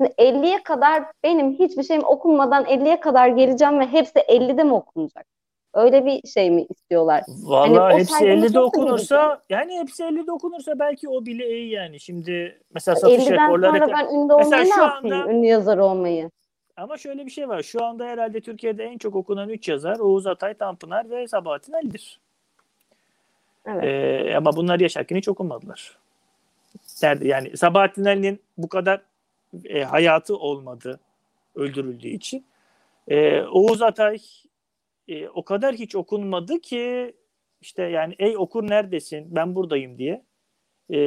Şimdi 0.00 0.14
50'ye 0.18 0.62
kadar 0.62 1.04
benim 1.24 1.52
hiçbir 1.52 1.82
şeyim 1.82 2.04
okunmadan 2.04 2.64
50'ye 2.64 3.00
kadar 3.00 3.28
geleceğim 3.28 3.80
ve 3.80 3.86
hepsi 3.86 4.18
50'de 4.18 4.64
mi 4.64 4.74
okunacak? 4.74 5.26
Öyle 5.74 6.04
bir 6.04 6.28
şey 6.28 6.50
mi 6.50 6.66
istiyorlar? 6.70 7.22
Vallahi 7.28 7.78
hani 7.78 8.00
hepsi 8.00 8.24
50'de 8.24 8.60
okunursa 8.60 9.42
yani 9.50 9.78
hepsi 9.78 10.02
50'de 10.02 10.32
okunursa 10.32 10.78
belki 10.78 11.08
o 11.08 11.26
bile 11.26 11.50
iyi 11.50 11.70
yani. 11.70 12.00
Şimdi 12.00 12.60
mesela 12.74 12.96
satış 12.96 13.26
50'den 13.26 13.44
rekorları... 13.44 13.78
sonra 13.78 13.88
ben 13.88 14.04
ünlü 14.04 14.32
olmayı 14.32 14.64
ne 14.64 14.68
yapayım? 14.68 15.16
Anda... 15.16 15.32
Ünlü 15.32 15.46
yazar 15.46 15.78
olmayı. 15.78 16.30
Ama 16.76 16.98
şöyle 16.98 17.26
bir 17.26 17.30
şey 17.30 17.48
var. 17.48 17.62
Şu 17.62 17.84
anda 17.84 18.04
herhalde 18.04 18.40
Türkiye'de 18.40 18.84
en 18.84 18.98
çok 18.98 19.16
okunan 19.16 19.48
3 19.48 19.68
yazar 19.68 19.98
Oğuz 19.98 20.26
Atay, 20.26 20.54
Tanpınar 20.54 21.10
ve 21.10 21.28
Sabahattin 21.28 21.72
Ali'dir. 21.72 22.20
Evet. 23.66 23.84
Ee, 23.84 24.36
ama 24.36 24.56
bunlar 24.56 24.80
yaşarken 24.80 25.16
hiç 25.16 25.28
okunmadılar. 25.28 25.98
Derdi 27.02 27.28
yani 27.28 27.56
Sabahattin 27.56 28.04
Ali'nin 28.04 28.40
bu 28.58 28.68
kadar 28.68 29.00
e, 29.64 29.82
hayatı 29.82 30.36
olmadı 30.36 31.00
öldürüldüğü 31.54 32.08
için. 32.08 32.44
E, 33.08 33.42
Oğuz 33.42 33.82
Atay 33.82 34.18
e, 35.10 35.28
o 35.28 35.44
kadar 35.44 35.74
hiç 35.74 35.94
okunmadı 35.94 36.60
ki 36.60 37.14
işte 37.60 37.82
yani 37.82 38.14
ey 38.18 38.36
okur 38.36 38.70
neredesin 38.70 39.36
ben 39.36 39.54
buradayım 39.54 39.98
diye 39.98 40.24
e, 40.90 40.98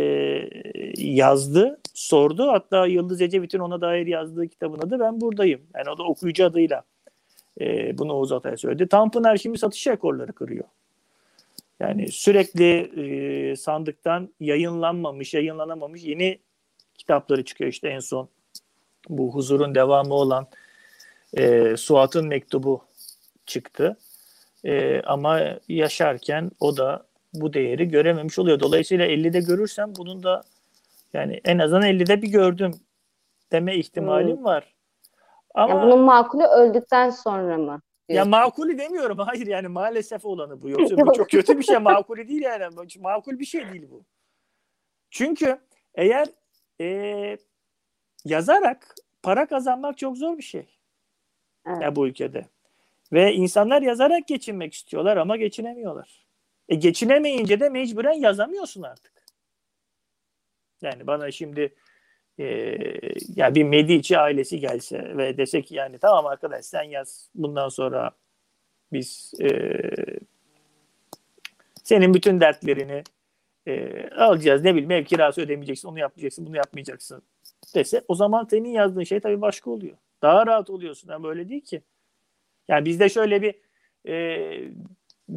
yazdı, 0.97 1.80
sordu. 1.93 2.47
Hatta 2.47 2.88
Yıldız 2.88 3.22
Ecevit'in 3.22 3.60
ona 3.60 3.82
dair 3.82 4.08
yazdığı 4.08 4.47
kitabın 4.47 4.80
adı 4.80 4.99
Ben 4.99 5.22
Buradayım. 5.22 5.62
Yani 5.76 5.89
o 5.89 5.97
da 5.97 6.04
okuyucu 6.04 6.45
adıyla 6.45 6.84
e, 7.62 7.97
bunu 7.97 8.14
Oğuz 8.14 8.32
Atay 8.32 8.58
söyledi. 8.58 8.88
Tanpınar 8.88 9.38
şimdi 9.38 9.58
satış 9.58 9.88
rekorları 9.88 10.34
kırıyor. 10.34 10.66
Yani 11.80 12.12
sürekli 12.12 12.91
e, 13.01 13.56
sandıktan 13.56 14.30
yayınlanmamış, 14.39 15.34
yayınlanamamış 15.34 16.04
yeni 16.04 16.39
kitapları 16.97 17.45
çıkıyor. 17.45 17.72
işte 17.72 17.88
en 17.88 17.99
son 17.99 18.30
bu 19.10 19.36
huzurun 19.36 19.76
devamı 19.76 20.14
olan 20.14 20.47
e, 21.38 21.78
Suat'ın 21.78 22.28
mektubu 22.28 22.82
çıktı. 23.46 23.98
E, 24.66 25.02
ama 25.02 25.41
yaşarken 25.68 26.52
o 26.60 26.78
da 26.78 27.06
bu 27.34 27.54
değeri 27.54 27.88
görememiş 27.88 28.39
oluyor. 28.39 28.60
Dolayısıyla 28.60 29.06
50'de 29.06 29.39
görürsem 29.39 29.94
bunun 29.98 30.24
da 30.24 30.44
yani 31.14 31.41
en 31.46 31.60
azından 31.60 31.84
50'de 31.84 32.22
bir 32.22 32.28
gördüm 32.28 32.72
deme 33.52 33.76
ihtimalim 33.76 34.38
hmm. 34.38 34.44
var. 34.44 34.74
Ama 35.54 35.74
yani 35.74 35.84
bunun 35.84 36.00
makulü 36.00 36.44
öldükten 36.44 37.10
sonra 37.10 37.58
mı? 37.58 37.82
Ya 38.10 38.26
makulü 38.26 38.78
demiyorum. 38.78 39.18
Hayır 39.18 39.48
yani 39.48 39.68
maalesef 39.68 40.26
olanı 40.26 40.62
bu. 40.62 40.70
Yoksa 40.70 40.98
bu 40.98 41.14
çok 41.14 41.30
kötü 41.30 41.58
bir 41.58 41.64
şey. 41.64 41.78
Makulü 41.78 42.28
değil 42.28 42.41
yani. 42.41 42.76
Makul 43.00 43.39
bir 43.39 43.46
şey 43.46 43.72
değil 43.72 43.88
bu. 43.91 44.06
Çünkü 45.12 45.60
eğer 45.96 46.28
e, 46.82 47.38
yazarak 48.26 48.96
para 49.24 49.46
kazanmak 49.46 49.98
çok 49.98 50.18
zor 50.18 50.38
bir 50.38 50.44
şey. 50.44 50.68
Evet. 51.68 51.82
Ya 51.82 51.96
bu 51.96 52.08
ülkede. 52.08 52.46
Ve 53.14 53.34
insanlar 53.34 53.82
yazarak 53.82 54.28
geçinmek 54.28 54.74
istiyorlar 54.74 55.18
ama 55.18 55.38
geçinemiyorlar. 55.38 56.26
E 56.70 56.76
geçinemeyince 56.76 57.59
de 57.59 57.70
mecburen 57.70 58.14
yazamıyorsun 58.14 58.82
artık. 58.82 59.14
Yani 60.82 61.07
bana 61.07 61.32
şimdi 61.32 61.76
e, 62.39 62.45
ya 63.36 63.55
bir 63.55 63.64
Medici 63.64 64.20
ailesi 64.20 64.59
gelse 64.59 65.18
ve 65.18 65.38
dese 65.38 65.61
ki 65.61 65.76
yani 65.76 65.97
tamam 65.97 66.26
arkadaş 66.26 66.66
sen 66.66 66.84
yaz 66.84 67.30
bundan 67.36 67.70
sonra 67.70 68.11
biz 68.91 69.34
e, 69.41 69.74
senin 71.84 72.14
bütün 72.14 72.39
dertlerini 72.39 73.03
e, 73.68 74.07
alacağız 74.09 74.64
ne 74.64 74.74
bileyim 74.74 74.91
ev 74.91 75.03
kirası 75.03 75.41
ödemeyeceksin 75.41 75.88
onu 75.88 75.99
yapmayacaksın 75.99 76.45
bunu 76.45 76.57
yapmayacaksın 76.57 77.24
dese 77.76 78.03
o 78.07 78.16
zaman 78.16 78.47
senin 78.49 78.70
yazdığın 78.70 79.03
şey 79.03 79.20
tabii 79.20 79.41
başka 79.41 79.72
oluyor. 79.72 79.97
Daha 80.22 80.47
rahat 80.47 80.70
oluyorsun 80.70 81.09
ama 81.09 81.24
böyle 81.24 81.49
değil 81.49 81.61
ki. 81.61 81.82
Yani 82.68 82.86
bizde 82.86 83.09
şöyle 83.09 83.41
bir 83.41 83.55
e, 84.09 84.72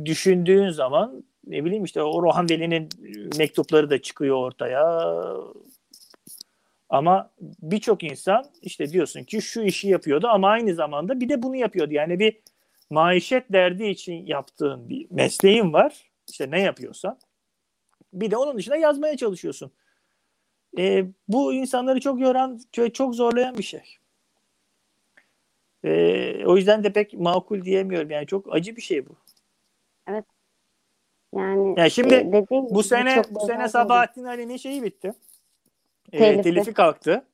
düşündüğün 0.05 0.70
zaman 0.70 1.24
ne 1.47 1.64
bileyim 1.64 1.85
işte 1.85 2.03
o 2.03 2.22
Rohan 2.22 2.51
Veli'nin 2.51 2.89
mektupları 3.39 3.91
da 3.91 4.03
çıkıyor 4.03 4.37
ortaya. 4.37 5.03
Ama 6.89 7.31
birçok 7.62 8.03
insan 8.03 8.45
işte 8.62 8.93
diyorsun 8.93 9.24
ki 9.24 9.43
şu 9.43 9.62
işi 9.62 9.89
yapıyordu 9.89 10.27
ama 10.29 10.49
aynı 10.49 10.74
zamanda 10.74 11.20
bir 11.20 11.29
de 11.29 11.43
bunu 11.43 11.57
yapıyordu. 11.57 11.95
Yani 11.95 12.18
bir 12.18 12.41
maişet 12.91 13.53
derdi 13.53 13.85
için 13.85 14.27
yaptığın 14.27 14.89
bir 14.89 15.07
mesleğin 15.11 15.72
var. 15.72 16.11
İşte 16.31 16.51
ne 16.51 16.61
yapıyorsan. 16.61 17.18
Bir 18.12 18.31
de 18.31 18.37
onun 18.37 18.57
dışında 18.57 18.77
yazmaya 18.77 19.16
çalışıyorsun. 19.16 19.72
E, 20.79 21.05
bu 21.29 21.53
insanları 21.53 22.01
çok 22.01 22.20
yoran 22.20 22.61
çok 22.93 23.14
zorlayan 23.14 23.59
bir 23.59 23.62
şey. 23.62 23.99
E, 25.87 26.47
o 26.47 26.57
yüzden 26.57 26.84
de 26.84 26.93
pek 26.93 27.14
makul 27.14 27.64
diyemiyorum. 27.64 28.11
Yani 28.11 28.26
çok 28.26 28.55
acı 28.55 28.76
bir 28.76 28.82
şey 28.82 29.07
bu. 29.07 29.16
Evet. 30.09 30.24
Yani, 31.34 31.74
yani 31.76 31.91
şimdi 31.91 32.14
e, 32.14 32.47
bu 32.51 32.82
sene 32.82 33.22
bu 33.30 33.47
sene 33.47 33.68
Sabahattin 33.68 34.24
Ali'nin 34.24 34.57
şeyi 34.57 34.82
bitti. 34.82 35.14
E, 36.12 36.18
telifi. 36.18 36.43
telifi 36.43 36.72
kalktı. 36.72 37.24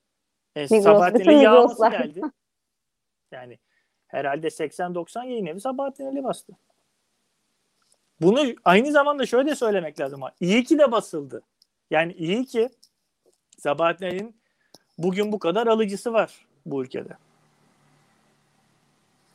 E, 0.57 0.67
Sabahattin 0.69 1.29
Ali 1.29 1.43
yağması 1.43 1.91
geldi. 1.91 2.21
Yani 3.33 3.59
herhalde 4.07 4.47
80-90 4.47 5.27
yayın 5.27 5.47
evi 5.47 5.61
Sabahattin 5.61 6.07
Ali 6.07 6.25
bastı. 6.25 6.53
Bunu 8.21 8.55
aynı 8.65 8.93
zamanda 8.93 9.27
şöyle 9.27 9.51
de 9.51 9.55
söylemek 9.55 10.01
lazım. 10.01 10.21
İyi 10.41 10.65
ki 10.65 10.79
de 10.79 10.93
basıldı. 10.93 11.43
Yani 11.91 12.13
iyi 12.13 12.45
ki 12.45 12.69
Sabahattin 13.59 14.07
Ali'nin 14.07 14.37
bugün 14.99 15.33
bu 15.33 15.39
kadar 15.39 15.67
alıcısı 15.67 16.13
var 16.13 16.47
bu 16.67 16.83
ülkede. 16.83 17.17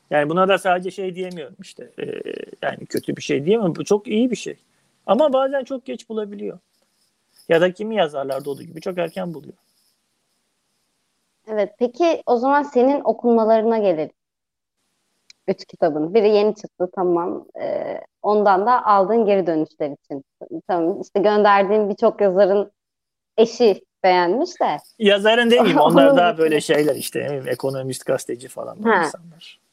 Yani 0.10 0.30
buna 0.30 0.48
da 0.48 0.58
sadece 0.58 0.92
şey 0.92 1.16
diyemiyorum 1.16 1.56
işte. 1.62 1.92
E, 2.00 2.06
yani 2.62 2.86
kötü 2.86 3.16
bir 3.16 3.22
şey 3.22 3.46
diyemem. 3.46 3.76
Bu 3.76 3.86
çok 3.86 4.08
iyi 4.08 4.32
bir 4.32 4.36
şey. 4.36 4.58
Ama 5.06 5.34
bazen 5.34 5.64
çok 5.64 5.86
geç 5.86 6.10
bulabiliyor. 6.10 6.60
Ya 7.50 7.62
da 7.62 7.74
kimi 7.74 7.96
yazarlarda 7.96 8.50
olduğu 8.50 8.64
gibi 8.64 8.82
çok 8.82 8.98
erken 8.98 9.34
buluyor. 9.34 9.54
Evet. 11.48 11.74
Peki 11.80 12.24
o 12.26 12.38
zaman 12.38 12.64
senin 12.64 13.02
okunmalarına 13.04 13.78
gelelim. 13.78 14.12
Üç 15.48 15.66
kitabın. 15.66 16.14
Biri 16.14 16.30
yeni 16.30 16.56
çıktı 16.56 16.90
tamam. 16.96 17.46
Ee, 17.62 18.02
ondan 18.22 18.66
da 18.66 18.86
aldığın 18.86 19.26
geri 19.26 19.48
dönüşler 19.48 19.92
için. 19.92 20.24
Tamam. 20.68 21.02
İşte 21.02 21.20
gönderdiğin 21.20 21.90
birçok 21.90 22.22
yazarın 22.22 22.72
eşi 23.38 23.82
beğenmiş 24.04 24.62
de. 24.62 24.78
Yazarın 25.00 25.52
demeyeyim. 25.52 25.80
Onlar 25.82 26.18
daha 26.18 26.38
böyle 26.38 26.62
şeyler 26.62 26.96
işte. 26.96 27.44
Ekonomist, 27.48 28.06
gazeteci 28.06 28.48
falan 28.48 28.78
insanlar. 28.78 29.67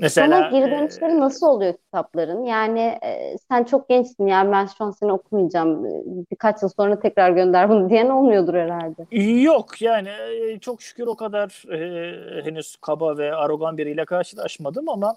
Mesela 0.00 0.26
Sana 0.26 0.50
geri 0.50 0.70
dönüşleri 0.70 1.12
e, 1.12 1.20
nasıl 1.20 1.46
oluyor 1.46 1.74
kitapların? 1.74 2.44
Yani 2.44 2.80
e, 2.80 3.36
sen 3.48 3.64
çok 3.64 3.88
gençsin 3.88 4.26
yani 4.26 4.52
ben 4.52 4.66
şu 4.66 4.84
an 4.84 4.90
seni 4.90 5.12
okumayacağım. 5.12 5.84
Birkaç 6.30 6.62
yıl 6.62 6.68
sonra 6.68 7.00
tekrar 7.00 7.30
gönder 7.30 7.68
bunu 7.68 7.90
diyen 7.90 8.08
olmuyordur 8.08 8.54
herhalde. 8.54 9.06
Yok 9.42 9.82
yani 9.82 10.08
e, 10.08 10.58
çok 10.58 10.82
şükür 10.82 11.06
o 11.06 11.16
kadar 11.16 11.64
e, 11.72 12.44
henüz 12.44 12.76
kaba 12.76 13.18
ve 13.18 13.34
arogan 13.34 13.78
biriyle 13.78 14.04
karşılaşmadım 14.04 14.88
ama 14.88 15.16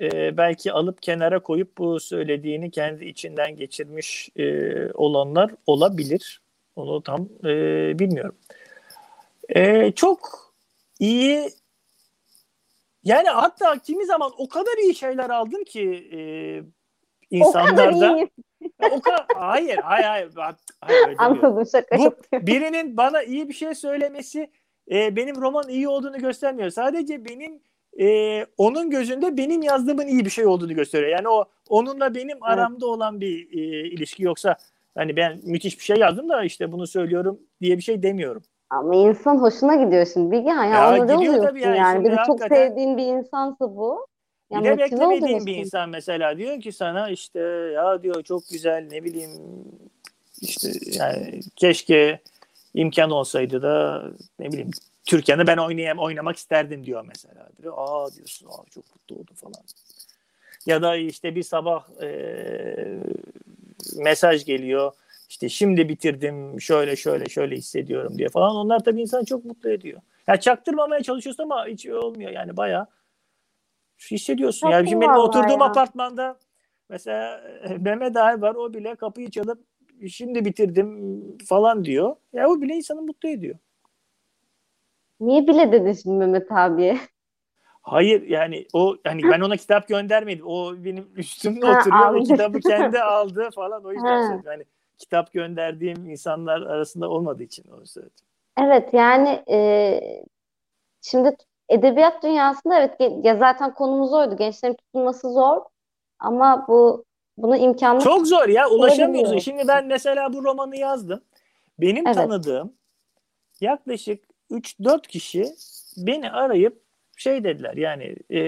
e, 0.00 0.36
belki 0.36 0.72
alıp 0.72 1.02
kenara 1.02 1.40
koyup 1.40 1.78
bu 1.78 2.00
söylediğini 2.00 2.70
kendi 2.70 3.04
içinden 3.04 3.56
geçirmiş 3.56 4.28
e, 4.36 4.72
olanlar 4.92 5.50
olabilir. 5.66 6.40
Onu 6.76 7.02
tam 7.02 7.28
e, 7.44 7.48
bilmiyorum. 7.98 8.36
E, 9.48 9.92
çok 9.92 10.52
iyi 11.00 11.50
yani 13.06 13.28
hatta 13.28 13.78
kimi 13.78 14.06
zaman 14.06 14.32
o 14.38 14.48
kadar 14.48 14.78
iyi 14.84 14.94
şeyler 14.94 15.30
aldım 15.30 15.64
ki 15.64 16.08
e, 16.12 16.18
insanlarda. 17.30 17.96
O 17.96 18.00
kadar 18.00 18.16
iyi. 18.16 18.30
o 18.90 19.00
kadar, 19.00 19.26
hayır, 19.36 19.76
hayır, 19.76 20.30
hayır. 20.34 20.56
hayır 20.80 21.16
Anladım 21.18 21.66
şaka 21.72 21.98
Bu, 21.98 22.14
birinin 22.32 22.96
bana 22.96 23.22
iyi 23.22 23.48
bir 23.48 23.54
şey 23.54 23.74
söylemesi 23.74 24.50
e, 24.90 25.16
benim 25.16 25.36
roman 25.36 25.68
iyi 25.68 25.88
olduğunu 25.88 26.18
göstermiyor. 26.18 26.70
Sadece 26.70 27.24
benim 27.24 27.60
e, 28.00 28.46
onun 28.56 28.90
gözünde 28.90 29.36
benim 29.36 29.62
yazdığımın 29.62 30.06
iyi 30.06 30.24
bir 30.24 30.30
şey 30.30 30.46
olduğunu 30.46 30.74
gösteriyor. 30.74 31.10
Yani 31.10 31.28
o 31.28 31.44
onunla 31.68 32.14
benim 32.14 32.42
aramda 32.42 32.74
evet. 32.74 32.82
olan 32.82 33.20
bir 33.20 33.48
e, 33.52 33.88
ilişki 33.88 34.22
yoksa 34.22 34.56
hani 34.94 35.16
ben 35.16 35.40
müthiş 35.44 35.78
bir 35.78 35.84
şey 35.84 35.96
yazdım 35.96 36.28
da 36.28 36.44
işte 36.44 36.72
bunu 36.72 36.86
söylüyorum 36.86 37.40
diye 37.60 37.76
bir 37.76 37.82
şey 37.82 38.02
demiyorum. 38.02 38.42
Ama 38.78 38.94
insan 38.94 39.38
hoşuna 39.38 39.74
gidiyor 39.74 40.06
şimdi 40.12 40.30
Bilgehan. 40.30 40.64
Ya, 40.64 40.96
ya 40.96 41.02
onur 41.02 41.14
oluyorsun 41.14 41.56
yani. 41.58 41.76
yani. 41.78 42.04
Bir 42.04 42.16
çok 42.26 42.40
sevdiğin 42.40 42.96
bir 42.96 43.06
insansa 43.06 43.76
bu. 43.76 44.06
Ya 44.50 44.60
bir 44.60 44.64
de 44.64 44.78
beklemediğin 44.78 45.46
bir 45.46 45.56
insan 45.56 45.88
mesela 45.88 46.38
diyor 46.38 46.60
ki 46.60 46.72
sana 46.72 47.10
işte 47.10 47.40
ya 47.74 48.02
diyor 48.02 48.22
çok 48.22 48.42
güzel 48.50 48.88
ne 48.90 49.04
bileyim 49.04 49.32
işte 50.40 50.68
yani 50.92 51.40
keşke 51.56 52.20
imkan 52.74 53.10
olsaydı 53.10 53.62
da 53.62 54.04
ne 54.38 54.48
bileyim 54.48 54.70
Türkiye'de 55.04 55.46
ben 55.46 55.56
oynayayım 55.56 55.98
oynamak 55.98 56.36
isterdim 56.36 56.86
diyor 56.86 57.04
mesela. 57.08 57.48
Diyor, 57.62 57.74
Aa 57.76 58.12
diyorsun 58.12 58.46
aa 58.46 58.70
çok 58.70 58.84
mutlu 58.94 59.16
oldum 59.16 59.34
falan. 59.34 59.64
Ya 60.66 60.82
da 60.82 60.96
işte 60.96 61.34
bir 61.34 61.42
sabah 61.42 62.02
e, 62.02 62.08
mesaj 63.96 64.44
geliyor 64.44 64.92
işte 65.28 65.48
şimdi 65.48 65.88
bitirdim 65.88 66.60
şöyle 66.60 66.96
şöyle 66.96 67.26
şöyle 67.26 67.56
hissediyorum 67.56 68.18
diye 68.18 68.28
falan. 68.28 68.56
Onlar 68.56 68.84
tabii 68.84 69.00
insanı 69.00 69.24
çok 69.24 69.44
mutlu 69.44 69.70
ediyor. 69.70 70.00
Ya 70.26 70.40
çaktırmamaya 70.40 71.02
çalışıyorsun 71.02 71.42
ama 71.42 71.66
hiç 71.66 71.86
olmuyor 71.86 72.30
yani 72.30 72.56
bayağı 72.56 72.86
hissediyorsun. 74.10 74.68
Yani 74.68 74.88
şimdi 74.88 75.00
benim 75.00 75.14
oturduğum 75.14 75.60
ya. 75.60 75.66
apartmanda 75.66 76.38
mesela 76.88 77.40
Mehmet 77.80 78.16
abi 78.16 78.42
var 78.42 78.54
o 78.54 78.74
bile 78.74 78.94
kapıyı 78.94 79.30
çalıp 79.30 79.58
şimdi 80.08 80.44
bitirdim 80.44 81.22
falan 81.46 81.84
diyor. 81.84 82.16
Ya 82.32 82.48
o 82.48 82.60
bile 82.60 82.74
insanı 82.74 83.02
mutlu 83.02 83.28
ediyor. 83.28 83.58
Niye 85.20 85.46
bile 85.46 85.72
dedin 85.72 85.92
şimdi 85.92 86.16
Mehmet 86.16 86.52
abiye? 86.52 86.98
Hayır 87.82 88.22
yani 88.22 88.66
o 88.72 88.96
hani 89.04 89.22
ben 89.22 89.40
ona 89.40 89.56
kitap 89.56 89.88
göndermedim. 89.88 90.46
O 90.46 90.74
benim 90.84 91.08
üstümde 91.16 91.66
oturuyor. 91.66 92.14
o 92.14 92.22
kitabı 92.22 92.60
kendi 92.60 93.00
aldı 93.00 93.50
falan. 93.54 93.84
O 93.84 93.92
yüzden 93.92 94.22
söyledim. 94.22 94.44
Hani 94.46 94.64
kitap 94.98 95.32
gönderdiğim 95.32 96.10
insanlar 96.10 96.60
arasında 96.60 97.08
olmadığı 97.08 97.42
için 97.42 97.64
onu 97.70 97.86
söyledim. 97.86 98.24
Evet 98.58 98.94
yani 98.94 99.42
e, 99.50 100.00
şimdi 101.02 101.36
edebiyat 101.68 102.22
dünyasında 102.22 102.78
evet 102.78 103.24
ya 103.24 103.36
zaten 103.36 103.74
konumuz 103.74 104.12
oydu. 104.12 104.36
Gençlerin 104.36 104.74
tutulması 104.74 105.32
zor 105.32 105.60
ama 106.18 106.64
bu 106.68 107.06
Buna 107.38 107.58
imkanlı. 107.58 108.00
Çok 108.00 108.26
zor 108.26 108.48
ya 108.48 108.68
ulaşamıyorsun. 108.68 109.38
Şimdi 109.38 109.68
ben 109.68 109.86
mesela 109.86 110.32
bu 110.32 110.44
romanı 110.44 110.76
yazdım. 110.76 111.20
Benim 111.78 112.06
evet. 112.06 112.16
tanıdığım 112.16 112.72
yaklaşık 113.60 114.24
3-4 114.50 115.06
kişi 115.06 115.54
beni 115.96 116.30
arayıp 116.30 116.82
şey 117.16 117.44
dediler 117.44 117.74
yani 117.74 118.16
e, 118.30 118.40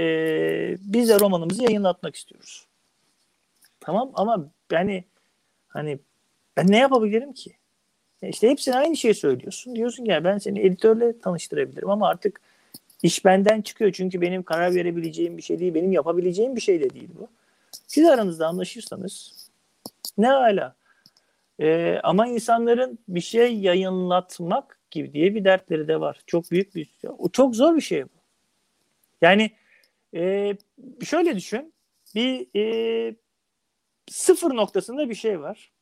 biz 0.81 1.09
de 1.09 1.21
romanımızı 1.21 1.63
yayınlatmak 1.63 2.17
istiyoruz. 2.17 2.67
Tamam 3.81 4.11
ama 4.15 4.51
yani 4.73 5.05
hani 5.69 5.99
ben 6.59 6.71
ne 6.71 6.79
yapabilirim 6.79 7.33
ki? 7.33 7.53
E 8.23 8.29
işte 8.29 8.51
hepsine 8.51 8.75
aynı 8.77 8.97
şeyi 8.97 9.15
söylüyorsun. 9.15 9.77
Diyorsun 9.77 10.05
ki 10.05 10.11
ya 10.11 10.25
ben 10.25 10.39
seni 10.39 10.61
editörle 10.61 11.19
tanıştırabilirim 11.19 11.91
ama 11.91 12.09
artık 12.09 12.41
iş 13.03 13.25
benden 13.25 13.61
çıkıyor. 13.63 13.93
Çünkü 13.93 14.21
benim 14.21 14.43
karar 14.43 14.75
verebileceğim 14.75 15.37
bir 15.37 15.43
şey 15.43 15.59
değil. 15.59 15.75
Benim 15.75 15.93
yapabileceğim 15.93 16.57
bir 16.57 16.61
şey 16.61 16.81
de 16.81 16.91
değil 16.91 17.09
bu. 17.19 17.29
Siz 17.87 18.07
aranızda 18.07 18.47
anlaşırsanız 18.47 19.33
ne 20.19 20.27
hala. 20.27 20.75
Ee, 21.61 22.01
ama 22.03 22.27
insanların 22.27 22.99
bir 23.09 23.21
şey 23.21 23.59
yayınlatmak 23.59 24.79
gibi 24.91 25.13
diye 25.13 25.35
bir 25.35 25.45
dertleri 25.45 25.89
de 25.89 26.01
var. 26.01 26.21
Çok 26.27 26.51
büyük 26.51 26.75
bir 26.75 26.95
çok 27.33 27.57
zor 27.57 27.77
bir 27.77 27.81
şey 27.81 28.05
bu. 28.05 28.19
Yani 29.23 29.51
e, 30.15 30.55
şöyle 31.05 31.37
düşün. 31.37 31.73
Bir 32.15 32.47
e, 32.57 33.15
sıfır 34.11 34.57
noktasında 34.57 35.11
bir 35.11 35.15
şey 35.15 35.41
var. 35.41 35.73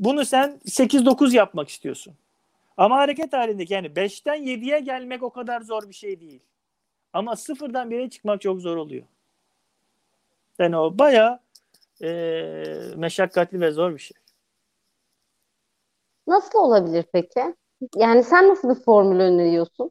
Bunu 0.00 0.24
sen 0.24 0.60
8-9 0.66 1.34
yapmak 1.34 1.68
istiyorsun. 1.68 2.14
Ama 2.76 2.96
hareket 2.96 3.32
halindeki 3.32 3.74
yani 3.74 3.86
5'ten 3.86 4.42
7'ye 4.42 4.80
gelmek 4.80 5.22
o 5.22 5.30
kadar 5.30 5.60
zor 5.60 5.88
bir 5.88 5.94
şey 5.94 6.20
değil. 6.20 6.40
Ama 7.12 7.36
sıfırdan 7.36 7.90
1'e 7.90 8.10
çıkmak 8.10 8.40
çok 8.40 8.60
zor 8.60 8.76
oluyor. 8.76 9.04
Yani 10.58 10.76
o 10.76 10.98
baya 10.98 11.40
e, 12.02 12.10
meşakkatli 12.96 13.60
ve 13.60 13.70
zor 13.70 13.92
bir 13.92 13.98
şey. 13.98 14.16
Nasıl 16.26 16.58
olabilir 16.58 17.04
peki? 17.12 17.54
Yani 17.96 18.24
sen 18.24 18.48
nasıl 18.48 18.76
bir 18.76 18.82
formül 18.84 19.20
öneriyorsun? 19.20 19.90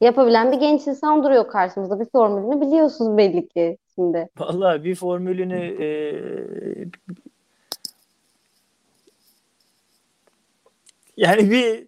Yapabilen 0.00 0.52
bir 0.52 0.56
genç 0.56 0.86
insan 0.86 1.24
duruyor 1.24 1.48
karşımızda. 1.48 2.00
Bir 2.00 2.10
formülünü 2.12 2.60
biliyorsunuz 2.60 3.16
belli 3.16 3.48
ki 3.48 3.78
şimdi. 3.94 4.28
Vallahi 4.38 4.84
bir 4.84 4.94
formülünü 4.94 5.84
e, 5.84 5.88
yani 11.20 11.50
bir 11.50 11.86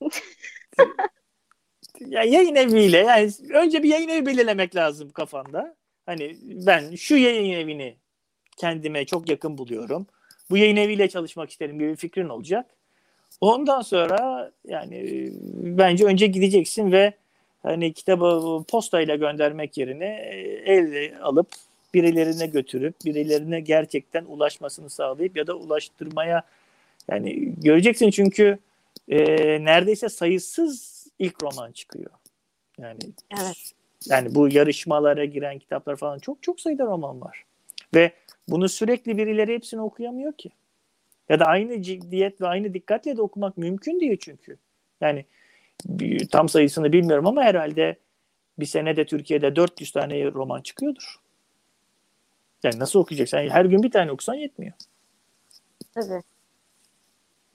ya 2.00 2.22
yayın 2.22 2.54
eviyle 2.54 2.98
yani 2.98 3.30
önce 3.52 3.82
bir 3.82 3.88
yayın 3.88 4.08
evi 4.08 4.26
belirlemek 4.26 4.76
lazım 4.76 5.10
kafanda. 5.10 5.76
Hani 6.06 6.36
ben 6.42 6.94
şu 6.94 7.16
yayın 7.16 7.52
evini 7.52 7.96
kendime 8.56 9.06
çok 9.06 9.28
yakın 9.28 9.58
buluyorum. 9.58 10.06
Bu 10.50 10.56
yayın 10.56 10.76
eviyle 10.76 11.08
çalışmak 11.08 11.50
isterim 11.50 11.78
gibi 11.78 11.88
bir 11.88 11.96
fikrin 11.96 12.28
olacak. 12.28 12.66
Ondan 13.40 13.82
sonra 13.82 14.52
yani 14.64 15.28
bence 15.54 16.04
önce 16.04 16.26
gideceksin 16.26 16.92
ve 16.92 17.12
hani 17.62 17.92
kitabı 17.92 18.64
postayla 18.68 19.16
göndermek 19.16 19.78
yerine 19.78 20.06
elle 20.64 21.18
alıp 21.18 21.48
birilerine 21.94 22.46
götürüp 22.46 22.94
birilerine 23.04 23.60
gerçekten 23.60 24.24
ulaşmasını 24.24 24.90
sağlayıp 24.90 25.36
ya 25.36 25.46
da 25.46 25.54
ulaştırmaya 25.54 26.44
yani 27.10 27.54
göreceksin 27.56 28.10
çünkü 28.10 28.58
e, 29.08 29.18
neredeyse 29.64 30.08
sayısız 30.08 31.06
ilk 31.18 31.42
roman 31.42 31.72
çıkıyor. 31.72 32.10
Yani 32.78 32.98
evet. 33.40 33.72
Yani 34.06 34.34
bu 34.34 34.48
yarışmalara 34.48 35.24
giren 35.24 35.58
kitaplar 35.58 35.96
falan 35.96 36.18
çok 36.18 36.42
çok 36.42 36.60
sayıda 36.60 36.84
roman 36.84 37.20
var. 37.20 37.44
Ve 37.94 38.12
bunu 38.48 38.68
sürekli 38.68 39.18
birileri 39.18 39.54
hepsini 39.54 39.80
okuyamıyor 39.80 40.32
ki. 40.32 40.50
Ya 41.28 41.40
da 41.40 41.44
aynı 41.44 41.82
ciddiyet 41.82 42.40
ve 42.40 42.46
aynı 42.46 42.74
dikkatle 42.74 43.16
de 43.16 43.22
okumak 43.22 43.56
mümkün 43.56 44.00
değil 44.00 44.16
çünkü. 44.20 44.56
Yani 45.00 45.24
tam 46.30 46.48
sayısını 46.48 46.92
bilmiyorum 46.92 47.26
ama 47.26 47.42
herhalde 47.42 47.96
bir 48.58 48.66
senede 48.66 49.06
Türkiye'de 49.06 49.56
400 49.56 49.92
tane 49.92 50.32
roman 50.32 50.60
çıkıyordur. 50.60 51.16
Yani 52.62 52.78
nasıl 52.78 52.98
okuyacaksın? 52.98 53.36
Yani 53.38 53.50
her 53.50 53.64
gün 53.64 53.82
bir 53.82 53.90
tane 53.90 54.12
okusan 54.12 54.34
yetmiyor. 54.34 54.72
Tabii. 55.94 56.22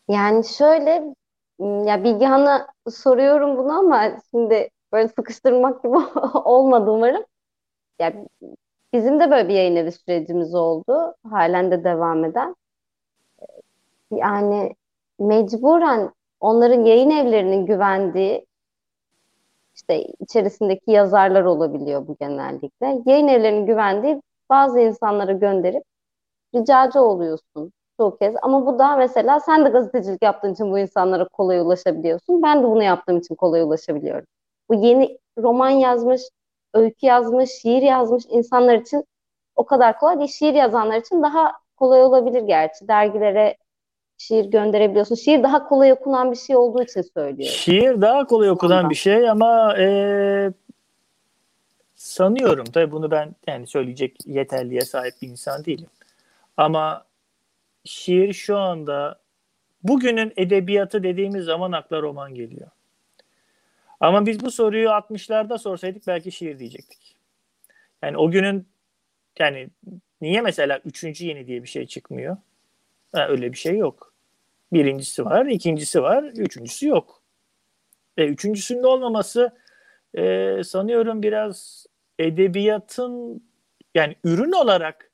Yani 0.09 0.45
şöyle 0.45 1.15
ya 1.59 2.03
Bilgehan'a 2.03 2.67
soruyorum 2.91 3.57
bunu 3.57 3.71
ama 3.79 4.17
şimdi 4.31 4.69
böyle 4.91 5.07
sıkıştırmak 5.07 5.83
gibi 5.83 5.97
olmadı 6.45 6.91
umarım. 6.91 7.25
Yani 7.99 8.27
bizim 8.93 9.21
de 9.21 9.31
böyle 9.31 9.49
bir 9.49 9.53
yayın 9.53 9.75
evi 9.75 9.93
sürecimiz 9.93 10.55
oldu. 10.55 11.15
Halen 11.31 11.71
de 11.71 11.83
devam 11.83 12.25
eden. 12.25 12.55
Yani 14.11 14.75
mecburen 15.19 16.13
onların 16.39 16.85
yayın 16.85 17.09
evlerinin 17.09 17.65
güvendiği 17.65 18.45
işte 19.75 20.03
içerisindeki 20.19 20.91
yazarlar 20.91 21.43
olabiliyor 21.43 22.07
bu 22.07 22.15
genellikle. 22.19 23.01
Yayın 23.05 23.27
evlerinin 23.27 23.65
güvendiği 23.65 24.21
bazı 24.49 24.79
insanlara 24.79 25.31
gönderip 25.31 25.83
ricacı 26.55 27.01
oluyorsun 27.01 27.73
çoğu 27.97 28.17
kez. 28.17 28.35
Ama 28.41 28.65
bu 28.65 28.79
da 28.79 28.95
mesela 28.95 29.39
sen 29.39 29.65
de 29.65 29.69
gazetecilik 29.69 30.23
yaptığın 30.23 30.53
için 30.53 30.71
bu 30.71 30.79
insanlara 30.79 31.27
kolay 31.27 31.59
ulaşabiliyorsun. 31.59 32.43
Ben 32.43 32.63
de 32.63 32.67
bunu 32.67 32.83
yaptığım 32.83 33.17
için 33.17 33.35
kolay 33.35 33.61
ulaşabiliyorum. 33.61 34.25
Bu 34.69 34.73
yeni 34.73 35.17
roman 35.37 35.69
yazmış, 35.69 36.21
öykü 36.73 37.05
yazmış, 37.05 37.49
şiir 37.49 37.81
yazmış 37.81 38.23
insanlar 38.29 38.75
için 38.75 39.05
o 39.55 39.65
kadar 39.65 39.99
kolay 39.99 40.17
değil. 40.17 40.29
Şiir 40.29 40.53
yazanlar 40.53 40.97
için 40.97 41.23
daha 41.23 41.51
kolay 41.77 42.03
olabilir 42.03 42.41
gerçi. 42.41 42.87
Dergilere 42.87 43.57
şiir 44.17 44.45
gönderebiliyorsun. 44.45 45.15
Şiir 45.15 45.43
daha 45.43 45.67
kolay 45.67 45.91
okunan 45.91 46.31
bir 46.31 46.37
şey 46.37 46.55
olduğu 46.55 46.83
için 46.83 47.01
söylüyorum. 47.01 47.55
Şiir 47.55 48.01
daha 48.01 48.25
kolay 48.25 48.49
okunan 48.49 48.77
Ondan. 48.77 48.89
bir 48.89 48.95
şey 48.95 49.29
ama 49.29 49.77
e, 49.77 50.51
sanıyorum 51.95 52.65
tabii 52.65 52.91
bunu 52.91 53.11
ben 53.11 53.35
yani 53.47 53.67
söyleyecek 53.67 54.17
yeterliğe 54.25 54.81
sahip 54.81 55.13
bir 55.21 55.27
insan 55.27 55.65
değilim. 55.65 55.89
Ama 56.57 57.05
şiir 57.85 58.33
şu 58.33 58.57
anda 58.57 59.19
bugünün 59.83 60.33
edebiyatı 60.37 61.03
dediğimiz 61.03 61.45
zaman 61.45 61.71
akla 61.71 62.01
roman 62.01 62.35
geliyor. 62.35 62.69
Ama 63.99 64.25
biz 64.25 64.39
bu 64.39 64.51
soruyu 64.51 64.87
60'larda 64.87 65.57
sorsaydık 65.57 66.07
belki 66.07 66.31
şiir 66.31 66.59
diyecektik. 66.59 67.15
Yani 68.01 68.17
o 68.17 68.31
günün 68.31 68.67
yani 69.39 69.69
niye 70.21 70.41
mesela 70.41 70.81
üçüncü 70.85 71.25
yeni 71.25 71.47
diye 71.47 71.63
bir 71.63 71.67
şey 71.67 71.85
çıkmıyor? 71.85 72.37
Ha, 73.11 73.27
öyle 73.27 73.51
bir 73.51 73.57
şey 73.57 73.77
yok. 73.77 74.13
Birincisi 74.73 75.25
var, 75.25 75.45
ikincisi 75.45 76.03
var, 76.03 76.23
üçüncüsü 76.23 76.87
yok. 76.87 77.21
Ve 78.17 78.27
üçüncüsünün 78.27 78.83
olmaması 78.83 79.57
e, 80.13 80.61
sanıyorum 80.63 81.23
biraz 81.23 81.85
edebiyatın 82.19 83.43
yani 83.95 84.15
ürün 84.23 84.51
olarak 84.51 85.11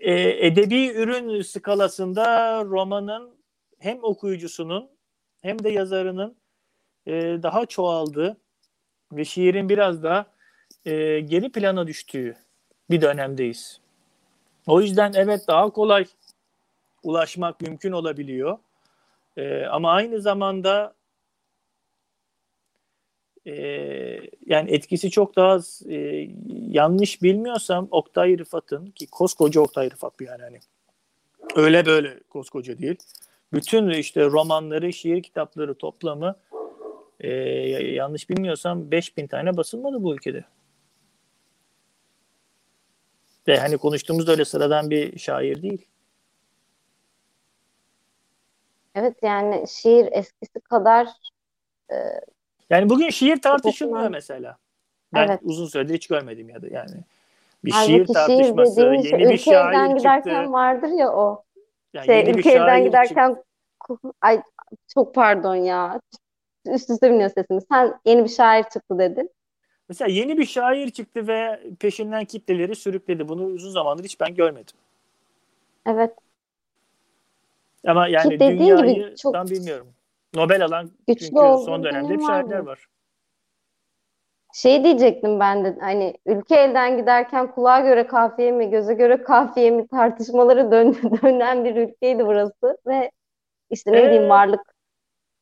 e, 0.00 0.46
edebi 0.46 0.92
ürün 0.92 1.42
skalasında 1.42 2.64
romanın 2.64 3.30
hem 3.78 4.04
okuyucusunun 4.04 4.90
hem 5.42 5.64
de 5.64 5.70
yazarının 5.70 6.36
e, 7.06 7.12
daha 7.42 7.66
çoğaldığı 7.66 8.36
ve 9.12 9.24
şiirin 9.24 9.68
biraz 9.68 10.02
daha 10.02 10.26
e, 10.84 11.20
geri 11.20 11.52
plana 11.52 11.86
düştüğü 11.86 12.36
bir 12.90 13.00
dönemdeyiz. 13.00 13.80
O 14.66 14.80
yüzden 14.80 15.12
evet 15.16 15.48
daha 15.48 15.70
kolay 15.70 16.06
ulaşmak 17.02 17.60
mümkün 17.60 17.92
olabiliyor. 17.92 18.58
E, 19.36 19.64
ama 19.64 19.92
aynı 19.92 20.20
zamanda 20.20 20.94
e, 23.46 23.52
yani 24.46 24.70
etkisi 24.70 25.10
çok 25.10 25.36
daha 25.36 25.48
az. 25.48 25.82
E, 25.88 26.28
yanlış 26.68 27.22
bilmiyorsam 27.22 27.88
Oktay 27.90 28.38
Rıfat'ın 28.38 28.86
ki 28.86 29.06
koskoca 29.06 29.60
Oktay 29.60 29.90
Rıfat 29.90 30.20
bir 30.20 30.26
yani 30.26 30.42
hani 30.42 30.60
öyle 31.56 31.86
böyle 31.86 32.20
koskoca 32.28 32.78
değil. 32.78 32.96
Bütün 33.52 33.88
işte 33.90 34.24
romanları, 34.24 34.92
şiir 34.92 35.22
kitapları 35.22 35.74
toplamı 35.74 36.36
e, 37.20 37.28
yanlış 37.94 38.30
bilmiyorsam 38.30 38.90
5000 38.90 39.26
tane 39.26 39.56
basılmadı 39.56 40.02
bu 40.02 40.14
ülkede. 40.14 40.44
Ve 43.48 43.58
hani 43.58 43.78
konuştuğumuz 43.78 44.28
öyle 44.28 44.44
sıradan 44.44 44.90
bir 44.90 45.18
şair 45.18 45.62
değil. 45.62 45.86
Evet 48.94 49.16
yani 49.22 49.68
şiir 49.68 50.08
eskisi 50.12 50.60
kadar 50.60 51.08
e, 51.92 51.96
yani 52.70 52.90
bugün 52.90 53.10
şiir 53.10 53.40
tartışılmıyor 53.40 54.08
mesela. 54.08 54.56
Ben 55.14 55.28
evet. 55.28 55.40
uzun 55.42 55.66
süredir 55.66 55.94
hiç 55.94 56.06
görmedim 56.06 56.48
ya 56.48 56.62
da 56.62 56.66
yani. 56.66 57.04
Bir 57.64 57.70
Halbuki 57.70 57.92
şiir 57.92 58.06
tartışması, 58.06 58.80
şiir 58.80 58.90
yeni 58.90 59.04
şey, 59.04 59.28
bir 59.28 59.38
şair 59.38 59.96
giderken 59.96 60.34
çıktı. 60.40 60.52
vardır 60.52 60.88
ya 60.88 61.12
o. 61.12 61.44
Yani 61.92 62.06
şey, 62.06 62.30
ülke 62.30 62.50
evden 62.50 62.84
giderken 62.84 63.28
çıktı. 63.34 64.12
ay 64.20 64.42
çok 64.94 65.14
pardon 65.14 65.54
ya. 65.54 66.00
Üst 66.66 66.90
üste 66.90 67.10
biniyor 67.10 67.30
sesimiz. 67.30 67.64
Sen 67.68 68.00
yeni 68.04 68.24
bir 68.24 68.28
şair 68.28 68.62
çıktı 68.62 68.98
dedin. 68.98 69.30
Mesela 69.88 70.10
yeni 70.10 70.38
bir 70.38 70.46
şair 70.46 70.90
çıktı 70.90 71.26
ve 71.26 71.60
peşinden 71.80 72.24
kitleleri 72.24 72.76
sürükledi. 72.76 73.28
Bunu 73.28 73.44
uzun 73.44 73.70
zamandır 73.70 74.04
hiç 74.04 74.20
ben 74.20 74.34
görmedim. 74.34 74.76
Evet. 75.86 76.14
Ama 77.86 78.08
yani 78.08 78.28
Ki 78.28 78.40
dünyayı 78.40 78.94
gibi 78.94 79.16
çok 79.16 79.34
ben 79.34 79.46
bilmiyorum. 79.46 79.86
Nobel 80.34 80.64
alan 80.64 80.90
güçlü 81.08 81.26
çünkü 81.26 81.40
son 81.40 81.84
dönemde 81.84 82.08
dönem 82.08 82.20
hep 82.20 82.26
şairler 82.26 82.58
var. 82.58 82.86
Şey 84.54 84.84
diyecektim 84.84 85.40
ben 85.40 85.64
de 85.64 85.76
hani 85.80 86.14
ülke 86.26 86.56
elden 86.56 86.96
giderken 86.96 87.52
kulağa 87.52 87.80
göre 87.80 88.06
kafiye 88.06 88.52
mi 88.52 88.70
göze 88.70 88.94
göre 88.94 89.22
kafiye 89.22 89.70
mi 89.70 89.88
tartışmaları 89.88 90.70
dön 90.70 90.96
dönen 91.22 91.64
bir 91.64 91.76
ülkeydi 91.76 92.26
burası 92.26 92.78
ve 92.86 93.10
işte 93.70 93.92
ne 93.92 93.96
bileyim 93.96 94.22
Evet, 94.22 94.30
Varlık 94.30 94.74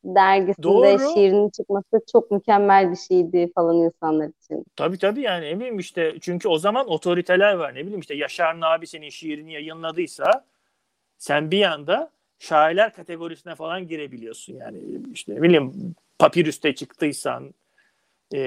dergisinde 0.05 0.99
doğru. 0.99 1.15
şiirinin 1.15 1.51
çıkması 1.51 2.01
çok 2.13 2.31
mükemmel 2.31 2.91
bir 2.91 2.97
şeydi 2.97 3.53
falan 3.55 3.77
insanlar 3.77 4.29
için. 4.29 4.65
Tabii 4.77 4.99
tabii 4.99 5.21
yani 5.21 5.45
eminim 5.47 5.79
işte 5.79 6.15
çünkü 6.21 6.49
o 6.49 6.59
zaman 6.59 6.89
otoriteler 6.91 7.55
var 7.55 7.75
ne 7.75 7.81
bileyim 7.81 8.01
işte 8.01 8.15
Yaşar 8.15 8.61
Nabi 8.61 8.87
senin 8.87 9.09
şiirini 9.09 9.53
yayınladıysa 9.53 10.45
sen 11.19 11.51
bir 11.51 11.63
anda 11.63 12.11
şairler 12.39 12.95
kategorisine 12.95 13.55
falan 13.55 13.89
girebiliyorsun 13.89 14.55
yani 14.55 14.79
işte 15.13 15.35
ne 15.35 15.43
bileyim 15.43 15.95
papirüste 16.19 16.75
çıktıysan 16.75 17.55
e, 18.35 18.39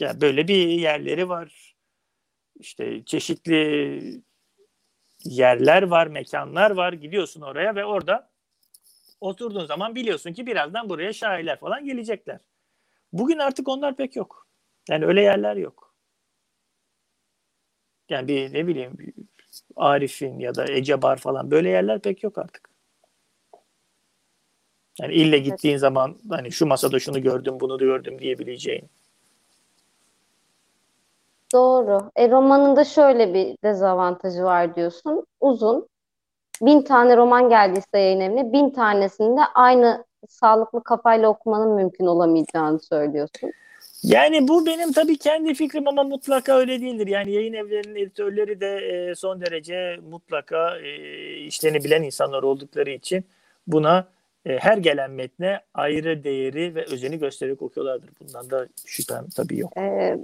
yani 0.00 0.20
böyle 0.20 0.48
bir 0.48 0.68
yerleri 0.68 1.28
var 1.28 1.76
işte 2.60 3.04
çeşitli 3.04 4.22
yerler 5.24 5.82
var 5.82 6.06
mekanlar 6.06 6.70
var 6.70 6.92
gidiyorsun 6.92 7.40
oraya 7.40 7.74
ve 7.74 7.84
orada 7.84 8.30
oturduğun 9.20 9.66
zaman 9.66 9.94
biliyorsun 9.94 10.32
ki 10.32 10.46
birazdan 10.46 10.88
buraya 10.88 11.12
şairler 11.12 11.58
falan 11.60 11.84
gelecekler. 11.84 12.40
Bugün 13.12 13.38
artık 13.38 13.68
onlar 13.68 13.96
pek 13.96 14.16
yok. 14.16 14.48
Yani 14.88 15.06
öyle 15.06 15.22
yerler 15.22 15.56
yok. 15.56 15.94
Yani 18.08 18.28
bir 18.28 18.52
ne 18.52 18.66
bileyim 18.66 18.96
Arif'in 19.76 20.38
ya 20.38 20.54
da 20.54 20.72
Ecebar 20.72 21.16
falan 21.16 21.50
böyle 21.50 21.68
yerler 21.68 22.00
pek 22.00 22.22
yok 22.22 22.38
artık. 22.38 22.73
Yani 25.00 25.14
ille 25.14 25.36
Evet. 25.36 25.46
gittiğin 25.46 25.76
zaman 25.76 26.16
hani 26.30 26.52
şu 26.52 26.66
masada 26.66 26.98
şunu 26.98 27.22
gördüm 27.22 27.60
bunu 27.60 27.80
da 27.80 27.84
gördüm 27.84 28.18
diyebileceğin. 28.18 28.84
Doğru. 31.52 32.10
E, 32.16 32.30
romanın 32.30 32.76
da 32.76 32.84
şöyle 32.84 33.34
bir 33.34 33.56
dezavantajı 33.64 34.42
var 34.42 34.76
diyorsun. 34.76 35.26
Uzun. 35.40 35.88
Bin 36.62 36.82
tane 36.82 37.16
roman 37.16 37.48
geldiyse 37.48 37.98
yayın 37.98 38.20
evine, 38.20 38.52
bin 38.52 38.70
tanesinde 38.70 39.40
aynı 39.54 40.04
sağlıklı 40.28 40.84
kafayla 40.84 41.28
okumanın 41.28 41.70
mümkün 41.70 42.06
olamayacağını 42.06 42.80
söylüyorsun. 42.80 43.52
Yani 44.02 44.48
bu 44.48 44.66
benim 44.66 44.92
tabii 44.92 45.18
kendi 45.18 45.54
fikrim 45.54 45.88
ama 45.88 46.02
mutlaka 46.02 46.56
öyle 46.58 46.80
değildir. 46.80 47.06
Yani 47.06 47.32
yayın 47.32 47.52
evlerinin 47.52 47.96
editörleri 47.96 48.60
de 48.60 48.76
e, 48.76 49.14
son 49.14 49.40
derece 49.40 50.00
mutlaka 50.10 50.78
e, 50.78 51.36
işlerini 51.36 51.84
bilen 51.84 52.02
insanlar 52.02 52.42
oldukları 52.42 52.90
için 52.90 53.24
buna 53.66 54.06
e, 54.46 54.58
her 54.58 54.78
gelen 54.78 55.10
metne 55.10 55.60
ayrı 55.74 56.24
değeri 56.24 56.74
ve 56.74 56.84
özeni 56.84 57.18
göstererek 57.18 57.62
okuyorlardır. 57.62 58.10
Bundan 58.20 58.50
da 58.50 58.68
şüphem 58.86 59.28
tabii 59.36 59.58
yok. 59.58 59.76
E, 59.76 60.18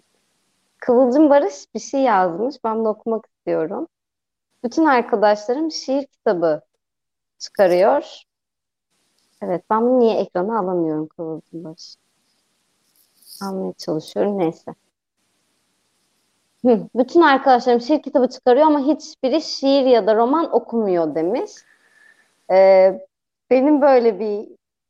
Kıvılcım 0.79 1.31
Barış 1.31 1.55
bir 1.75 1.81
şey 1.81 2.01
yazmış. 2.01 2.57
Ben 2.65 2.79
bunu 2.79 2.89
okumak 2.89 3.27
istiyorum. 3.27 3.89
Bütün 4.65 4.85
arkadaşlarım 4.85 5.71
şiir 5.71 6.07
kitabı 6.07 6.61
çıkarıyor. 7.39 8.23
Evet, 9.43 9.65
ben 9.71 9.83
bunu 9.83 10.01
niye 10.01 10.21
ekrana 10.21 10.59
alamıyorum 10.59 11.07
Kıvılcım 11.07 11.65
Barış? 11.65 11.97
Almaya 13.43 13.73
çalışıyorum. 13.73 14.39
Neyse. 14.39 14.75
Bütün 16.95 17.21
arkadaşlarım 17.21 17.81
şiir 17.81 18.03
kitabı 18.03 18.29
çıkarıyor 18.29 18.67
ama 18.67 18.81
hiçbiri 18.81 19.43
şiir 19.43 19.87
ya 19.87 20.07
da 20.07 20.17
roman 20.17 20.55
okumuyor 20.55 21.15
demiş. 21.15 21.51
Ee, 22.51 23.01
benim 23.51 23.83
böyle 23.83 24.21
bir 24.21 24.49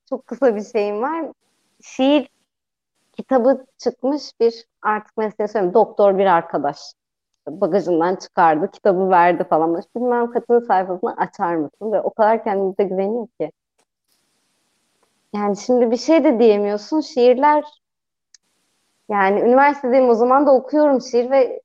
çok 0.09 0.27
kısa 0.27 0.57
bir 0.57 0.65
şeyim 0.65 1.03
var. 1.03 1.25
Şiir 1.83 2.29
kitabı 3.13 3.67
çıkmış 3.79 4.23
bir 4.41 4.67
artık 4.83 5.17
mesleği 5.17 5.49
söyleyeyim 5.49 5.75
doktor 5.75 6.19
bir 6.19 6.27
arkadaş. 6.27 6.79
Bagajından 7.49 8.17
çıkardı, 8.17 8.71
kitabı 8.71 9.11
verdi 9.11 9.45
falan. 9.45 9.83
Bilmem 9.97 10.31
kaçıncı 10.31 10.67
sayfasını 10.67 11.17
açar 11.17 11.55
mısın? 11.55 11.93
Ve 11.93 12.01
o 12.01 12.11
kadar 12.11 12.45
kendinize 12.45 12.83
güveniyor 12.85 13.27
ki. 13.41 13.53
Yani 15.35 15.57
şimdi 15.57 15.91
bir 15.91 15.97
şey 15.97 16.25
de 16.25 16.39
diyemiyorsun. 16.39 17.01
Şiirler 17.01 17.65
yani 19.09 19.41
üniversitedeyim 19.41 20.09
o 20.09 20.15
zaman 20.15 20.47
da 20.47 20.55
okuyorum 20.55 21.01
şiir 21.01 21.31
ve 21.31 21.61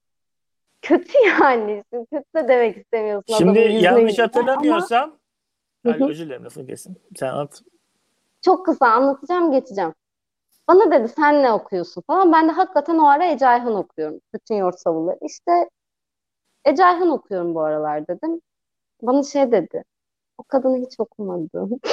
kötü 0.82 1.18
yani. 1.42 1.84
Şimdi 1.90 2.06
kötü 2.06 2.26
de 2.36 2.48
demek 2.48 2.78
istemiyorsun 2.78 3.34
Şimdi 3.38 3.60
yanlış 3.60 4.18
yüzüne 4.20 4.52
ama 4.52 4.88
hı. 5.92 6.10
özür 6.10 6.26
dilerim 6.26 6.46
lafını 6.46 6.68
kesin. 6.68 6.98
Sen 7.16 7.34
at. 7.34 7.62
çok 8.42 8.66
kısa 8.66 8.88
anlatacağım 8.88 9.52
geçeceğim. 9.52 9.94
Bana 10.68 10.92
dedi 10.92 11.08
sen 11.08 11.44
ne 11.44 11.52
okuyorsun 11.52 12.04
falan. 12.08 12.32
Ben 12.32 12.48
de 12.48 12.52
hakikaten 12.52 12.98
o 12.98 13.08
ara 13.08 13.26
Ece 13.26 13.48
Ayhan 13.48 13.76
okuyorum. 13.76 14.20
Bütün 14.34 14.56
Yoğurt 14.56 14.80
Savunları. 14.80 15.18
İşte 15.22 15.70
Ece 16.66 16.86
Ayhan 16.86 17.10
okuyorum 17.10 17.56
bu 17.56 17.62
aralar 17.62 18.08
dedim. 18.08 18.42
Bana 19.02 19.24
şey 19.24 19.52
dedi. 19.52 19.84
O 20.38 20.44
kadını 20.44 20.78
hiç 20.78 21.00
okumadım. 21.00 21.80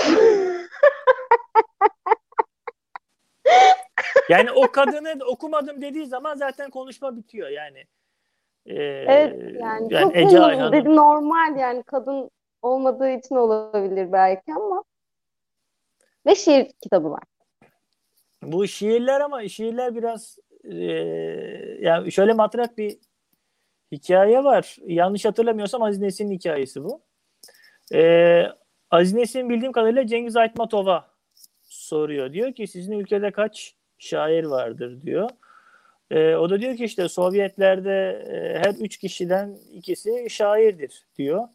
Yani 4.29 4.53
o 4.53 4.73
kadını 4.73 5.25
okumadım 5.25 5.83
dediği 5.83 6.07
zaman 6.07 6.35
zaten 6.35 6.71
konuşma 6.71 7.17
bitiyor 7.17 7.49
yani. 7.49 7.85
Ee, 8.67 8.75
Evet 8.85 9.61
yani 9.61 9.95
yani 9.95 10.03
çok 10.03 10.17
Ece 10.17 10.41
Ayhan'ın 10.41 10.73
dedi 10.73 10.97
normal 10.97 11.57
yani 11.57 11.83
kadın 11.83 12.31
olmadığı 12.63 13.11
için 13.11 13.35
olabilir 13.35 14.13
belki 14.13 14.55
ama 14.55 14.85
ve 16.27 16.35
şiir 16.35 16.73
kitabı 16.83 17.11
var. 17.11 17.23
bu 18.43 18.67
şiirler 18.67 19.21
ama 19.21 19.49
şiirler 19.49 19.95
biraz 19.95 20.39
e, 20.65 20.75
yani 21.81 22.13
şöyle 22.13 22.33
matrak 22.33 22.79
bir 22.79 22.99
hikaye 23.93 24.45
var. 24.45 24.77
Yanlış 24.87 25.25
hatırlamıyorsam 25.25 25.83
Aziz 25.83 26.01
Nesin'in 26.01 26.33
hikayesi 26.33 26.85
bu. 26.85 27.03
E, 27.95 28.43
Aziz 28.91 29.15
Nesin 29.15 29.49
bildiğim 29.49 29.73
kadarıyla 29.73 30.07
Cengiz 30.07 30.37
Aytmatov'a 30.37 31.11
soruyor. 31.63 32.33
Diyor 32.33 32.53
ki 32.53 32.67
sizin 32.67 32.93
ülkede 32.93 33.31
kaç 33.31 33.75
şair 33.99 34.45
vardır 34.45 35.03
diyor. 35.03 35.31
E, 36.11 36.35
o 36.35 36.51
da 36.51 36.61
diyor 36.61 36.77
ki 36.77 36.85
işte 36.85 37.09
Sovyetlerde 37.09 38.25
e, 38.29 38.59
her 38.59 38.75
üç 38.75 38.97
kişiden 38.97 39.59
ikisi 39.73 40.31
şairdir 40.31 41.07
diyor. 41.17 41.49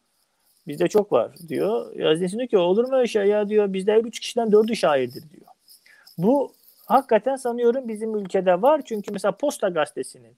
Bizde 0.67 0.87
çok 0.87 1.11
var 1.11 1.31
diyor. 1.47 1.99
Aziz 1.99 2.21
Nesin 2.21 2.37
diyor 2.37 2.49
ki 2.49 2.57
olur 2.57 2.89
mu 2.89 2.95
öyle 2.95 3.07
şey 3.07 3.25
ya 3.25 3.49
diyor. 3.49 3.73
Bizde 3.73 3.93
her 3.93 4.03
üç 4.03 4.19
kişiden 4.19 4.51
dördü 4.51 4.75
şairdir 4.75 5.23
diyor. 5.29 5.47
Bu 6.17 6.53
hakikaten 6.85 7.35
sanıyorum 7.35 7.87
bizim 7.87 8.15
ülkede 8.15 8.61
var. 8.61 8.81
Çünkü 8.85 9.11
mesela 9.11 9.31
Posta 9.31 9.69
Gazetesi'nin 9.69 10.37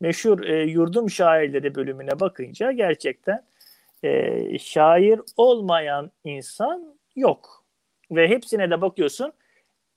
meşhur 0.00 0.44
e, 0.44 0.62
yurdum 0.62 1.10
şairleri 1.10 1.74
bölümüne 1.74 2.20
bakınca 2.20 2.72
gerçekten 2.72 3.44
e, 4.02 4.58
şair 4.58 5.20
olmayan 5.36 6.10
insan 6.24 6.96
yok. 7.16 7.64
Ve 8.10 8.28
hepsine 8.28 8.70
de 8.70 8.80
bakıyorsun 8.80 9.32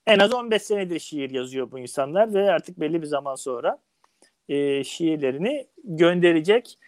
en 0.08 0.20
az 0.20 0.34
15 0.34 0.62
senedir 0.62 1.00
şiir 1.00 1.30
yazıyor 1.30 1.72
bu 1.72 1.80
insanlar 1.80 2.34
ve 2.34 2.52
artık 2.52 2.80
belli 2.80 3.02
bir 3.02 3.08
zaman 3.08 3.36
sonra 3.36 3.78
e, 4.50 4.84
şiirlerini 4.84 5.68
gönderecek 5.84 6.80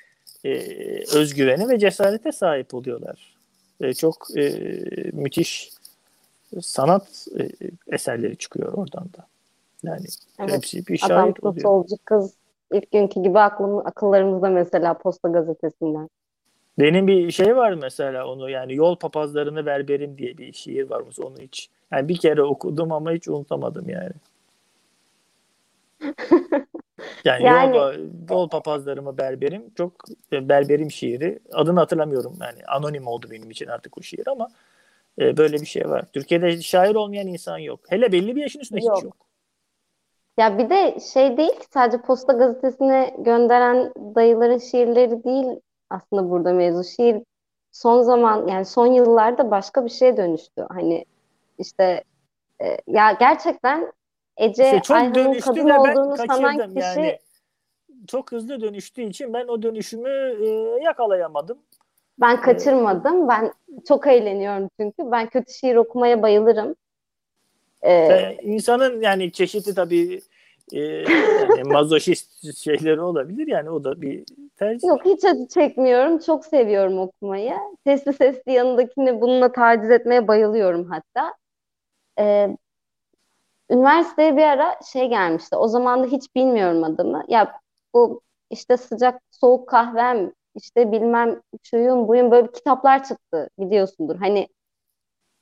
e, 0.45 0.53
özgüvene 1.15 1.69
ve 1.69 1.79
cesarete 1.79 2.31
sahip 2.31 2.73
oluyorlar. 2.73 3.35
E, 3.81 3.93
çok 3.93 4.27
e, 4.37 4.59
müthiş 5.13 5.69
sanat 6.61 7.27
e, 7.39 7.49
eserleri 7.95 8.37
çıkıyor 8.37 8.73
oradan 8.73 9.03
da. 9.17 9.27
Yani 9.83 10.05
Evet. 10.39 10.51
hepsi 10.51 10.87
bir 10.87 11.01
Adam 11.05 11.17
şair 11.33 11.33
oluyor. 11.41 11.61
solcu 11.63 11.95
kız 12.05 12.33
ilk 12.73 12.91
günkü 12.91 13.23
gibi 13.23 13.39
aklım, 13.39 13.77
akıllarımızda 13.87 14.49
mesela 14.49 14.93
Posta 14.97 15.29
Gazetesi'nden. 15.29 16.09
Benim 16.79 17.07
bir 17.07 17.31
şey 17.31 17.55
var 17.55 17.73
mesela 17.73 18.27
onu 18.27 18.49
yani 18.49 18.75
yol 18.75 18.95
papazlarını 18.95 19.65
berberim 19.65 20.17
diye 20.17 20.37
bir 20.37 20.53
şiir 20.53 20.89
var 20.89 21.03
onu 21.23 21.35
hiç. 21.39 21.69
Yani 21.91 22.07
bir 22.07 22.17
kere 22.17 22.43
okudum 22.43 22.91
ama 22.91 23.11
hiç 23.11 23.27
unutamadım 23.27 23.89
yani. 23.89 24.13
Yani, 27.25 27.43
Yani 27.43 27.77
yol, 27.77 27.93
yol 28.29 28.49
papazlarımı 28.49 29.17
berberim 29.17 29.73
çok 29.77 29.93
e, 30.33 30.49
berberim 30.49 30.91
şiiri. 30.91 31.39
Adını 31.53 31.79
hatırlamıyorum 31.79 32.37
yani 32.41 32.65
anonim 32.67 33.07
oldu 33.07 33.27
benim 33.31 33.49
için 33.49 33.67
artık 33.67 33.97
o 33.97 34.01
şiir 34.01 34.27
ama 34.27 34.47
e, 35.19 35.37
böyle 35.37 35.61
bir 35.61 35.65
şey 35.65 35.89
var. 35.89 36.05
Türkiye'de 36.13 36.61
şair 36.61 36.95
olmayan 36.95 37.27
insan 37.27 37.57
yok. 37.57 37.79
Hele 37.89 38.11
belli 38.11 38.35
bir 38.35 38.41
yaşın 38.41 38.59
üstünde 38.59 38.79
hiç 38.79 38.87
yok. 38.87 39.03
yok. 39.03 39.15
Ya 40.37 40.57
bir 40.57 40.69
de 40.69 40.99
şey 41.13 41.37
değil 41.37 41.59
ki 41.59 41.65
sadece 41.73 42.01
Posta 42.01 42.33
Gazetesi'ne 42.33 43.15
gönderen 43.17 43.93
dayıların 44.15 44.57
şiirleri 44.57 45.23
değil 45.23 45.59
aslında 45.89 46.29
burada 46.29 46.53
mevzu. 46.53 46.83
Şiir 46.83 47.23
son 47.71 48.01
zaman 48.01 48.47
yani 48.47 48.65
son 48.65 48.87
yıllarda 48.87 49.51
başka 49.51 49.85
bir 49.85 49.89
şeye 49.89 50.17
dönüştü. 50.17 50.65
Hani 50.69 51.05
işte 51.57 52.03
e, 52.61 52.77
ya 52.87 53.11
gerçekten 53.11 53.91
Ece 54.37 54.63
İşte 54.63 54.81
çok 54.83 54.97
Ayhan'ın 54.97 55.39
kadın 55.39 55.65
ve 55.65 55.69
ben 55.69 55.93
sanan 55.93 56.57
kaçırdım 56.57 56.75
kişi 56.75 56.99
yani. 56.99 57.19
çok 58.07 58.31
hızlı 58.31 58.61
dönüştüğü 58.61 59.01
için 59.01 59.33
ben 59.33 59.47
o 59.47 59.61
dönüşümü 59.61 60.37
e, 60.41 60.47
yakalayamadım. 60.83 61.57
Ben 62.21 62.41
kaçırmadım. 62.41 63.27
Ben 63.27 63.53
çok 63.87 64.07
eğleniyorum 64.07 64.69
çünkü. 64.79 65.11
Ben 65.11 65.29
kötü 65.29 65.53
şiir 65.53 65.75
okumaya 65.75 66.21
bayılırım. 66.21 66.75
Ee, 67.83 68.37
insanın 68.41 69.01
yani 69.01 69.31
çeşitli 69.31 69.75
tabii 69.75 70.21
e, 70.71 70.79
yani 70.79 71.63
mazoşist 71.65 72.57
şeyleri 72.57 73.01
olabilir 73.01 73.47
yani 73.47 73.69
o 73.69 73.83
da 73.83 74.01
bir 74.01 74.23
tercih. 74.55 74.87
Yok 74.87 75.05
hiç 75.05 75.25
acı 75.25 75.47
çekmiyorum. 75.47 76.19
Çok 76.19 76.45
seviyorum 76.45 76.99
okumayı. 76.99 77.53
Sesli 77.87 78.13
sesli 78.13 78.51
yanındakini 78.51 79.21
bununla 79.21 79.51
taciz 79.51 79.91
etmeye 79.91 80.27
bayılıyorum 80.27 80.89
hatta. 80.89 81.33
Ee, 82.19 82.57
üniversiteye 83.71 84.37
bir 84.37 84.43
ara 84.43 84.79
şey 84.91 85.09
gelmişti. 85.09 85.55
O 85.55 85.67
zaman 85.67 86.03
da 86.03 86.07
hiç 86.07 86.35
bilmiyorum 86.35 86.83
adını. 86.83 87.23
Ya 87.27 87.59
bu 87.93 88.21
işte 88.49 88.77
sıcak 88.77 89.21
soğuk 89.31 89.69
kahvem 89.69 90.31
işte 90.55 90.91
bilmem 90.91 91.41
şuyum 91.63 92.07
buyum 92.07 92.31
böyle 92.31 92.51
kitaplar 92.51 93.03
çıktı 93.03 93.49
biliyorsundur. 93.59 94.15
Hani 94.15 94.47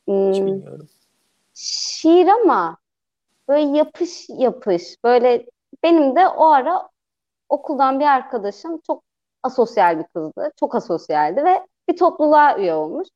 hiç 0.07 0.41
bilmiyorum. 0.41 0.89
Şiir 1.53 2.27
ama 2.27 2.77
böyle 3.47 3.77
yapış 3.77 4.29
yapış 4.29 5.03
böyle 5.03 5.45
benim 5.83 6.15
de 6.15 6.27
o 6.27 6.45
ara 6.49 6.89
okuldan 7.49 7.99
bir 7.99 8.05
arkadaşım 8.05 8.81
çok 8.87 9.03
asosyal 9.43 9.99
bir 9.99 10.03
kızdı. 10.03 10.51
Çok 10.59 10.75
asosyaldi 10.75 11.43
ve 11.43 11.67
bir 11.89 11.97
topluluğa 11.97 12.57
üye 12.57 12.73
olmuş. 12.73 13.07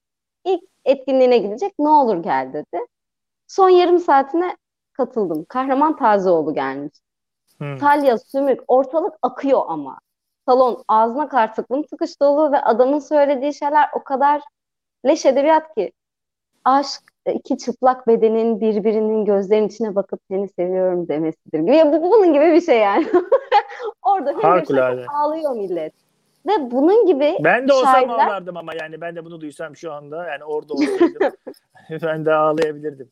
İlk 0.46 0.64
etkinliğine 0.86 1.38
gidecek 1.38 1.74
ne 1.80 1.90
olur 1.90 2.24
gel 2.24 2.54
dedi. 2.54 2.86
Son 3.48 3.70
yarım 3.70 4.00
saatine 4.00 4.58
katıldım. 4.94 5.46
Kahraman 5.46 5.98
Tazeoğlu 5.98 6.54
gelmiş. 6.54 6.94
Hmm. 7.58 7.78
Talya, 7.78 8.18
Sümük, 8.18 8.60
ortalık 8.68 9.14
akıyor 9.22 9.62
ama. 9.68 10.00
Salon 10.46 10.84
ağzına 10.88 11.30
kadar 11.30 11.56
tıklım 11.56 11.84
tıkış 11.84 12.22
dolu 12.22 12.52
ve 12.52 12.62
adamın 12.62 13.00
söylediği 13.00 13.54
şeyler 13.54 13.90
o 13.96 14.04
kadar 14.04 14.42
leş 15.06 15.26
edebiyat 15.26 15.76
ki. 15.76 15.92
Aşk, 16.66 17.02
iki 17.34 17.58
çıplak 17.58 18.08
bedenin 18.08 18.62
birbirinin 18.62 19.26
gözlerinin 19.26 19.68
içine 19.68 19.96
bakıp 19.96 20.20
seni 20.32 20.50
seviyorum 20.50 21.08
demesidir. 21.08 21.60
Ya 21.60 21.92
bu 21.92 22.02
bunun 22.02 22.34
gibi 22.34 22.54
bir 22.54 22.62
şey 22.62 22.80
yani. 22.80 23.08
Orada 24.02 24.34
Harikulade. 24.42 25.06
ağlıyor 25.08 25.56
millet. 25.56 25.94
Ve 26.48 26.72
bunun 26.72 27.06
gibi 27.06 27.38
Ben 27.40 27.68
de 27.68 27.74
olsam 27.74 27.94
şairler... 27.94 28.14
ağlardım 28.14 28.58
ama 28.58 28.72
yani 28.82 29.02
ben 29.02 29.16
de 29.16 29.26
bunu 29.26 29.42
duysam 29.42 29.76
şu 29.76 29.94
anda 29.94 30.28
yani 30.28 30.44
orada 30.44 30.74
olsaydım 30.74 31.34
ben 32.04 32.26
de 32.26 32.34
ağlayabilirdim. 32.34 33.12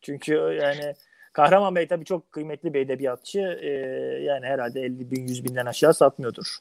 Çünkü 0.00 0.34
yani 0.34 0.94
Kahraman 1.36 1.74
Bey 1.74 1.86
tabii 1.86 2.04
çok 2.04 2.32
kıymetli 2.32 2.74
bir 2.74 2.80
edebiyatçı. 2.80 3.40
Ee, 3.40 3.68
yani 4.22 4.46
herhalde 4.46 4.80
50 4.80 5.10
bin 5.10 5.28
100 5.28 5.44
binden 5.44 5.66
aşağı 5.66 5.94
satmıyordur. 5.94 6.58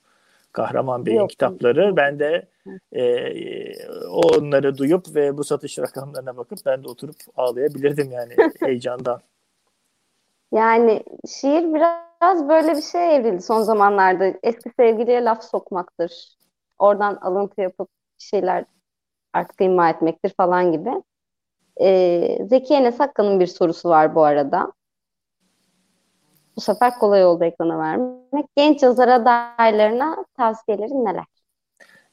Kahraman 0.51 1.05
Bey'in 1.05 1.19
Yok. 1.19 1.29
kitapları. 1.29 1.95
Ben 1.95 2.19
de 2.19 2.47
e, 2.91 3.03
onları 4.07 4.77
duyup 4.77 5.15
ve 5.15 5.37
bu 5.37 5.43
satış 5.43 5.79
rakamlarına 5.79 6.37
bakıp 6.37 6.59
ben 6.65 6.83
de 6.83 6.87
oturup 6.87 7.15
ağlayabilirdim 7.35 8.11
yani 8.11 8.35
heyecandan. 8.59 9.21
Yani 10.51 11.03
şiir 11.27 11.73
biraz 11.73 12.49
böyle 12.49 12.75
bir 12.75 12.81
şey 12.81 13.15
evrildi 13.15 13.41
son 13.41 13.61
zamanlarda. 13.61 14.33
Eski 14.43 14.69
sevgiliye 14.79 15.23
laf 15.23 15.43
sokmaktır. 15.43 16.37
Oradan 16.79 17.15
alıntı 17.15 17.61
yapıp 17.61 17.89
şeyler 18.17 18.65
artık 19.33 19.61
ima 19.61 19.89
etmektir 19.89 20.33
falan 20.37 20.71
gibi. 20.71 20.89
Ee, 21.81 22.37
Zeki 22.49 22.73
Enes 22.73 22.99
bir 23.15 23.47
sorusu 23.47 23.89
var 23.89 24.15
bu 24.15 24.23
arada. 24.23 24.71
Bu 26.55 26.61
sefer 26.61 26.93
kolay 26.99 27.25
oldu 27.25 27.43
ekrana 27.43 27.79
vermek. 27.79 28.45
Genç 28.55 28.83
yazar 28.83 29.07
adaylarına 29.07 30.25
tavsiyelerin 30.37 31.05
neler? 31.05 31.25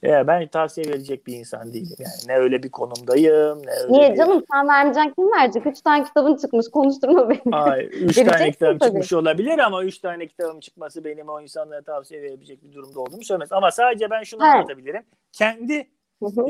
Ya 0.03 0.27
ben 0.27 0.47
tavsiye 0.47 0.87
verecek 0.89 1.27
bir 1.27 1.39
insan 1.39 1.73
değilim 1.73 1.97
yani. 1.99 2.13
Ne 2.29 2.37
öyle 2.37 2.63
bir 2.63 2.71
konumdayım, 2.71 3.59
ne 3.67 3.71
öyle 3.71 3.93
Niye 3.93 4.13
bir... 4.13 4.17
canım 4.17 4.45
sen 4.53 4.69
vermeyeceksin 4.69 5.15
kim 5.15 5.33
verecek? 5.33 5.67
Üç 5.67 5.81
tane 5.81 6.05
kitabın 6.05 6.37
çıkmış 6.37 6.69
konuşturma 6.69 7.31
beni. 7.31 7.41
Hayır, 7.51 7.91
üç 7.93 8.17
tane 8.17 8.51
kitabım 8.51 8.79
tabii. 8.79 8.89
çıkmış 8.89 9.13
olabilir 9.13 9.59
ama 9.59 9.85
üç 9.85 9.99
tane 9.99 10.27
kitabım 10.27 10.61
çıkması 10.61 11.05
benim 11.05 11.29
o 11.29 11.41
insanlara 11.41 11.83
tavsiye 11.83 12.23
verebilecek 12.23 12.63
bir 12.63 12.73
durumda 12.73 13.01
olduğumu 13.01 13.25
söylemez. 13.25 13.53
Ama 13.53 13.71
sadece 13.71 14.11
ben 14.11 14.23
şunu 14.23 14.45
evet. 14.45 14.55
anlatabilirim. 14.55 15.03
Kendi 15.33 15.89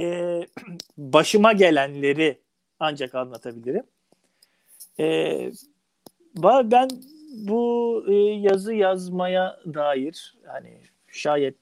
E, 0.01 0.41
başıma 0.99 1.53
gelenleri 1.53 2.39
ancak 2.83 3.15
anlatabilirim. 3.15 3.85
E, 5.01 5.53
ben 6.71 6.89
bu 7.33 8.05
e, 8.09 8.15
yazı 8.15 8.75
yazmaya 8.75 9.61
dair 9.75 10.37
hani 10.47 10.79
şayet 11.09 11.55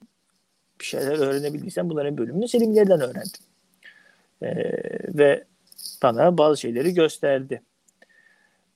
bir 0.80 0.84
şeyler 0.84 1.18
öğrenebildiysem 1.18 1.90
bunların 1.90 2.18
bölümünü 2.18 2.48
Selimler'den 2.48 3.00
öğrendim. 3.00 3.40
E, 4.42 4.48
ve 5.18 5.44
bana 6.02 6.38
bazı 6.38 6.60
şeyleri 6.60 6.94
gösterdi. 6.94 7.62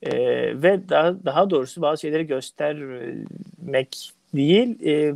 E, 0.02 0.12
ve 0.62 0.88
daha, 0.88 1.24
daha 1.24 1.50
doğrusu 1.50 1.82
bazı 1.82 2.00
şeyleri 2.00 2.26
göstermek 2.26 4.12
değil, 4.34 4.86
e, 4.86 5.14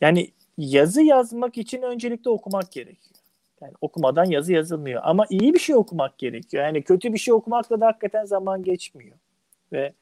yani 0.00 0.30
yazı 0.58 1.02
yazmak 1.02 1.58
için 1.58 1.82
öncelikle 1.82 2.30
okumak 2.30 2.72
gerekiyor. 2.72 3.15
Yani 3.60 3.72
okumadan 3.80 4.24
yazı 4.24 4.52
yazılmıyor. 4.52 5.00
Ama 5.04 5.26
iyi 5.30 5.54
bir 5.54 5.58
şey 5.58 5.76
okumak 5.76 6.18
gerekiyor. 6.18 6.64
Yani 6.64 6.82
kötü 6.82 7.12
bir 7.12 7.18
şey 7.18 7.34
okumakla 7.34 7.80
da 7.80 7.86
hakikaten 7.86 8.24
zaman 8.24 8.62
geçmiyor. 8.62 9.16
Ve 9.72 9.92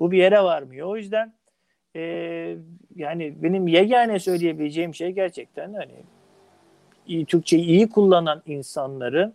bu 0.00 0.10
bir 0.10 0.18
yere 0.18 0.42
varmıyor. 0.42 0.88
O 0.88 0.96
yüzden 0.96 1.32
e, 1.96 2.00
yani 2.96 3.42
benim 3.42 3.68
yegane 3.68 4.18
söyleyebileceğim 4.18 4.94
şey 4.94 5.10
gerçekten 5.10 5.74
hani 5.74 5.94
iyi, 7.06 7.26
Türkçeyi 7.26 7.64
iyi 7.64 7.88
kullanan 7.88 8.42
insanların 8.46 9.34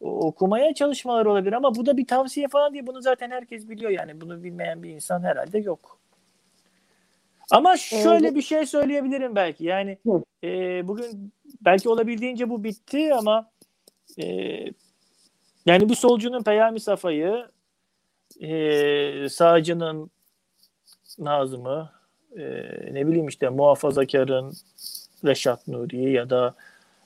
okumaya 0.00 0.74
çalışmaları 0.74 1.30
olabilir 1.30 1.52
ama 1.52 1.74
bu 1.74 1.86
da 1.86 1.96
bir 1.96 2.06
tavsiye 2.06 2.48
falan 2.48 2.72
değil. 2.74 2.86
Bunu 2.86 3.02
zaten 3.02 3.30
herkes 3.30 3.68
biliyor 3.68 3.90
yani. 3.90 4.20
Bunu 4.20 4.44
bilmeyen 4.44 4.82
bir 4.82 4.90
insan 4.90 5.22
herhalde 5.22 5.58
yok. 5.58 5.98
Ama 7.50 7.76
şöyle 7.76 8.34
bir 8.34 8.42
şey 8.42 8.66
söyleyebilirim 8.66 9.36
belki. 9.36 9.64
Yani 9.64 9.98
e, 10.44 10.48
bugün 10.88 11.32
belki 11.60 11.88
olabildiğince 11.88 12.50
bu 12.50 12.64
bitti 12.64 13.14
ama 13.14 13.50
e, 14.18 14.24
yani 15.66 15.88
bir 15.88 15.94
solcunun 15.94 16.42
Peyami 16.42 16.80
Safa'yı 16.80 17.46
e, 18.40 19.28
sağcının 19.28 20.10
Nazım'ı 21.18 21.92
e, 22.36 22.42
ne 22.92 23.06
bileyim 23.06 23.28
işte 23.28 23.48
muhafazakarın 23.48 24.52
Reşat 25.24 25.68
Nuri'yi 25.68 26.12
ya 26.12 26.30
da 26.30 26.54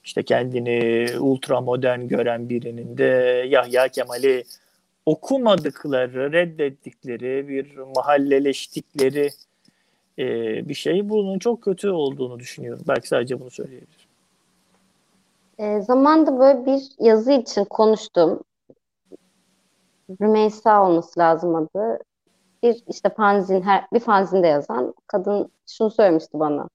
işte 0.05 0.22
kendini 0.22 1.09
ultra 1.18 1.61
modern 1.61 2.01
gören 2.01 2.49
birinin 2.49 2.99
de 2.99 3.05
Yahya 3.49 3.89
Kemal'i 3.89 4.45
okumadıkları, 5.07 6.32
reddettikleri, 6.32 7.49
bir 7.49 7.76
mahalleleştikleri 7.76 9.30
e, 10.18 10.24
bir 10.68 10.74
şey. 10.74 11.08
Bunun 11.08 11.38
çok 11.38 11.62
kötü 11.62 11.90
olduğunu 11.90 12.38
düşünüyorum. 12.38 12.84
Belki 12.88 13.08
sadece 13.08 13.40
bunu 13.40 13.50
söyleyebilirim. 13.50 14.06
E, 15.58 15.80
zamanda 15.80 16.38
böyle 16.38 16.66
bir 16.66 16.82
yazı 16.98 17.32
için 17.32 17.64
konuştum. 17.64 18.40
Rümeysa 20.20 20.86
olması 20.86 21.20
lazım 21.20 21.54
adı. 21.54 21.98
Bir 22.62 22.82
işte 22.88 23.08
fanzin, 23.08 23.62
her, 23.62 23.86
bir 23.92 24.00
fanzinde 24.00 24.46
yazan 24.46 24.94
kadın 25.06 25.50
şunu 25.66 25.90
söylemişti 25.90 26.40
bana. 26.40 26.68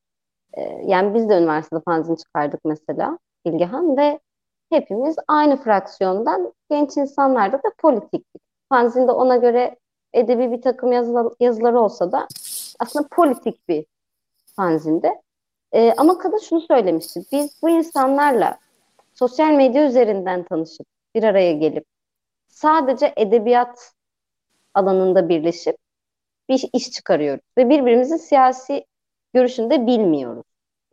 E, 0.54 0.62
yani 0.86 1.14
biz 1.14 1.30
de 1.30 1.38
üniversitede 1.38 1.82
fanzin 1.86 2.16
çıkardık 2.16 2.66
mesela 2.66 3.18
Bilgehan 3.46 3.98
ve 3.98 4.20
hepimiz 4.70 5.16
aynı 5.28 5.58
fraksiyondan 5.58 6.54
genç 6.70 6.98
insanlarda 6.98 7.58
da 7.58 7.72
politiktik. 7.78 8.42
Fanzinde 8.70 9.12
ona 9.12 9.38
göre 9.38 9.76
edebi 10.14 10.52
bir 10.52 10.62
takım 10.62 10.92
yazılar, 10.92 11.28
yazıları 11.40 11.80
olsa 11.80 12.12
da 12.12 12.28
aslında 12.80 13.08
politik 13.12 13.68
bir 13.68 13.86
fanzinde. 14.56 15.22
E, 15.72 15.94
ama 15.98 16.18
kadın 16.18 16.38
şunu 16.38 16.62
söylemişti. 16.62 17.22
Biz 17.32 17.62
bu 17.62 17.70
insanlarla 17.70 18.58
sosyal 19.14 19.52
medya 19.52 19.88
üzerinden 19.88 20.44
tanışıp 20.44 20.88
bir 21.16 21.24
araya 21.24 21.52
gelip 21.52 21.86
sadece 22.48 23.14
edebiyat 23.18 23.94
alanında 24.74 25.30
birleşip 25.30 25.78
bir 26.50 26.70
iş 26.74 26.92
çıkarıyoruz 26.92 27.44
ve 27.58 27.70
birbirimizin 27.70 28.18
siyasi 28.18 28.86
görüşünü 29.34 29.70
de 29.70 29.88
bilmiyoruz. 29.88 30.46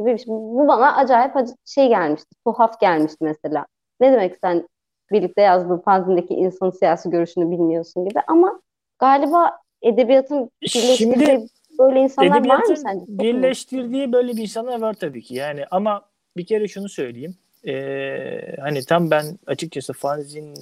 Şey. 0.06 0.16
Bu 0.26 0.68
bana 0.68 0.96
acayip 0.96 1.32
şey 1.64 1.88
gelmişti, 1.88 2.28
tuhaf 2.44 2.80
gelmişti 2.80 3.18
mesela. 3.20 3.66
Ne 4.00 4.12
demek 4.12 4.36
sen 4.40 4.68
birlikte 5.10 5.42
yazdığın 5.42 5.78
fanzindeki 5.78 6.34
insanın 6.34 6.70
siyasi 6.70 7.10
görüşünü 7.10 7.50
bilmiyorsun 7.50 8.08
gibi 8.08 8.20
ama 8.26 8.60
galiba 8.98 9.58
edebiyatın 9.82 10.50
birleştirdiği 10.62 11.26
Şimdi, 11.26 11.46
böyle 11.78 12.00
insanlar 12.00 12.48
var 12.48 12.62
mı 12.62 12.76
sence? 12.76 13.04
Birleştirdiği 13.08 14.12
böyle 14.12 14.36
bir 14.36 14.42
insanlar 14.42 14.80
var 14.80 14.94
tabii 14.94 15.22
ki 15.22 15.34
yani 15.34 15.64
ama 15.70 16.02
bir 16.36 16.46
kere 16.46 16.68
şunu 16.68 16.88
söyleyeyim 16.88 17.34
e, 17.66 18.56
hani 18.60 18.84
tam 18.84 19.10
ben 19.10 19.24
açıkçası 19.46 19.92
fanzinin 19.92 20.56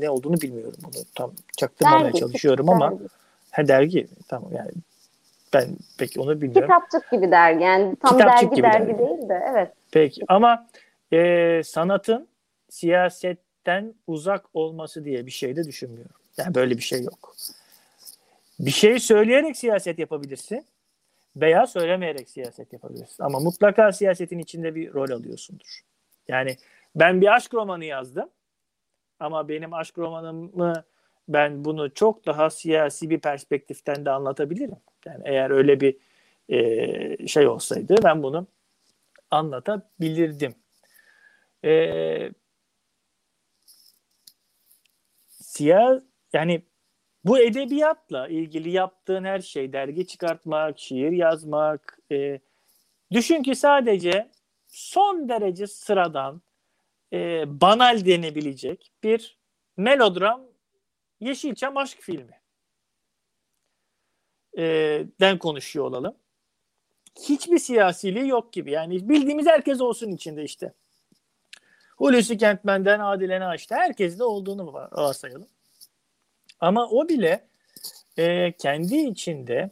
ne 0.00 0.10
olduğunu 0.10 0.40
bilmiyorum 0.40 0.74
bunu 0.84 1.02
tam 1.14 1.32
çaktırmamaya 1.56 2.04
dergi, 2.04 2.18
çalışıyorum 2.20 2.70
ama 2.70 2.90
dergi. 2.90 3.08
Ha, 3.50 3.68
dergi 3.68 4.06
tamam 4.28 4.52
yani 4.52 4.70
Ben 5.54 5.68
peki 5.98 6.20
onu 6.20 6.40
bilmiyorum. 6.40 6.62
Kitapçık 6.62 7.10
gibi 7.10 7.30
dergi 7.30 7.64
yani 7.64 7.96
tam 7.96 8.18
Kitapçık 8.18 8.50
dergi 8.50 8.62
dergi, 8.62 8.88
dergi 8.88 8.98
değil 8.98 9.28
de 9.28 9.46
evet. 9.50 9.72
Peki 9.92 10.22
ama 10.28 10.66
e, 11.12 11.60
sanatın 11.64 12.28
siyasetten 12.68 13.94
uzak 14.06 14.44
olması 14.54 15.04
diye 15.04 15.26
bir 15.26 15.30
şey 15.30 15.56
de 15.56 15.64
düşünmüyorum. 15.64 16.16
Yani 16.36 16.54
böyle 16.54 16.76
bir 16.76 16.82
şey 16.82 17.02
yok. 17.02 17.34
Bir 18.62 18.70
şey 18.70 18.98
söyleyerek 18.98 19.56
siyaset 19.56 19.98
yapabilirsin 19.98 20.66
veya 21.36 21.66
söylemeyerek 21.66 22.30
siyaset 22.30 22.72
yapabilirsin. 22.72 23.24
Ama 23.24 23.40
mutlaka 23.40 23.92
siyasetin 23.92 24.38
içinde 24.38 24.74
bir 24.74 24.94
rol 24.94 25.10
alıyorsundur. 25.10 25.80
Yani 26.28 26.56
ben 26.96 27.20
bir 27.20 27.34
aşk 27.34 27.54
romanı 27.54 27.84
yazdım 27.84 28.30
ama 29.20 29.48
benim 29.48 29.74
aşk 29.74 29.98
romanımı 29.98 30.84
ben 31.28 31.64
bunu 31.64 31.94
çok 31.94 32.26
daha 32.26 32.50
siyasi 32.50 33.10
bir 33.10 33.20
perspektiften 33.20 34.04
de 34.04 34.10
anlatabilirim. 34.10 34.76
Yani 35.06 35.22
eğer 35.24 35.50
öyle 35.50 35.80
bir 35.80 35.96
e, 36.48 37.26
şey 37.26 37.46
olsaydı 37.46 37.94
ben 38.04 38.22
bunu 38.22 38.46
anlatabilirdim. 39.30 40.54
E, 41.64 42.30
siyah 45.28 46.00
yani 46.32 46.62
bu 47.24 47.38
edebiyatla 47.38 48.28
ilgili 48.28 48.70
yaptığın 48.70 49.24
her 49.24 49.40
şey, 49.40 49.72
dergi 49.72 50.06
çıkartmak, 50.06 50.78
şiir 50.78 51.12
yazmak, 51.12 51.98
e, 52.12 52.40
düşün 53.12 53.42
ki 53.42 53.54
sadece 53.54 54.30
son 54.68 55.28
derece 55.28 55.66
sıradan, 55.66 56.42
e, 57.12 57.44
banal 57.60 58.04
denebilecek 58.04 58.92
bir 59.02 59.38
melodram 59.76 60.52
Yeşilçam 61.20 61.76
aşk 61.76 61.98
filmi 62.00 62.42
e, 64.58 64.62
den 65.20 65.38
konuşuyor 65.38 65.84
olalım. 65.84 66.14
Hiçbir 67.20 67.58
siyasiliği 67.58 68.28
yok 68.28 68.52
gibi. 68.52 68.70
Yani 68.70 69.08
bildiğimiz 69.08 69.46
herkes 69.46 69.80
olsun 69.80 70.10
içinde 70.10 70.44
işte. 70.44 70.72
Hulusi 71.96 72.38
Kentmen'den 72.38 73.00
Adile 73.00 73.40
Naş'ta 73.40 73.76
herkes 73.76 74.18
de 74.18 74.24
olduğunu 74.24 74.72
varsayalım. 74.72 75.48
Ama 76.62 76.88
o 76.88 77.08
bile 77.08 77.44
e, 78.18 78.52
kendi 78.52 78.96
içinde 78.96 79.70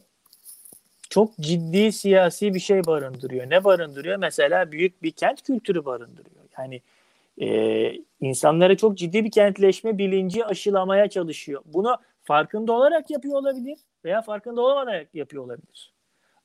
çok 1.11 1.39
ciddi 1.39 1.93
siyasi 1.93 2.55
bir 2.55 2.61
şey 2.61 2.87
barındırıyor. 2.87 3.51
Ne 3.51 3.65
barındırıyor? 3.65 4.17
Mesela 4.17 4.73
büyük 4.73 5.03
bir 5.03 5.11
kent 5.11 5.43
kültürü 5.43 5.85
barındırıyor. 5.85 6.45
Yani 6.59 6.83
e, 7.41 7.93
insanlara 8.21 8.77
çok 8.77 8.99
ciddi 8.99 9.25
bir 9.25 9.31
kentleşme 9.31 9.99
bilinci 9.99 10.45
aşılamaya 10.45 11.11
çalışıyor. 11.11 11.63
Bunu 11.65 11.97
farkında 12.23 12.73
olarak 12.73 13.11
yapıyor 13.11 13.35
olabilir 13.35 13.79
veya 14.05 14.23
farkında 14.23 14.61
olmadan 14.61 15.05
yapıyor 15.15 15.45
olabilir. 15.45 15.93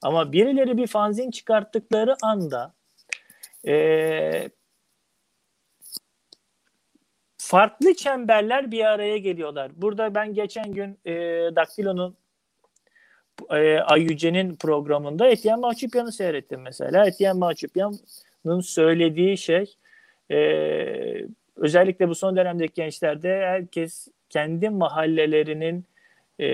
Ama 0.02 0.32
birileri 0.32 0.78
bir 0.78 0.88
fanzin 0.88 1.32
çıkarttıkları 1.32 2.16
anda 2.22 2.74
e, 3.68 4.50
farklı 7.46 7.94
çemberler 7.94 8.72
bir 8.72 8.86
araya 8.86 9.18
geliyorlar. 9.18 9.72
Burada 9.76 10.16
ben 10.16 10.34
geçen 10.34 10.72
gün 10.74 11.00
e, 11.06 11.14
Daktilo'nun 11.56 12.16
e, 13.50 13.80
Ayyüce'nin 13.80 14.56
programında 14.56 15.28
Etiyen 15.28 15.60
Mahçupyan'ı 15.60 16.12
seyrettim 16.12 16.62
mesela. 16.62 17.08
Etiyen 17.08 17.38
Mahçupyan'ın 17.38 18.60
söylediği 18.60 19.38
şey 19.38 19.76
e, 20.32 20.38
özellikle 21.56 22.10
bu 22.10 22.16
son 22.16 22.36
dönemdeki 22.36 22.74
gençlerde 22.74 23.30
herkes 23.30 24.08
kendi 24.30 24.70
mahallelerinin 24.70 25.86
e, 26.40 26.48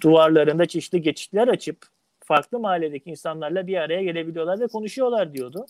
duvarlarında 0.00 0.66
çeşitli 0.66 1.02
geçitler 1.02 1.48
açıp 1.48 1.76
farklı 2.20 2.58
mahalledeki 2.58 3.10
insanlarla 3.10 3.66
bir 3.66 3.76
araya 3.76 4.02
gelebiliyorlar 4.02 4.60
ve 4.60 4.66
konuşuyorlar 4.66 5.34
diyordu. 5.34 5.66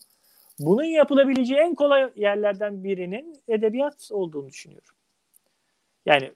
Bunun 0.58 0.84
yapılabileceği 0.84 1.60
en 1.60 1.74
kolay 1.74 2.10
yerlerden 2.16 2.84
birinin 2.84 3.42
edebiyat 3.48 4.08
olduğunu 4.12 4.48
düşünüyorum. 4.48 4.94
Yani 6.06 6.32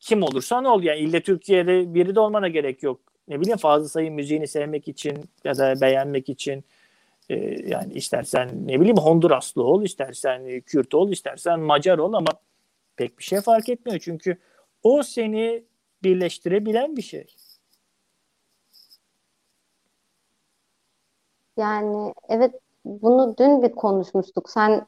kim 0.00 0.22
olursa 0.22 0.60
ne 0.60 0.68
ol 0.68 0.82
yani 0.82 0.98
ille 0.98 1.20
Türkiye'de 1.20 1.94
biri 1.94 2.14
de 2.14 2.20
olmana 2.20 2.48
gerek 2.48 2.82
yok. 2.82 3.00
Ne 3.28 3.40
bileyim 3.40 3.58
fazla 3.58 3.88
sayı 3.88 4.12
müziğini 4.12 4.48
sevmek 4.48 4.88
için 4.88 5.18
ya 5.44 5.58
da 5.58 5.80
beğenmek 5.80 6.28
için 6.28 6.64
e, 7.28 7.36
yani 7.68 7.92
istersen 7.94 8.68
ne 8.68 8.80
bileyim 8.80 8.96
Honduraslı 8.96 9.62
ol, 9.62 9.82
istersen 9.82 10.60
Kürt 10.60 10.94
ol, 10.94 11.12
istersen 11.12 11.60
Macar 11.60 11.98
ol 11.98 12.12
ama 12.12 12.30
pek 12.96 13.18
bir 13.18 13.24
şey 13.24 13.40
fark 13.40 13.68
etmiyor. 13.68 14.00
Çünkü 14.00 14.38
o 14.82 15.02
seni 15.02 15.64
birleştirebilen 16.02 16.96
bir 16.96 17.02
şey. 17.02 17.26
Yani 21.56 22.14
evet 22.28 22.54
bunu 22.84 23.34
dün 23.38 23.62
bir 23.62 23.72
konuşmuştuk. 23.72 24.50
Sen 24.50 24.86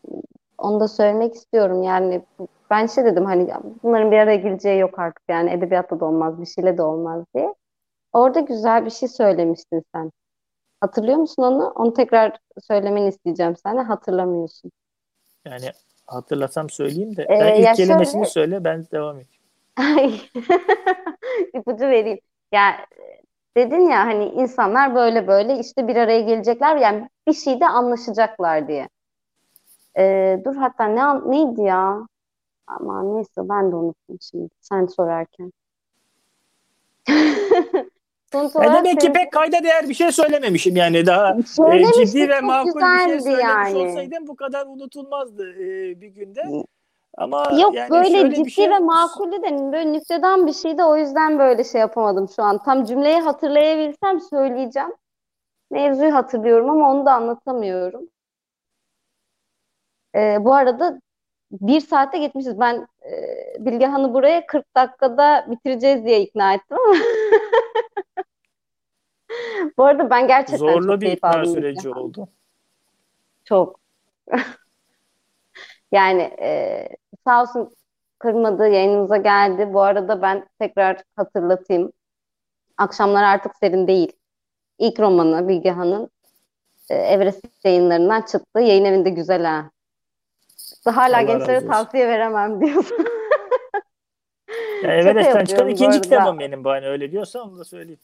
onu 0.59 0.81
da 0.81 0.89
söylemek 0.89 1.35
istiyorum. 1.35 1.83
Yani 1.83 2.23
ben 2.71 2.87
şey 2.87 3.05
dedim 3.05 3.25
hani 3.25 3.55
bunların 3.83 4.11
bir 4.11 4.19
araya 4.19 4.37
geleceği 4.37 4.79
yok 4.79 4.99
artık 4.99 5.23
yani 5.29 5.51
edebiyatta 5.51 6.01
da 6.01 6.05
olmaz 6.05 6.41
bir 6.41 6.47
şeyle 6.47 6.79
de 6.79 6.83
olmaz 6.83 7.25
diye. 7.35 7.55
Orada 8.13 8.41
güzel 8.41 8.85
bir 8.85 8.91
şey 8.91 9.09
söylemiştin 9.09 9.85
sen. 9.95 10.13
Hatırlıyor 10.81 11.19
musun 11.19 11.43
onu? 11.43 11.71
Onu 11.71 11.93
tekrar 11.93 12.39
söylemeni 12.63 13.09
isteyeceğim 13.09 13.57
sana. 13.57 13.89
Hatırlamıyorsun. 13.89 14.73
Yani 15.45 15.71
hatırlasam 16.07 16.71
söyleyeyim 16.71 17.17
de. 17.17 17.23
Ee, 17.23 17.41
ben 17.41 17.55
ilk 17.55 17.75
kelimesini 17.77 18.13
şöyle... 18.13 18.31
söyle 18.31 18.65
ben 18.65 18.87
devam 18.93 19.17
edeyim. 19.17 20.21
İpucu 21.55 21.85
vereyim. 21.85 22.19
Ya 22.53 22.87
dedin 23.57 23.89
ya 23.89 24.07
hani 24.07 24.25
insanlar 24.25 24.95
böyle 24.95 25.27
böyle 25.27 25.59
işte 25.59 25.89
bir 25.89 25.97
araya 25.97 26.21
gelecekler 26.21 26.77
yani 26.77 27.09
bir 27.27 27.33
şeyde 27.33 27.69
anlaşacaklar 27.69 28.69
diye. 28.69 28.89
Ee, 29.99 30.41
dur 30.45 30.57
hatta 30.57 30.85
ne 30.85 31.31
neydi 31.31 31.61
ya? 31.61 32.07
Ama 32.67 33.03
neyse 33.03 33.49
ben 33.49 33.73
de 33.73 33.77
unuttum 33.77 34.19
şimdi 34.21 34.49
sen 34.61 34.87
sorarken. 34.87 35.53
Sonuç 38.33 38.57
olarak 38.57 38.85
demek 38.85 39.01
ki 39.01 39.13
pek 39.13 39.33
kayda 39.33 39.63
değer 39.63 39.89
bir 39.89 39.95
şey 39.95 40.13
söylememişim 40.13 40.77
yani 40.77 41.07
daha 41.07 41.37
e, 41.73 42.07
ciddi 42.07 42.29
ve 42.29 42.41
makul 42.41 42.81
bir 42.81 43.11
şey 43.11 43.21
söylemiş 43.21 43.45
yani. 43.45 43.77
olsaydım 43.77 44.27
bu 44.27 44.37
kadar 44.37 44.67
unutulmazdı 44.67 45.53
e, 45.53 46.01
bir 46.01 46.09
günde. 46.09 46.43
Ama 47.19 47.45
Yok 47.61 47.75
yani 47.75 47.91
böyle 47.91 48.35
ciddi 48.35 48.51
şey... 48.51 48.71
ve 48.71 48.79
makulü 48.79 49.43
de 49.43 49.73
böyle 49.73 49.93
nükteden 49.93 50.47
bir 50.47 50.53
şeydi 50.53 50.83
o 50.85 50.97
yüzden 50.97 51.39
böyle 51.39 51.65
şey 51.65 51.81
yapamadım 51.81 52.29
şu 52.29 52.43
an. 52.43 52.63
Tam 52.63 52.85
cümleyi 52.85 53.21
hatırlayabilsem 53.21 54.21
söyleyeceğim. 54.21 54.93
Mevzuyu 55.71 56.15
hatırlıyorum 56.15 56.71
ama 56.71 56.91
onu 56.91 57.07
da 57.07 57.13
anlatamıyorum. 57.13 58.09
Ee, 60.15 60.37
bu 60.41 60.55
arada 60.55 61.01
bir 61.51 61.81
saate 61.81 62.19
gitmişiz. 62.19 62.61
Ben 62.61 62.89
e, 63.03 63.13
Bilgehan'ı 63.59 64.15
buraya 64.15 64.47
40 64.47 64.75
dakikada 64.77 65.47
bitireceğiz 65.51 66.05
diye 66.05 66.23
ikna 66.23 66.55
ettim 66.55 66.77
ama 66.87 66.95
Bu 69.79 69.85
arada 69.85 70.11
ben 70.11 70.27
gerçekten 70.27 70.57
Zorlu 70.57 70.93
çok 70.93 71.01
bir 71.01 71.13
ikna 71.13 71.45
süreci 71.45 71.89
oldu. 71.89 72.29
Çok. 73.45 73.81
yani 75.93 76.23
e, 76.23 76.89
sağ 77.29 77.43
olsun 77.43 77.77
kırmadı, 78.19 78.69
yayınımıza 78.69 79.17
geldi. 79.17 79.73
Bu 79.73 79.81
arada 79.81 80.23
ben 80.23 80.49
tekrar 80.59 81.03
hatırlatayım. 81.17 81.93
Akşamlar 82.77 83.23
artık 83.23 83.57
serin 83.57 83.87
değil. 83.87 84.13
İlk 84.79 85.01
romanı 85.01 85.49
Bilgehan'ın 85.49 86.11
e, 86.91 86.95
Everest 86.95 87.45
yayınlarından 87.65 88.23
çıktı. 88.23 88.61
Yayın 88.61 88.85
evinde 88.85 89.11
güzel 89.11 89.45
ha. 89.45 89.71
Hala 90.85 91.17
Allah 91.17 91.23
gençlere 91.23 91.67
tavsiye 91.67 92.09
veremem 92.09 92.61
diyorsun. 92.61 92.97
ya 94.83 94.97
Everest'ten 94.97 95.45
çıkan 95.45 95.69
ikinci 95.69 96.01
kitabım 96.01 96.39
benim 96.39 96.65
bu 96.65 96.71
hani 96.71 96.87
öyle 96.87 97.13
diyorsa 97.13 97.43
onu 97.43 97.59
da 97.59 97.65
söyleyeyim. 97.65 98.01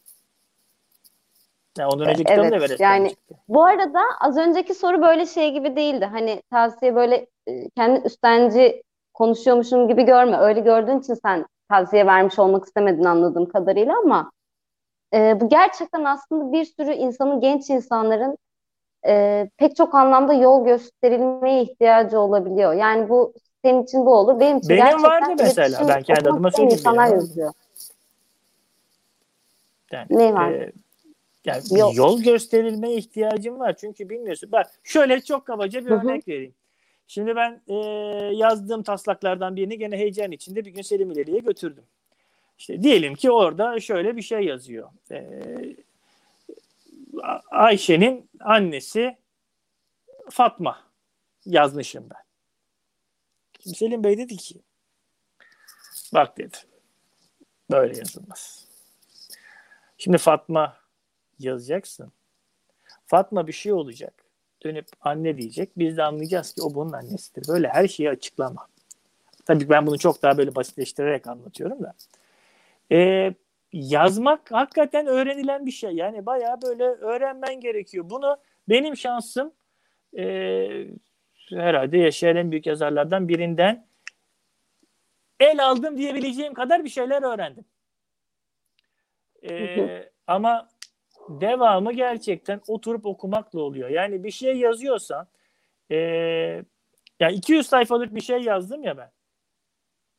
Yani 1.79 1.89
ondan 1.95 2.09
önceki 2.09 2.33
evet, 2.33 2.53
da 2.53 2.57
Everest'ten 2.57 2.95
yani, 2.95 3.11
çıktı. 3.11 3.35
Bu 3.49 3.65
arada 3.65 4.01
az 4.21 4.37
önceki 4.37 4.75
soru 4.75 5.03
böyle 5.03 5.27
şey 5.27 5.53
gibi 5.53 5.77
değildi. 5.77 6.05
Hani 6.05 6.43
tavsiye 6.51 6.95
böyle 6.95 7.27
e, 7.47 7.71
kendi 7.71 8.07
üstenci 8.07 8.83
konuşuyormuşum 9.15 9.89
gibi 9.89 10.03
görme. 10.03 10.39
Öyle 10.39 10.61
gördüğün 10.61 10.99
için 10.99 11.15
sen 11.15 11.47
tavsiye 11.69 12.07
vermiş 12.07 12.39
olmak 12.39 12.65
istemedin 12.65 13.05
anladığım 13.05 13.47
kadarıyla 13.47 13.95
ama 14.05 14.33
e, 15.15 15.41
bu 15.41 15.49
gerçekten 15.49 16.05
aslında 16.05 16.53
bir 16.53 16.65
sürü 16.65 16.93
insanın, 16.93 17.41
genç 17.41 17.71
insanların 17.71 18.39
e, 19.07 19.49
pek 19.57 19.77
çok 19.77 19.95
anlamda 19.95 20.35
yol 20.35 20.65
gösterilmeye 20.65 21.63
ihtiyacı 21.63 22.21
olabiliyor. 22.21 22.73
Yani 22.73 23.09
bu 23.09 23.35
senin 23.65 23.83
için 23.83 24.07
bu 24.07 24.15
olur. 24.15 24.41
Benim 24.41 24.59
için 24.59 24.69
Benim 24.71 24.85
gerçekten 24.85 25.11
vardı 25.11 25.35
mesela. 25.39 25.89
Ben 25.89 26.03
kendi 26.03 26.29
adıma 26.31 26.51
söyleyeyim. 26.51 26.79
insanlar 26.79 27.09
yazıyor. 27.09 27.53
Yani, 29.93 30.07
ne 30.11 30.35
var? 30.35 30.51
E, 30.51 30.73
yani 31.45 31.63
Yok. 31.71 31.97
yol 31.97 32.21
gösterilme 32.23 32.93
ihtiyacım 32.93 33.59
var. 33.59 33.77
Çünkü 33.77 34.09
bilmiyorsun. 34.09 34.53
Bak 34.53 34.67
şöyle 34.83 35.21
çok 35.21 35.47
kabaca 35.47 35.87
bir 35.87 35.91
Hı-hı. 35.91 36.01
örnek 36.01 36.29
vereyim. 36.29 36.55
Şimdi 37.07 37.37
ben 37.37 37.63
e, 37.69 37.75
yazdığım 38.35 38.83
taslaklardan 38.83 39.57
birini 39.57 39.79
gene 39.79 39.97
heyecan 39.97 40.33
içinde 40.33 40.65
bir 40.65 40.71
gün 40.71 40.83
Selim 40.83 41.11
İleri'ye 41.11 41.39
götürdüm. 41.39 41.85
işte 42.59 42.83
diyelim 42.83 43.15
ki 43.15 43.31
orada 43.31 43.81
şöyle 43.81 44.17
bir 44.17 44.23
şey 44.23 44.41
yazıyor. 44.41 44.91
Ee, 45.11 45.77
Ayşe'nin 47.51 48.31
annesi 48.41 49.17
Fatma 50.31 50.83
yazmışım 51.47 52.07
ben. 52.11 52.25
Şimdi 53.61 53.77
Selim 53.77 54.05
Bey 54.05 54.19
dedi 54.19 54.37
ki 54.37 54.63
bak 56.15 56.39
dedi 56.39 56.57
böyle 57.71 57.99
yazılmaz. 57.99 58.69
Şimdi 59.99 60.19
Fatma 60.19 60.77
yazacaksın. 61.39 62.13
Fatma 63.07 63.47
bir 63.47 63.53
şey 63.53 63.73
olacak. 63.73 64.24
Dönüp 64.65 64.87
anne 65.01 65.39
diyecek. 65.39 65.71
Biz 65.77 65.97
de 65.97 66.03
anlayacağız 66.03 66.53
ki 66.53 66.63
o 66.63 66.75
bunun 66.75 66.93
annesidir. 66.93 67.49
Böyle 67.49 67.69
her 67.69 67.89
şeyi 67.89 68.11
açıklama. 68.11 68.67
Tabii 69.47 69.69
ben 69.69 69.87
bunu 69.87 69.99
çok 69.99 70.23
daha 70.23 70.39
böyle 70.39 70.55
basitleştirerek 70.55 71.27
anlatıyorum 71.27 71.83
da. 71.83 71.95
Ee, 72.93 73.35
yazmak 73.73 74.53
hakikaten 74.53 75.07
öğrenilen 75.07 75.67
bir 75.67 75.71
şey. 75.71 75.91
Yani 75.91 76.27
bayağı 76.27 76.63
böyle 76.63 76.85
öğrenmen 76.85 77.61
gerekiyor. 77.61 78.11
Bunu 78.11 78.37
benim 78.69 78.97
şansım 78.97 79.53
e, 80.19 80.27
herhalde 81.51 81.99
yaşayan 81.99 82.37
en 82.37 82.51
büyük 82.51 82.67
yazarlardan 82.67 83.29
birinden 83.29 83.87
el 85.41 85.67
aldım 85.67 85.99
diyebileceğim 85.99 86.55
kadar 86.55 86.85
bir 86.85 86.89
şeyler 86.89 87.23
öğrendim. 87.23 87.65
E, 89.49 90.11
ama 90.27 90.69
devamı 91.29 91.93
gerçekten 91.93 92.61
oturup 92.69 93.07
okumakla 93.07 93.61
oluyor. 93.61 93.89
Yani 93.89 94.25
bir 94.25 94.31
şey 94.31 94.57
yazıyorsan 94.57 95.27
e, 95.91 95.97
yani 97.21 97.35
200 97.35 97.67
sayfalık 97.67 98.15
bir 98.15 98.21
şey 98.21 98.41
yazdım 98.41 98.83
ya 98.83 98.97
ben. 98.97 99.11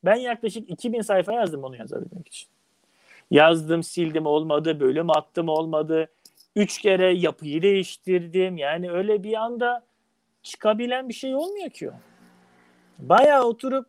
Ben 0.04 0.16
yaklaşık 0.16 0.70
2000 0.70 1.00
sayfa 1.00 1.32
yazdım 1.32 1.64
onu 1.64 1.76
yazabilmek 1.76 2.28
için. 2.28 2.48
Yazdım, 3.30 3.82
sildim 3.82 4.26
olmadı, 4.26 4.80
bölüm 4.80 5.10
attım 5.10 5.48
olmadı. 5.48 6.08
Üç 6.56 6.78
kere 6.78 7.12
yapıyı 7.12 7.62
değiştirdim. 7.62 8.56
Yani 8.56 8.90
öyle 8.90 9.22
bir 9.22 9.34
anda 9.34 9.84
çıkabilen 10.42 11.08
bir 11.08 11.14
şey 11.14 11.34
olmuyor 11.34 11.70
ki 11.70 11.90
o. 11.90 11.94
Bayağı 12.98 13.44
oturup 13.44 13.86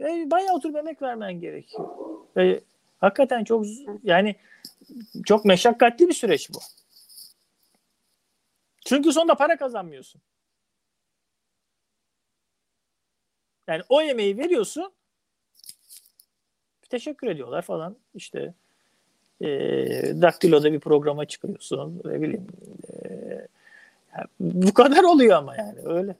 e, 0.00 0.30
bayağı 0.30 0.54
oturup 0.54 0.76
emek 0.76 1.02
vermen 1.02 1.40
gerekiyor. 1.40 1.88
E, 2.36 2.60
hakikaten 2.98 3.44
çok 3.44 3.64
yani 4.02 4.36
çok 5.24 5.44
meşakkatli 5.44 6.08
bir 6.08 6.14
süreç 6.14 6.50
bu. 6.50 6.58
Çünkü 8.86 9.12
sonunda 9.12 9.34
para 9.34 9.56
kazanmıyorsun. 9.56 10.20
Yani 13.68 13.82
o 13.88 14.02
yemeği 14.02 14.38
veriyorsun 14.38 14.92
teşekkür 16.90 17.26
ediyorlar 17.26 17.62
falan 17.62 17.96
işte 18.14 18.54
e, 19.40 19.48
Daktilo'da 20.22 20.72
bir 20.72 20.80
programa 20.80 21.26
çıkıyorsun 21.26 22.02
ne 22.04 22.22
bileyim 22.22 22.46
e, 22.88 23.08
yani 24.16 24.26
bu 24.40 24.74
kadar 24.74 25.02
oluyor 25.02 25.36
ama 25.36 25.56
yani 25.56 25.80
öyle. 25.84 26.16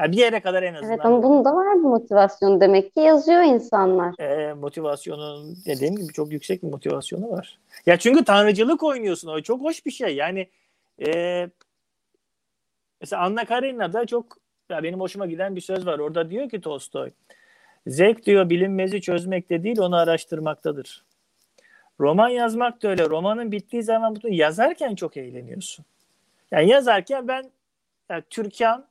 Yani 0.00 0.12
bir 0.12 0.16
yere 0.16 0.40
kadar 0.40 0.62
en 0.62 0.74
azından. 0.74 0.90
Evet 0.90 1.06
ama 1.06 1.22
bunun 1.22 1.44
da 1.44 1.54
var 1.54 1.74
bir 1.74 1.80
motivasyon 1.80 2.60
demek 2.60 2.94
ki 2.94 3.00
yazıyor 3.00 3.42
insanlar. 3.42 4.20
E, 4.20 4.52
motivasyonun 4.52 5.56
dediğim 5.66 5.96
gibi 5.96 6.12
çok 6.12 6.32
yüksek 6.32 6.62
bir 6.62 6.68
motivasyonu 6.68 7.30
var. 7.30 7.58
Ya 7.86 7.98
çünkü 7.98 8.24
tanrıcılık 8.24 8.82
oynuyorsun 8.82 9.28
o 9.28 9.40
çok 9.40 9.60
hoş 9.60 9.86
bir 9.86 9.90
şey. 9.90 10.16
Yani 10.16 10.48
e, 11.06 11.48
mesela 13.00 13.22
Anna 13.22 13.44
Karenina'da 13.44 14.06
çok 14.06 14.36
ya 14.70 14.82
benim 14.82 15.00
hoşuma 15.00 15.26
giden 15.26 15.56
bir 15.56 15.60
söz 15.60 15.86
var. 15.86 15.98
Orada 15.98 16.30
diyor 16.30 16.50
ki 16.50 16.60
Tolstoy 16.60 17.10
Zevk 17.86 18.26
diyor 18.26 18.50
bilinmezi 18.50 19.00
çözmekte 19.00 19.62
değil 19.62 19.78
onu 19.78 19.96
araştırmaktadır. 19.96 21.04
Roman 22.00 22.28
yazmak 22.28 22.82
da 22.82 22.88
öyle. 22.88 23.10
Romanın 23.10 23.52
bittiği 23.52 23.82
zaman 23.82 24.16
bunu 24.16 24.34
yazarken 24.34 24.94
çok 24.94 25.16
eğleniyorsun. 25.16 25.84
Yani 26.50 26.68
yazarken 26.68 27.28
ben 27.28 27.50
yani 28.10 28.22
Türkan 28.30 28.86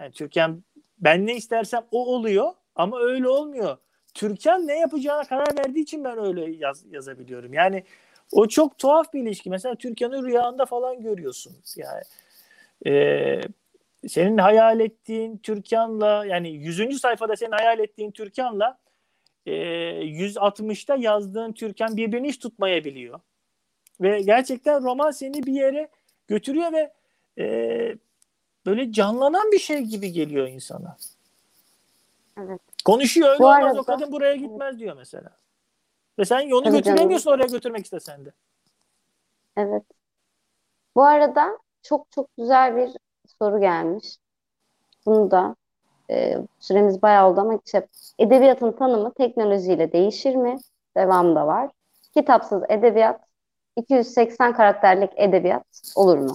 yani 0.00 0.12
Türkan 0.12 0.64
ben 0.98 1.26
ne 1.26 1.36
istersem 1.36 1.86
o 1.90 2.14
oluyor 2.14 2.52
ama 2.74 3.00
öyle 3.00 3.28
olmuyor. 3.28 3.76
Türkan 4.14 4.66
ne 4.66 4.78
yapacağına 4.78 5.24
karar 5.24 5.58
verdiği 5.58 5.80
için 5.80 6.04
ben 6.04 6.18
öyle 6.18 6.50
yaz, 6.50 6.84
yazabiliyorum. 6.90 7.52
Yani 7.52 7.84
o 8.32 8.48
çok 8.48 8.78
tuhaf 8.78 9.12
bir 9.12 9.22
ilişki. 9.22 9.50
Mesela 9.50 9.74
Türkan'ı 9.74 10.24
rüyanda 10.24 10.66
falan 10.66 11.00
görüyorsun. 11.00 11.56
Yani 11.76 12.02
e, 12.86 13.40
senin 14.08 14.38
hayal 14.38 14.80
ettiğin 14.80 15.38
Türkan'la 15.38 16.26
yani 16.26 16.50
100. 16.50 17.00
sayfada 17.00 17.36
senin 17.36 17.52
hayal 17.52 17.78
ettiğin 17.78 18.10
Türkan'la 18.10 18.78
e, 19.46 19.52
160'ta 19.52 20.96
yazdığın 20.96 21.52
Türkan 21.52 21.96
birbirini 21.96 22.28
hiç 22.28 22.38
tutmayabiliyor. 22.38 23.20
Ve 24.00 24.20
gerçekten 24.22 24.82
roman 24.82 25.10
seni 25.10 25.42
bir 25.42 25.52
yere 25.52 25.88
götürüyor 26.28 26.72
ve 26.72 26.92
e, 27.38 27.96
böyle 28.70 28.92
canlanan 28.92 29.52
bir 29.52 29.58
şey 29.58 29.80
gibi 29.80 30.12
geliyor 30.12 30.48
insana. 30.48 30.96
Evet. 32.38 32.60
Konuşuyor 32.84 33.28
öyle 33.28 33.38
Bu 33.38 33.46
olmaz 33.46 33.64
arada, 33.64 33.80
o 33.80 33.84
kadın 33.84 34.12
buraya 34.12 34.36
gitmez 34.36 34.70
evet. 34.70 34.78
diyor 34.78 34.96
mesela. 34.96 35.30
Ve 36.18 36.24
sen 36.24 36.50
onu 36.50 36.70
götüremiyorsun 36.70 37.30
oraya 37.30 37.46
götürmek 37.46 37.84
istesen 37.84 38.24
de. 38.24 38.32
Evet. 39.56 39.82
Bu 40.96 41.04
arada 41.04 41.58
çok 41.82 42.10
çok 42.10 42.36
güzel 42.36 42.76
bir 42.76 42.90
soru 43.38 43.60
gelmiş. 43.60 44.16
Bunu 45.06 45.30
da 45.30 45.56
e, 46.10 46.38
süremiz 46.60 47.02
bayağı 47.02 47.30
oldu 47.30 47.40
ama 47.40 47.58
işte 47.66 47.86
edebiyatın 48.18 48.72
tanımı 48.72 49.14
teknolojiyle 49.14 49.92
değişir 49.92 50.34
mi? 50.34 50.56
Devam 50.96 51.34
da 51.34 51.46
var. 51.46 51.70
Kitapsız 52.14 52.62
edebiyat, 52.68 53.20
280 53.76 54.52
karakterlik 54.52 55.10
edebiyat 55.16 55.82
olur 55.96 56.18
mu? 56.18 56.34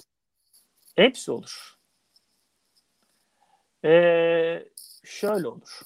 Hepsi 0.95 1.31
olur. 1.31 1.74
Ee, 3.85 4.65
şöyle 5.03 5.47
olur. 5.47 5.81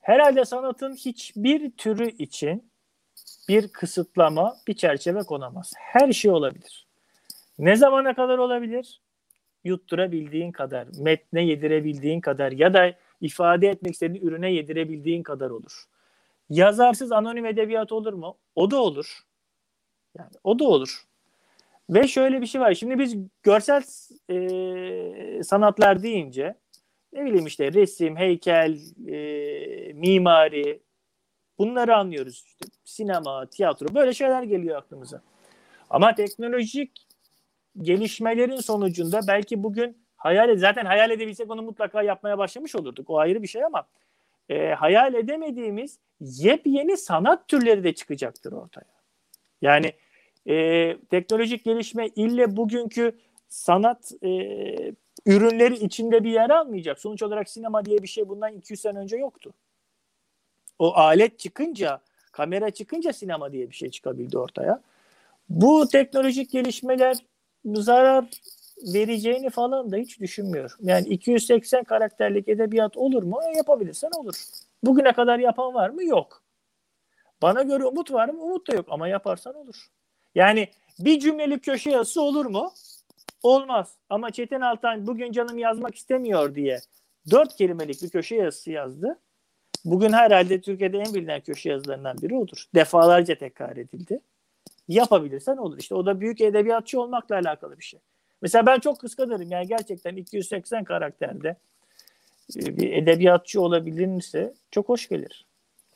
Herhalde 0.00 0.44
sanatın 0.44 0.94
hiçbir 0.94 1.70
türü 1.70 2.10
için 2.10 2.70
bir 3.48 3.68
kısıtlama, 3.68 4.56
bir 4.68 4.74
çerçeve 4.74 5.22
konamaz. 5.22 5.72
Her 5.78 6.12
şey 6.12 6.30
olabilir. 6.30 6.86
Ne 7.58 7.76
zamana 7.76 8.14
kadar 8.14 8.38
olabilir? 8.38 9.00
yutturabildiğin 9.64 10.52
kadar, 10.52 10.88
metne 10.98 11.44
yedirebildiğin 11.46 12.20
kadar 12.20 12.52
ya 12.52 12.74
da 12.74 12.94
ifade 13.20 13.68
etmek 13.68 13.92
istediğin 13.92 14.26
ürüne 14.26 14.52
yedirebildiğin 14.52 15.22
kadar 15.22 15.50
olur. 15.50 15.84
Yazarsız 16.50 17.12
anonim 17.12 17.46
edebiyat 17.46 17.92
olur 17.92 18.12
mu? 18.12 18.36
O 18.54 18.70
da 18.70 18.82
olur. 18.82 19.20
Yani 20.18 20.30
o 20.44 20.58
da 20.58 20.64
olur. 20.64 21.04
Ve 21.90 22.08
şöyle 22.08 22.40
bir 22.40 22.46
şey 22.46 22.60
var. 22.60 22.74
Şimdi 22.74 22.98
biz 22.98 23.16
görsel 23.42 23.82
e, 24.30 25.42
sanatlar 25.42 26.02
deyince 26.02 26.54
ne 27.12 27.24
bileyim 27.24 27.46
işte 27.46 27.72
resim, 27.72 28.16
heykel, 28.16 28.78
e, 29.08 29.92
mimari 29.92 30.82
bunları 31.58 31.96
anlıyoruz. 31.96 32.44
İşte 32.46 32.64
sinema, 32.84 33.46
tiyatro 33.46 33.94
böyle 33.94 34.14
şeyler 34.14 34.42
geliyor 34.42 34.78
aklımıza. 34.78 35.22
Ama 35.90 36.14
teknolojik 36.14 37.06
gelişmelerin 37.78 38.56
sonucunda 38.56 39.20
belki 39.28 39.62
bugün 39.62 40.04
hayal 40.16 40.56
zaten 40.56 40.84
hayal 40.84 41.10
edebilsek 41.10 41.50
onu 41.50 41.62
mutlaka 41.62 42.02
yapmaya 42.02 42.38
başlamış 42.38 42.74
olurduk. 42.74 43.10
O 43.10 43.18
ayrı 43.18 43.42
bir 43.42 43.48
şey 43.48 43.64
ama 43.64 43.86
e, 44.48 44.68
hayal 44.68 45.14
edemediğimiz 45.14 45.98
yepyeni 46.20 46.96
sanat 46.96 47.48
türleri 47.48 47.84
de 47.84 47.94
çıkacaktır 47.94 48.52
ortaya. 48.52 48.94
Yani 49.62 49.92
e, 50.46 50.96
teknolojik 51.10 51.64
gelişme 51.64 52.08
ille 52.16 52.56
bugünkü 52.56 53.18
sanat 53.48 54.12
e, 54.22 54.28
ürünleri 55.26 55.74
içinde 55.74 56.24
bir 56.24 56.30
yer 56.30 56.50
almayacak. 56.50 56.98
Sonuç 56.98 57.22
olarak 57.22 57.48
sinema 57.50 57.84
diye 57.84 58.02
bir 58.02 58.08
şey 58.08 58.28
bundan 58.28 58.52
200 58.52 58.80
sene 58.80 58.98
önce 58.98 59.16
yoktu. 59.16 59.54
O 60.78 60.94
alet 60.94 61.38
çıkınca, 61.38 62.00
kamera 62.32 62.70
çıkınca 62.70 63.12
sinema 63.12 63.52
diye 63.52 63.70
bir 63.70 63.74
şey 63.74 63.90
çıkabildi 63.90 64.38
ortaya. 64.38 64.82
Bu 65.48 65.88
teknolojik 65.88 66.50
gelişmeler 66.50 67.16
zarar 67.64 68.24
vereceğini 68.94 69.50
falan 69.50 69.92
da 69.92 69.96
hiç 69.96 70.20
düşünmüyorum. 70.20 70.76
Yani 70.80 71.08
280 71.08 71.84
karakterlik 71.84 72.48
edebiyat 72.48 72.96
olur 72.96 73.22
mu? 73.22 73.40
E, 73.52 73.56
yapabilirsen 73.56 74.10
olur. 74.18 74.34
Bugüne 74.82 75.12
kadar 75.12 75.38
yapan 75.38 75.74
var 75.74 75.90
mı? 75.90 76.04
Yok. 76.04 76.42
Bana 77.42 77.62
göre 77.62 77.84
umut 77.84 78.12
var 78.12 78.28
mı? 78.28 78.42
Umut 78.42 78.70
da 78.70 78.74
yok 78.74 78.86
ama 78.88 79.08
yaparsan 79.08 79.54
olur. 79.54 79.88
Yani 80.34 80.68
bir 80.98 81.20
cümlelik 81.20 81.64
köşe 81.64 81.90
yazısı 81.90 82.22
olur 82.22 82.46
mu? 82.46 82.72
Olmaz. 83.42 83.94
Ama 84.10 84.30
Çetin 84.30 84.60
Altan 84.60 85.06
bugün 85.06 85.32
canım 85.32 85.58
yazmak 85.58 85.94
istemiyor 85.94 86.54
diye 86.54 86.80
dört 87.30 87.56
kelimelik 87.56 88.02
bir 88.02 88.08
köşe 88.08 88.36
yazısı 88.36 88.70
yazdı. 88.70 89.18
Bugün 89.84 90.12
herhalde 90.12 90.60
Türkiye'de 90.60 90.98
en 90.98 91.14
bilinen 91.14 91.40
köşe 91.40 91.70
yazılarından 91.70 92.18
biri 92.22 92.34
odur. 92.34 92.64
Defalarca 92.74 93.34
tekrar 93.34 93.76
edildi 93.76 94.20
yapabilirsen 94.88 95.56
olur. 95.56 95.78
İşte 95.78 95.94
o 95.94 96.06
da 96.06 96.20
büyük 96.20 96.40
edebiyatçı 96.40 97.00
olmakla 97.00 97.34
alakalı 97.34 97.78
bir 97.78 97.84
şey. 97.84 98.00
Mesela 98.42 98.66
ben 98.66 98.80
çok 98.80 99.00
kıskanırım 99.00 99.50
yani 99.50 99.66
gerçekten 99.66 100.16
280 100.16 100.84
karakterde 100.84 101.56
e, 102.56 102.76
bir 102.76 102.92
edebiyatçı 102.92 103.60
olabilirse 103.60 104.54
çok 104.70 104.88
hoş 104.88 105.08
gelir. 105.08 105.46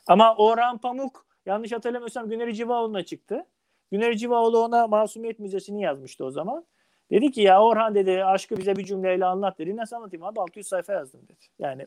Ama 0.06 0.36
Orhan 0.36 0.78
Pamuk 0.78 1.26
yanlış 1.46 1.72
hatırlamıyorsam 1.72 2.28
Güneri 2.28 2.54
Civaoğlu'na 2.54 3.02
çıktı. 3.02 3.46
Güneri 3.90 4.18
Civaoğlu 4.18 4.64
ona 4.64 4.86
Masumiyet 4.86 5.38
Müzesi'ni 5.38 5.82
yazmıştı 5.82 6.24
o 6.24 6.30
zaman. 6.30 6.64
Dedi 7.10 7.30
ki 7.30 7.40
ya 7.40 7.62
Orhan 7.62 7.94
dedi 7.94 8.24
aşkı 8.24 8.56
bize 8.56 8.76
bir 8.76 8.84
cümleyle 8.84 9.24
anlat 9.24 9.58
dedi. 9.58 9.76
Nasıl 9.76 9.96
anlatayım 9.96 10.24
abi 10.24 10.40
600 10.40 10.66
sayfa 10.68 10.92
yazdım 10.92 11.20
dedi. 11.22 11.46
Yani 11.58 11.86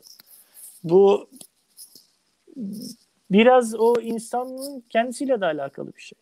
bu 0.83 1.29
biraz 3.31 3.75
o 3.75 3.93
insanın 4.01 4.83
kendisiyle 4.89 5.41
de 5.41 5.45
alakalı 5.45 5.93
bir 5.93 6.01
şey. 6.01 6.19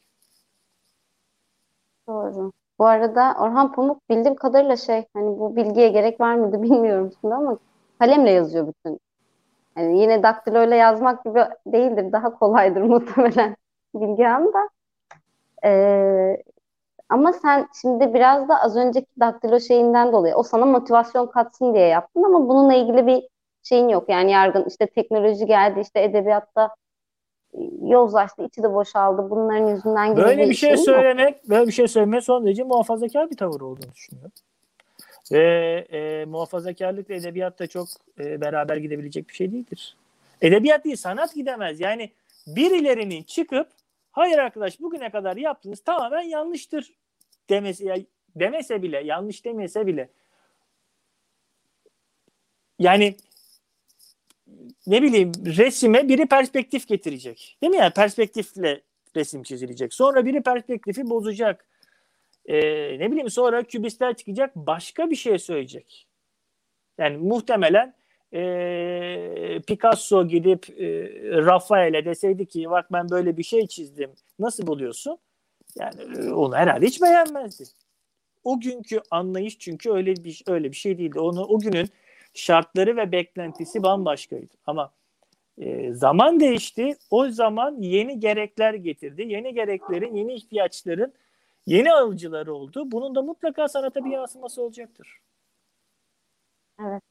Doğru. 2.08 2.52
Bu 2.80 2.86
arada 2.86 3.36
Orhan 3.40 3.72
Pamuk 3.74 4.10
bildiğim 4.10 4.36
kadarıyla 4.36 4.78
şey 4.78 5.06
hani 5.14 5.40
bu 5.40 5.56
bilgiye 5.56 5.90
gerek 5.90 6.20
var 6.20 6.36
mıydı 6.36 6.62
bilmiyorum 6.64 7.12
şimdi 7.22 7.34
ama 7.34 7.58
kalemle 8.00 8.32
yazıyor 8.32 8.68
bütün. 8.68 9.00
Yani 9.78 10.02
yine 10.02 10.24
daktiloyla 10.24 10.76
yazmak 10.76 11.26
gibi 11.26 11.40
değildir. 11.68 12.12
Daha 12.12 12.40
kolaydır 12.40 12.82
muhtemelen 12.94 13.56
Bilgehan 13.96 14.54
da. 14.54 14.70
Ee, 15.66 16.44
ama 17.10 17.34
sen 17.34 17.68
şimdi 17.82 18.14
biraz 18.14 18.50
da 18.50 18.62
az 18.62 18.78
önceki 18.78 19.08
daktilo 19.20 19.60
şeyinden 19.60 20.12
dolayı 20.12 20.36
o 20.36 20.44
sana 20.44 20.66
motivasyon 20.66 21.28
katsın 21.28 21.74
diye 21.74 21.88
yaptın 21.88 22.24
ama 22.24 22.48
bununla 22.48 22.74
ilgili 22.74 23.08
bir 23.08 23.28
şeyin 23.64 23.90
yok. 23.90 24.10
Yani 24.10 24.32
yargın 24.32 24.66
işte 24.68 24.88
teknoloji 24.88 25.46
geldi 25.46 25.80
işte 25.80 26.04
edebiyatta 26.04 26.76
yozlaştı, 27.82 28.44
içi 28.44 28.64
de 28.64 28.74
boşaldı. 28.74 29.30
Bunların 29.30 29.68
yüzünden 29.68 30.12
gibi 30.12 30.22
Böyle 30.22 30.50
bir 30.50 30.54
şey 30.54 30.70
şeyin 30.70 30.76
yok. 30.76 30.86
söylemek, 30.86 31.50
böyle 31.50 31.68
bir 31.68 31.72
şey 31.72 31.88
söylemek 31.88 32.24
son 32.24 32.46
derece 32.46 32.64
muhafazakar 32.64 33.32
bir 33.32 33.38
tavır 33.38 33.62
olduğunu 33.62 33.92
düşünüyorum. 33.94 34.32
Ve 35.32 35.86
e, 35.92 36.26
muhafazakarlıkla 36.26 37.14
edebiyat 37.14 37.60
da 37.60 37.68
çok 37.68 37.88
e, 38.20 38.42
beraber 38.42 38.78
gidebilecek 38.78 39.30
bir 39.30 39.34
şey 39.34 39.52
değildir. 39.52 39.98
Edebiyat 40.42 40.86
değil, 40.86 40.96
sanat 40.96 41.36
gidemez. 41.36 41.80
Yani 41.80 42.10
birilerinin 42.48 43.24
çıkıp 43.24 43.68
hayır 44.20 44.38
arkadaş 44.38 44.80
bugüne 44.80 45.10
kadar 45.10 45.38
yaptığınız 45.38 45.84
tamamen 45.84 46.22
yanlıştır 46.22 46.94
demesi, 47.50 47.86
ya, 47.86 47.98
demese 48.36 48.82
bile, 48.82 49.04
yanlış 49.04 49.46
demese 49.46 49.88
bile 49.88 50.10
yani 52.80 53.16
ne 54.88 55.02
bileyim 55.02 55.32
resime 55.46 56.08
biri 56.08 56.26
perspektif 56.26 56.88
getirecek. 56.88 57.58
Değil 57.62 57.72
mi 57.72 57.78
yani 57.78 57.94
perspektifle 57.94 58.82
resim 59.16 59.44
çizilecek. 59.44 59.94
Sonra 59.94 60.26
biri 60.26 60.42
perspektifi 60.42 61.10
bozacak. 61.10 61.66
Ee, 62.46 63.00
ne 63.00 63.12
bileyim 63.12 63.30
sonra 63.30 63.64
kübistler 63.64 64.16
çıkacak 64.16 64.56
başka 64.56 65.10
bir 65.10 65.16
şey 65.16 65.40
söyleyecek. 65.40 66.08
Yani 66.98 67.18
muhtemelen 67.18 67.96
e, 68.34 69.62
Picasso 69.68 70.28
gidip 70.28 70.70
e, 70.80 71.10
Rafael'e 71.46 72.06
deseydi 72.06 72.46
ki 72.46 72.70
bak 72.70 72.92
ben 72.92 73.10
böyle 73.10 73.38
bir 73.38 73.44
şey 73.44 73.68
çizdim. 73.68 74.12
Nasıl 74.40 74.68
buluyorsun? 74.68 75.18
Yani 75.80 76.34
onu 76.34 76.56
herhalde 76.56 76.86
hiç 76.86 77.02
beğenmezdi. 77.02 77.64
O 78.44 78.60
günkü 78.60 79.02
anlayış 79.12 79.60
çünkü 79.60 79.92
öyle 79.92 80.16
bir 80.16 80.44
öyle 80.48 80.72
bir 80.72 80.76
şey 80.76 80.98
değildi. 80.98 81.20
Onu 81.20 81.44
o 81.46 81.60
günün 81.60 81.90
şartları 82.34 82.98
ve 82.98 83.12
beklentisi 83.12 83.84
bambaşkaydı. 83.84 84.54
Ama 84.66 84.92
e, 85.58 85.94
zaman 85.94 86.40
değişti. 86.40 86.98
O 87.12 87.30
zaman 87.30 87.82
yeni 87.82 88.20
gerekler 88.20 88.74
getirdi. 88.74 89.22
Yeni 89.22 89.54
gereklerin, 89.54 90.16
yeni 90.16 90.34
ihtiyaçların 90.34 91.14
yeni 91.66 91.94
alıcıları 91.94 92.54
oldu. 92.54 92.92
Bunun 92.92 93.16
da 93.16 93.22
mutlaka 93.22 93.68
sanata 93.68 94.06
bir 94.06 94.12
yansıması 94.12 94.62
olacaktır. 94.62 95.20
Evet. 96.80 97.09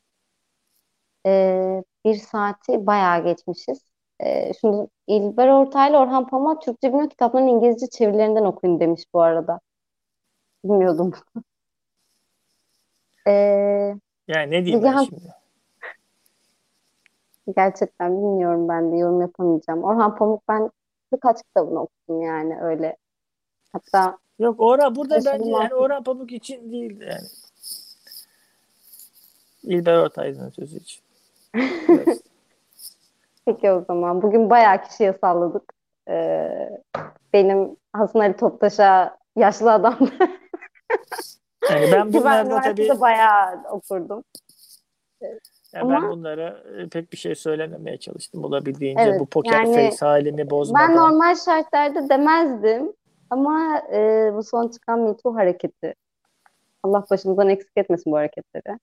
Ee, 1.28 1.84
bir 2.04 2.14
saati 2.14 2.86
bayağı 2.86 3.24
geçmişiz. 3.24 3.82
Ee, 4.20 4.52
şunu 4.60 4.88
İlber 5.06 5.48
Ortaylı 5.48 5.98
Orhan 5.98 6.26
Pamuk 6.26 6.62
Türkçe 6.62 6.88
bilmiyor 6.88 7.10
kitapların 7.10 7.46
İngilizce 7.46 7.86
çevirilerinden 7.86 8.44
okuyun 8.44 8.80
demiş 8.80 9.02
bu 9.14 9.22
arada. 9.22 9.60
Bilmiyordum. 10.64 11.12
ee, 13.26 13.94
yani 14.28 14.50
ne 14.50 14.64
diyeyim 14.64 14.84
ben 14.84 15.04
şimdi? 15.04 15.34
Gerçekten 17.56 18.16
bilmiyorum 18.16 18.68
ben 18.68 18.92
de 18.92 18.96
yorum 18.96 19.20
yapamayacağım. 19.20 19.84
Orhan 19.84 20.16
Pamuk 20.16 20.48
ben 20.48 20.70
birkaç 21.12 21.42
kitabını 21.42 21.80
okudum 21.80 22.22
yani 22.22 22.60
öyle. 22.60 22.96
Hatta 23.72 24.18
Yok 24.38 24.60
Orhan 24.60 24.96
burada 24.96 25.14
bence 25.14 25.50
yani 25.50 25.74
Orhan 25.74 26.02
Pamuk 26.02 26.32
için 26.32 26.72
değil 26.72 27.00
yani. 27.00 27.28
İlber 29.62 29.98
Ortaylı'nın 29.98 30.50
sözü 30.50 30.76
için. 30.76 31.07
Peki 33.46 33.70
o 33.70 33.84
zaman. 33.84 34.22
Bugün 34.22 34.50
bayağı 34.50 34.82
kişiye 34.82 35.12
salladık. 35.12 35.72
Ee, 36.08 36.70
benim 37.32 37.76
Hasan 37.92 38.20
Ali 38.20 38.36
Toptaş'a 38.36 39.18
yaşlı 39.36 39.72
adam. 39.72 39.98
yani 41.70 41.92
ben 41.92 42.12
bunlarda 42.12 42.60
tabii 42.60 43.00
bayağı 43.00 43.62
okurdum. 43.70 44.24
Yani 45.72 45.82
Ama, 45.82 46.02
ben 46.02 46.10
bunlara 46.10 46.62
e, 46.78 46.88
pek 46.88 47.12
bir 47.12 47.16
şey 47.16 47.34
söylememeye 47.34 47.96
çalıştım 47.96 48.44
olabildiğince 48.44 49.02
evet, 49.02 49.20
bu 49.20 49.26
poker 49.26 49.62
yani, 49.62 49.74
face 49.74 50.06
halimi 50.06 50.50
bozmadan. 50.50 50.88
Ben 50.88 50.96
normal 50.96 51.34
şartlarda 51.34 52.08
demezdim 52.08 52.92
ama 53.30 53.82
e, 53.92 54.30
bu 54.34 54.42
son 54.42 54.68
çıkan 54.68 55.00
Me 55.00 55.16
Too 55.16 55.34
hareketi 55.34 55.94
Allah 56.82 57.04
başımızdan 57.10 57.48
eksik 57.48 57.76
etmesin 57.76 58.12
bu 58.12 58.16
hareketleri. 58.16 58.78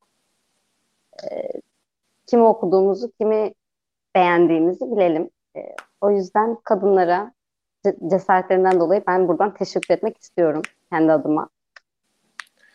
E, 1.23 1.49
kimi 2.27 2.43
okuduğumuzu, 2.43 3.11
kimi 3.11 3.53
beğendiğimizi 4.15 4.85
bilelim. 4.91 5.30
E, 5.56 5.60
o 6.02 6.11
yüzden 6.11 6.57
kadınlara 6.64 7.34
cesaretlerinden 8.07 8.80
dolayı 8.80 9.03
ben 9.07 9.27
buradan 9.27 9.53
teşekkür 9.53 9.93
etmek 9.93 10.18
istiyorum 10.18 10.61
kendi 10.89 11.11
adıma. 11.11 11.49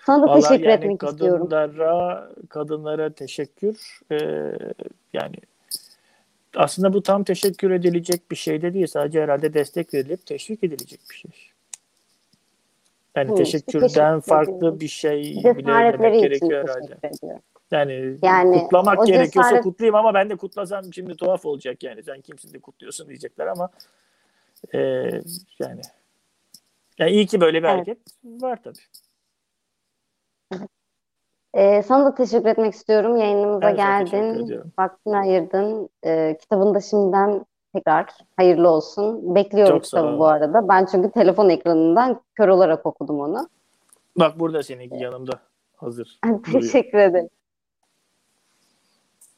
Sana 0.06 0.22
da 0.22 0.27
Vallahi 0.27 0.43
teşekkür 0.43 0.64
yani 0.64 0.74
etmek 0.74 0.98
kadınlara, 1.01 1.66
istiyorum. 1.66 2.47
Kadınlara 2.48 3.12
teşekkür. 3.12 4.01
Ee, 4.12 4.16
yani 5.12 5.36
aslında 6.56 6.93
bu 6.93 7.02
tam 7.02 7.24
teşekkür 7.24 7.70
edilecek 7.70 8.31
bir 8.31 8.36
şey 8.36 8.62
de 8.62 8.74
değil. 8.74 8.86
Sadece 8.86 9.22
herhalde 9.22 9.55
destek 9.55 9.94
verilip 9.94 10.27
teşvik 10.27 10.64
edilecek 10.64 11.01
bir 11.10 11.14
şey. 11.14 11.31
Yani 13.16 13.31
Hı, 13.31 13.35
teşekkürden 13.35 13.89
teşekkür 13.89 14.28
farklı 14.28 14.56
ediyorum. 14.56 14.81
bir 14.81 14.89
şey 14.89 15.22
bile 15.22 15.93
demek 15.93 16.20
gerekiyor 16.20 16.68
herhalde. 16.68 16.97
Yani, 17.70 18.16
yani 18.22 18.59
kutlamak 18.59 19.06
gerekiyorsa 19.06 19.51
cesaret... 19.51 19.62
kutlayayım 19.62 19.94
ama 19.94 20.14
ben 20.14 20.30
de 20.30 20.36
kutlasam 20.36 20.92
şimdi 20.92 21.16
tuhaf 21.16 21.47
olacak 21.47 21.82
yani. 21.82 22.02
Sen 22.02 22.20
kimsin 22.20 22.55
de 22.55 22.59
kutluyorsun 22.59 23.09
diyecekler 23.09 23.47
ama 23.47 23.68
e, 24.74 24.78
yani 25.59 25.80
yani 26.98 27.10
iyi 27.10 27.26
ki 27.26 27.40
böyle 27.40 27.62
bir 27.62 27.68
evet. 27.68 27.76
hareket 27.76 27.98
var 28.24 28.59
tabii. 28.64 28.78
Ee, 31.55 31.82
sana 31.82 32.05
da 32.05 32.14
teşekkür 32.14 32.48
etmek 32.48 32.74
istiyorum. 32.74 33.16
Yayınımıza 33.16 33.60
ben 33.60 33.76
geldin. 33.76 34.62
Vaktini 34.78 35.16
ayırdın. 35.16 35.90
Ee, 36.05 36.36
kitabını 36.40 36.74
da 36.74 36.80
şimdiden 36.80 37.47
tekrar 37.74 38.06
hayırlı 38.36 38.68
olsun. 38.68 39.34
Bekliyorum 39.34 39.76
Çok 39.76 39.84
kitabı 39.84 40.18
bu 40.18 40.26
arada. 40.26 40.68
Ben 40.68 40.86
çünkü 40.92 41.10
telefon 41.10 41.48
ekranından 41.48 42.20
kör 42.34 42.48
olarak 42.48 42.86
okudum 42.86 43.20
onu. 43.20 43.48
Bak 44.16 44.40
burada 44.40 44.62
senin 44.62 44.94
yanımda. 44.94 45.32
Hazır. 45.76 46.20
teşekkür 46.52 46.98
ederim. 46.98 47.28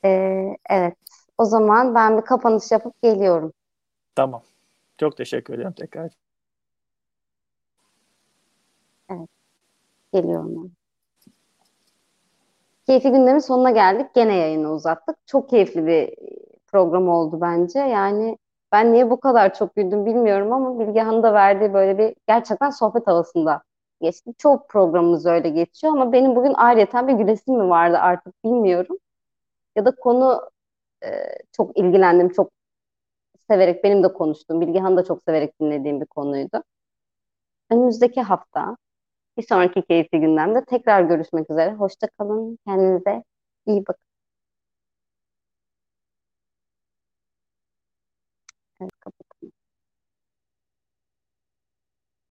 Ee, 0.05 0.57
evet. 0.71 0.97
O 1.39 1.45
zaman 1.45 1.95
ben 1.95 2.17
bir 2.19 2.23
kapanış 2.23 2.71
yapıp 2.71 3.03
geliyorum. 3.03 3.53
Tamam. 4.15 4.43
Çok 4.99 5.17
teşekkür 5.17 5.55
ederim 5.55 5.73
tekrar. 5.73 6.13
Evet. 9.11 9.29
Geliyorum. 10.13 10.73
Keyfi 12.87 13.11
gündemin 13.11 13.39
sonuna 13.39 13.71
geldik. 13.71 14.07
Gene 14.15 14.37
yayını 14.37 14.73
uzattık. 14.73 15.17
Çok 15.27 15.51
keyifli 15.51 15.87
bir 15.87 16.15
program 16.67 17.09
oldu 17.09 17.41
bence. 17.41 17.79
Yani 17.79 18.39
ben 18.73 18.93
niye 18.93 19.11
bu 19.11 19.21
kadar 19.21 19.55
çok 19.55 19.77
güldüm 19.77 20.07
bilmiyorum 20.07 20.53
ama 20.53 20.79
Bilgehan'ın 20.81 21.23
da 21.23 21.35
verdiği 21.35 21.75
böyle 21.75 21.99
bir 21.99 22.15
gerçekten 22.29 22.71
sohbet 22.71 23.07
havasında 23.07 23.63
geçti. 24.01 24.31
Çok 24.39 24.69
programımız 24.69 25.27
öyle 25.27 25.49
geçiyor 25.49 25.93
ama 25.93 26.13
benim 26.13 26.37
bugün 26.37 26.55
ayrıyeten 26.55 27.09
bir 27.09 27.13
gülesim 27.13 27.55
mi 27.55 27.69
vardı 27.69 27.99
artık 27.99 28.45
bilmiyorum 28.45 28.99
ya 29.77 29.85
da 29.85 29.91
konu 29.97 30.51
e, 31.05 31.09
çok 31.53 31.79
ilgilendim, 31.79 32.29
çok 32.29 32.53
severek 33.51 33.85
benim 33.85 34.03
de 34.05 34.13
konuştuğum, 34.13 34.61
Bilgehan 34.61 34.97
da 34.97 35.05
çok 35.05 35.23
severek 35.25 35.61
dinlediğim 35.61 36.01
bir 36.01 36.07
konuydu. 36.07 36.63
Önümüzdeki 37.71 38.21
hafta 38.23 38.77
bir 39.39 39.43
sonraki 39.43 39.83
keyifli 39.83 40.21
gündemde 40.21 40.65
tekrar 40.67 41.03
görüşmek 41.05 41.51
üzere. 41.51 41.75
Hoşça 41.75 42.09
kalın. 42.19 42.59
Kendinize 42.67 43.25
iyi 43.67 43.87
bakın. 43.89 44.05
Evet, 48.81 48.91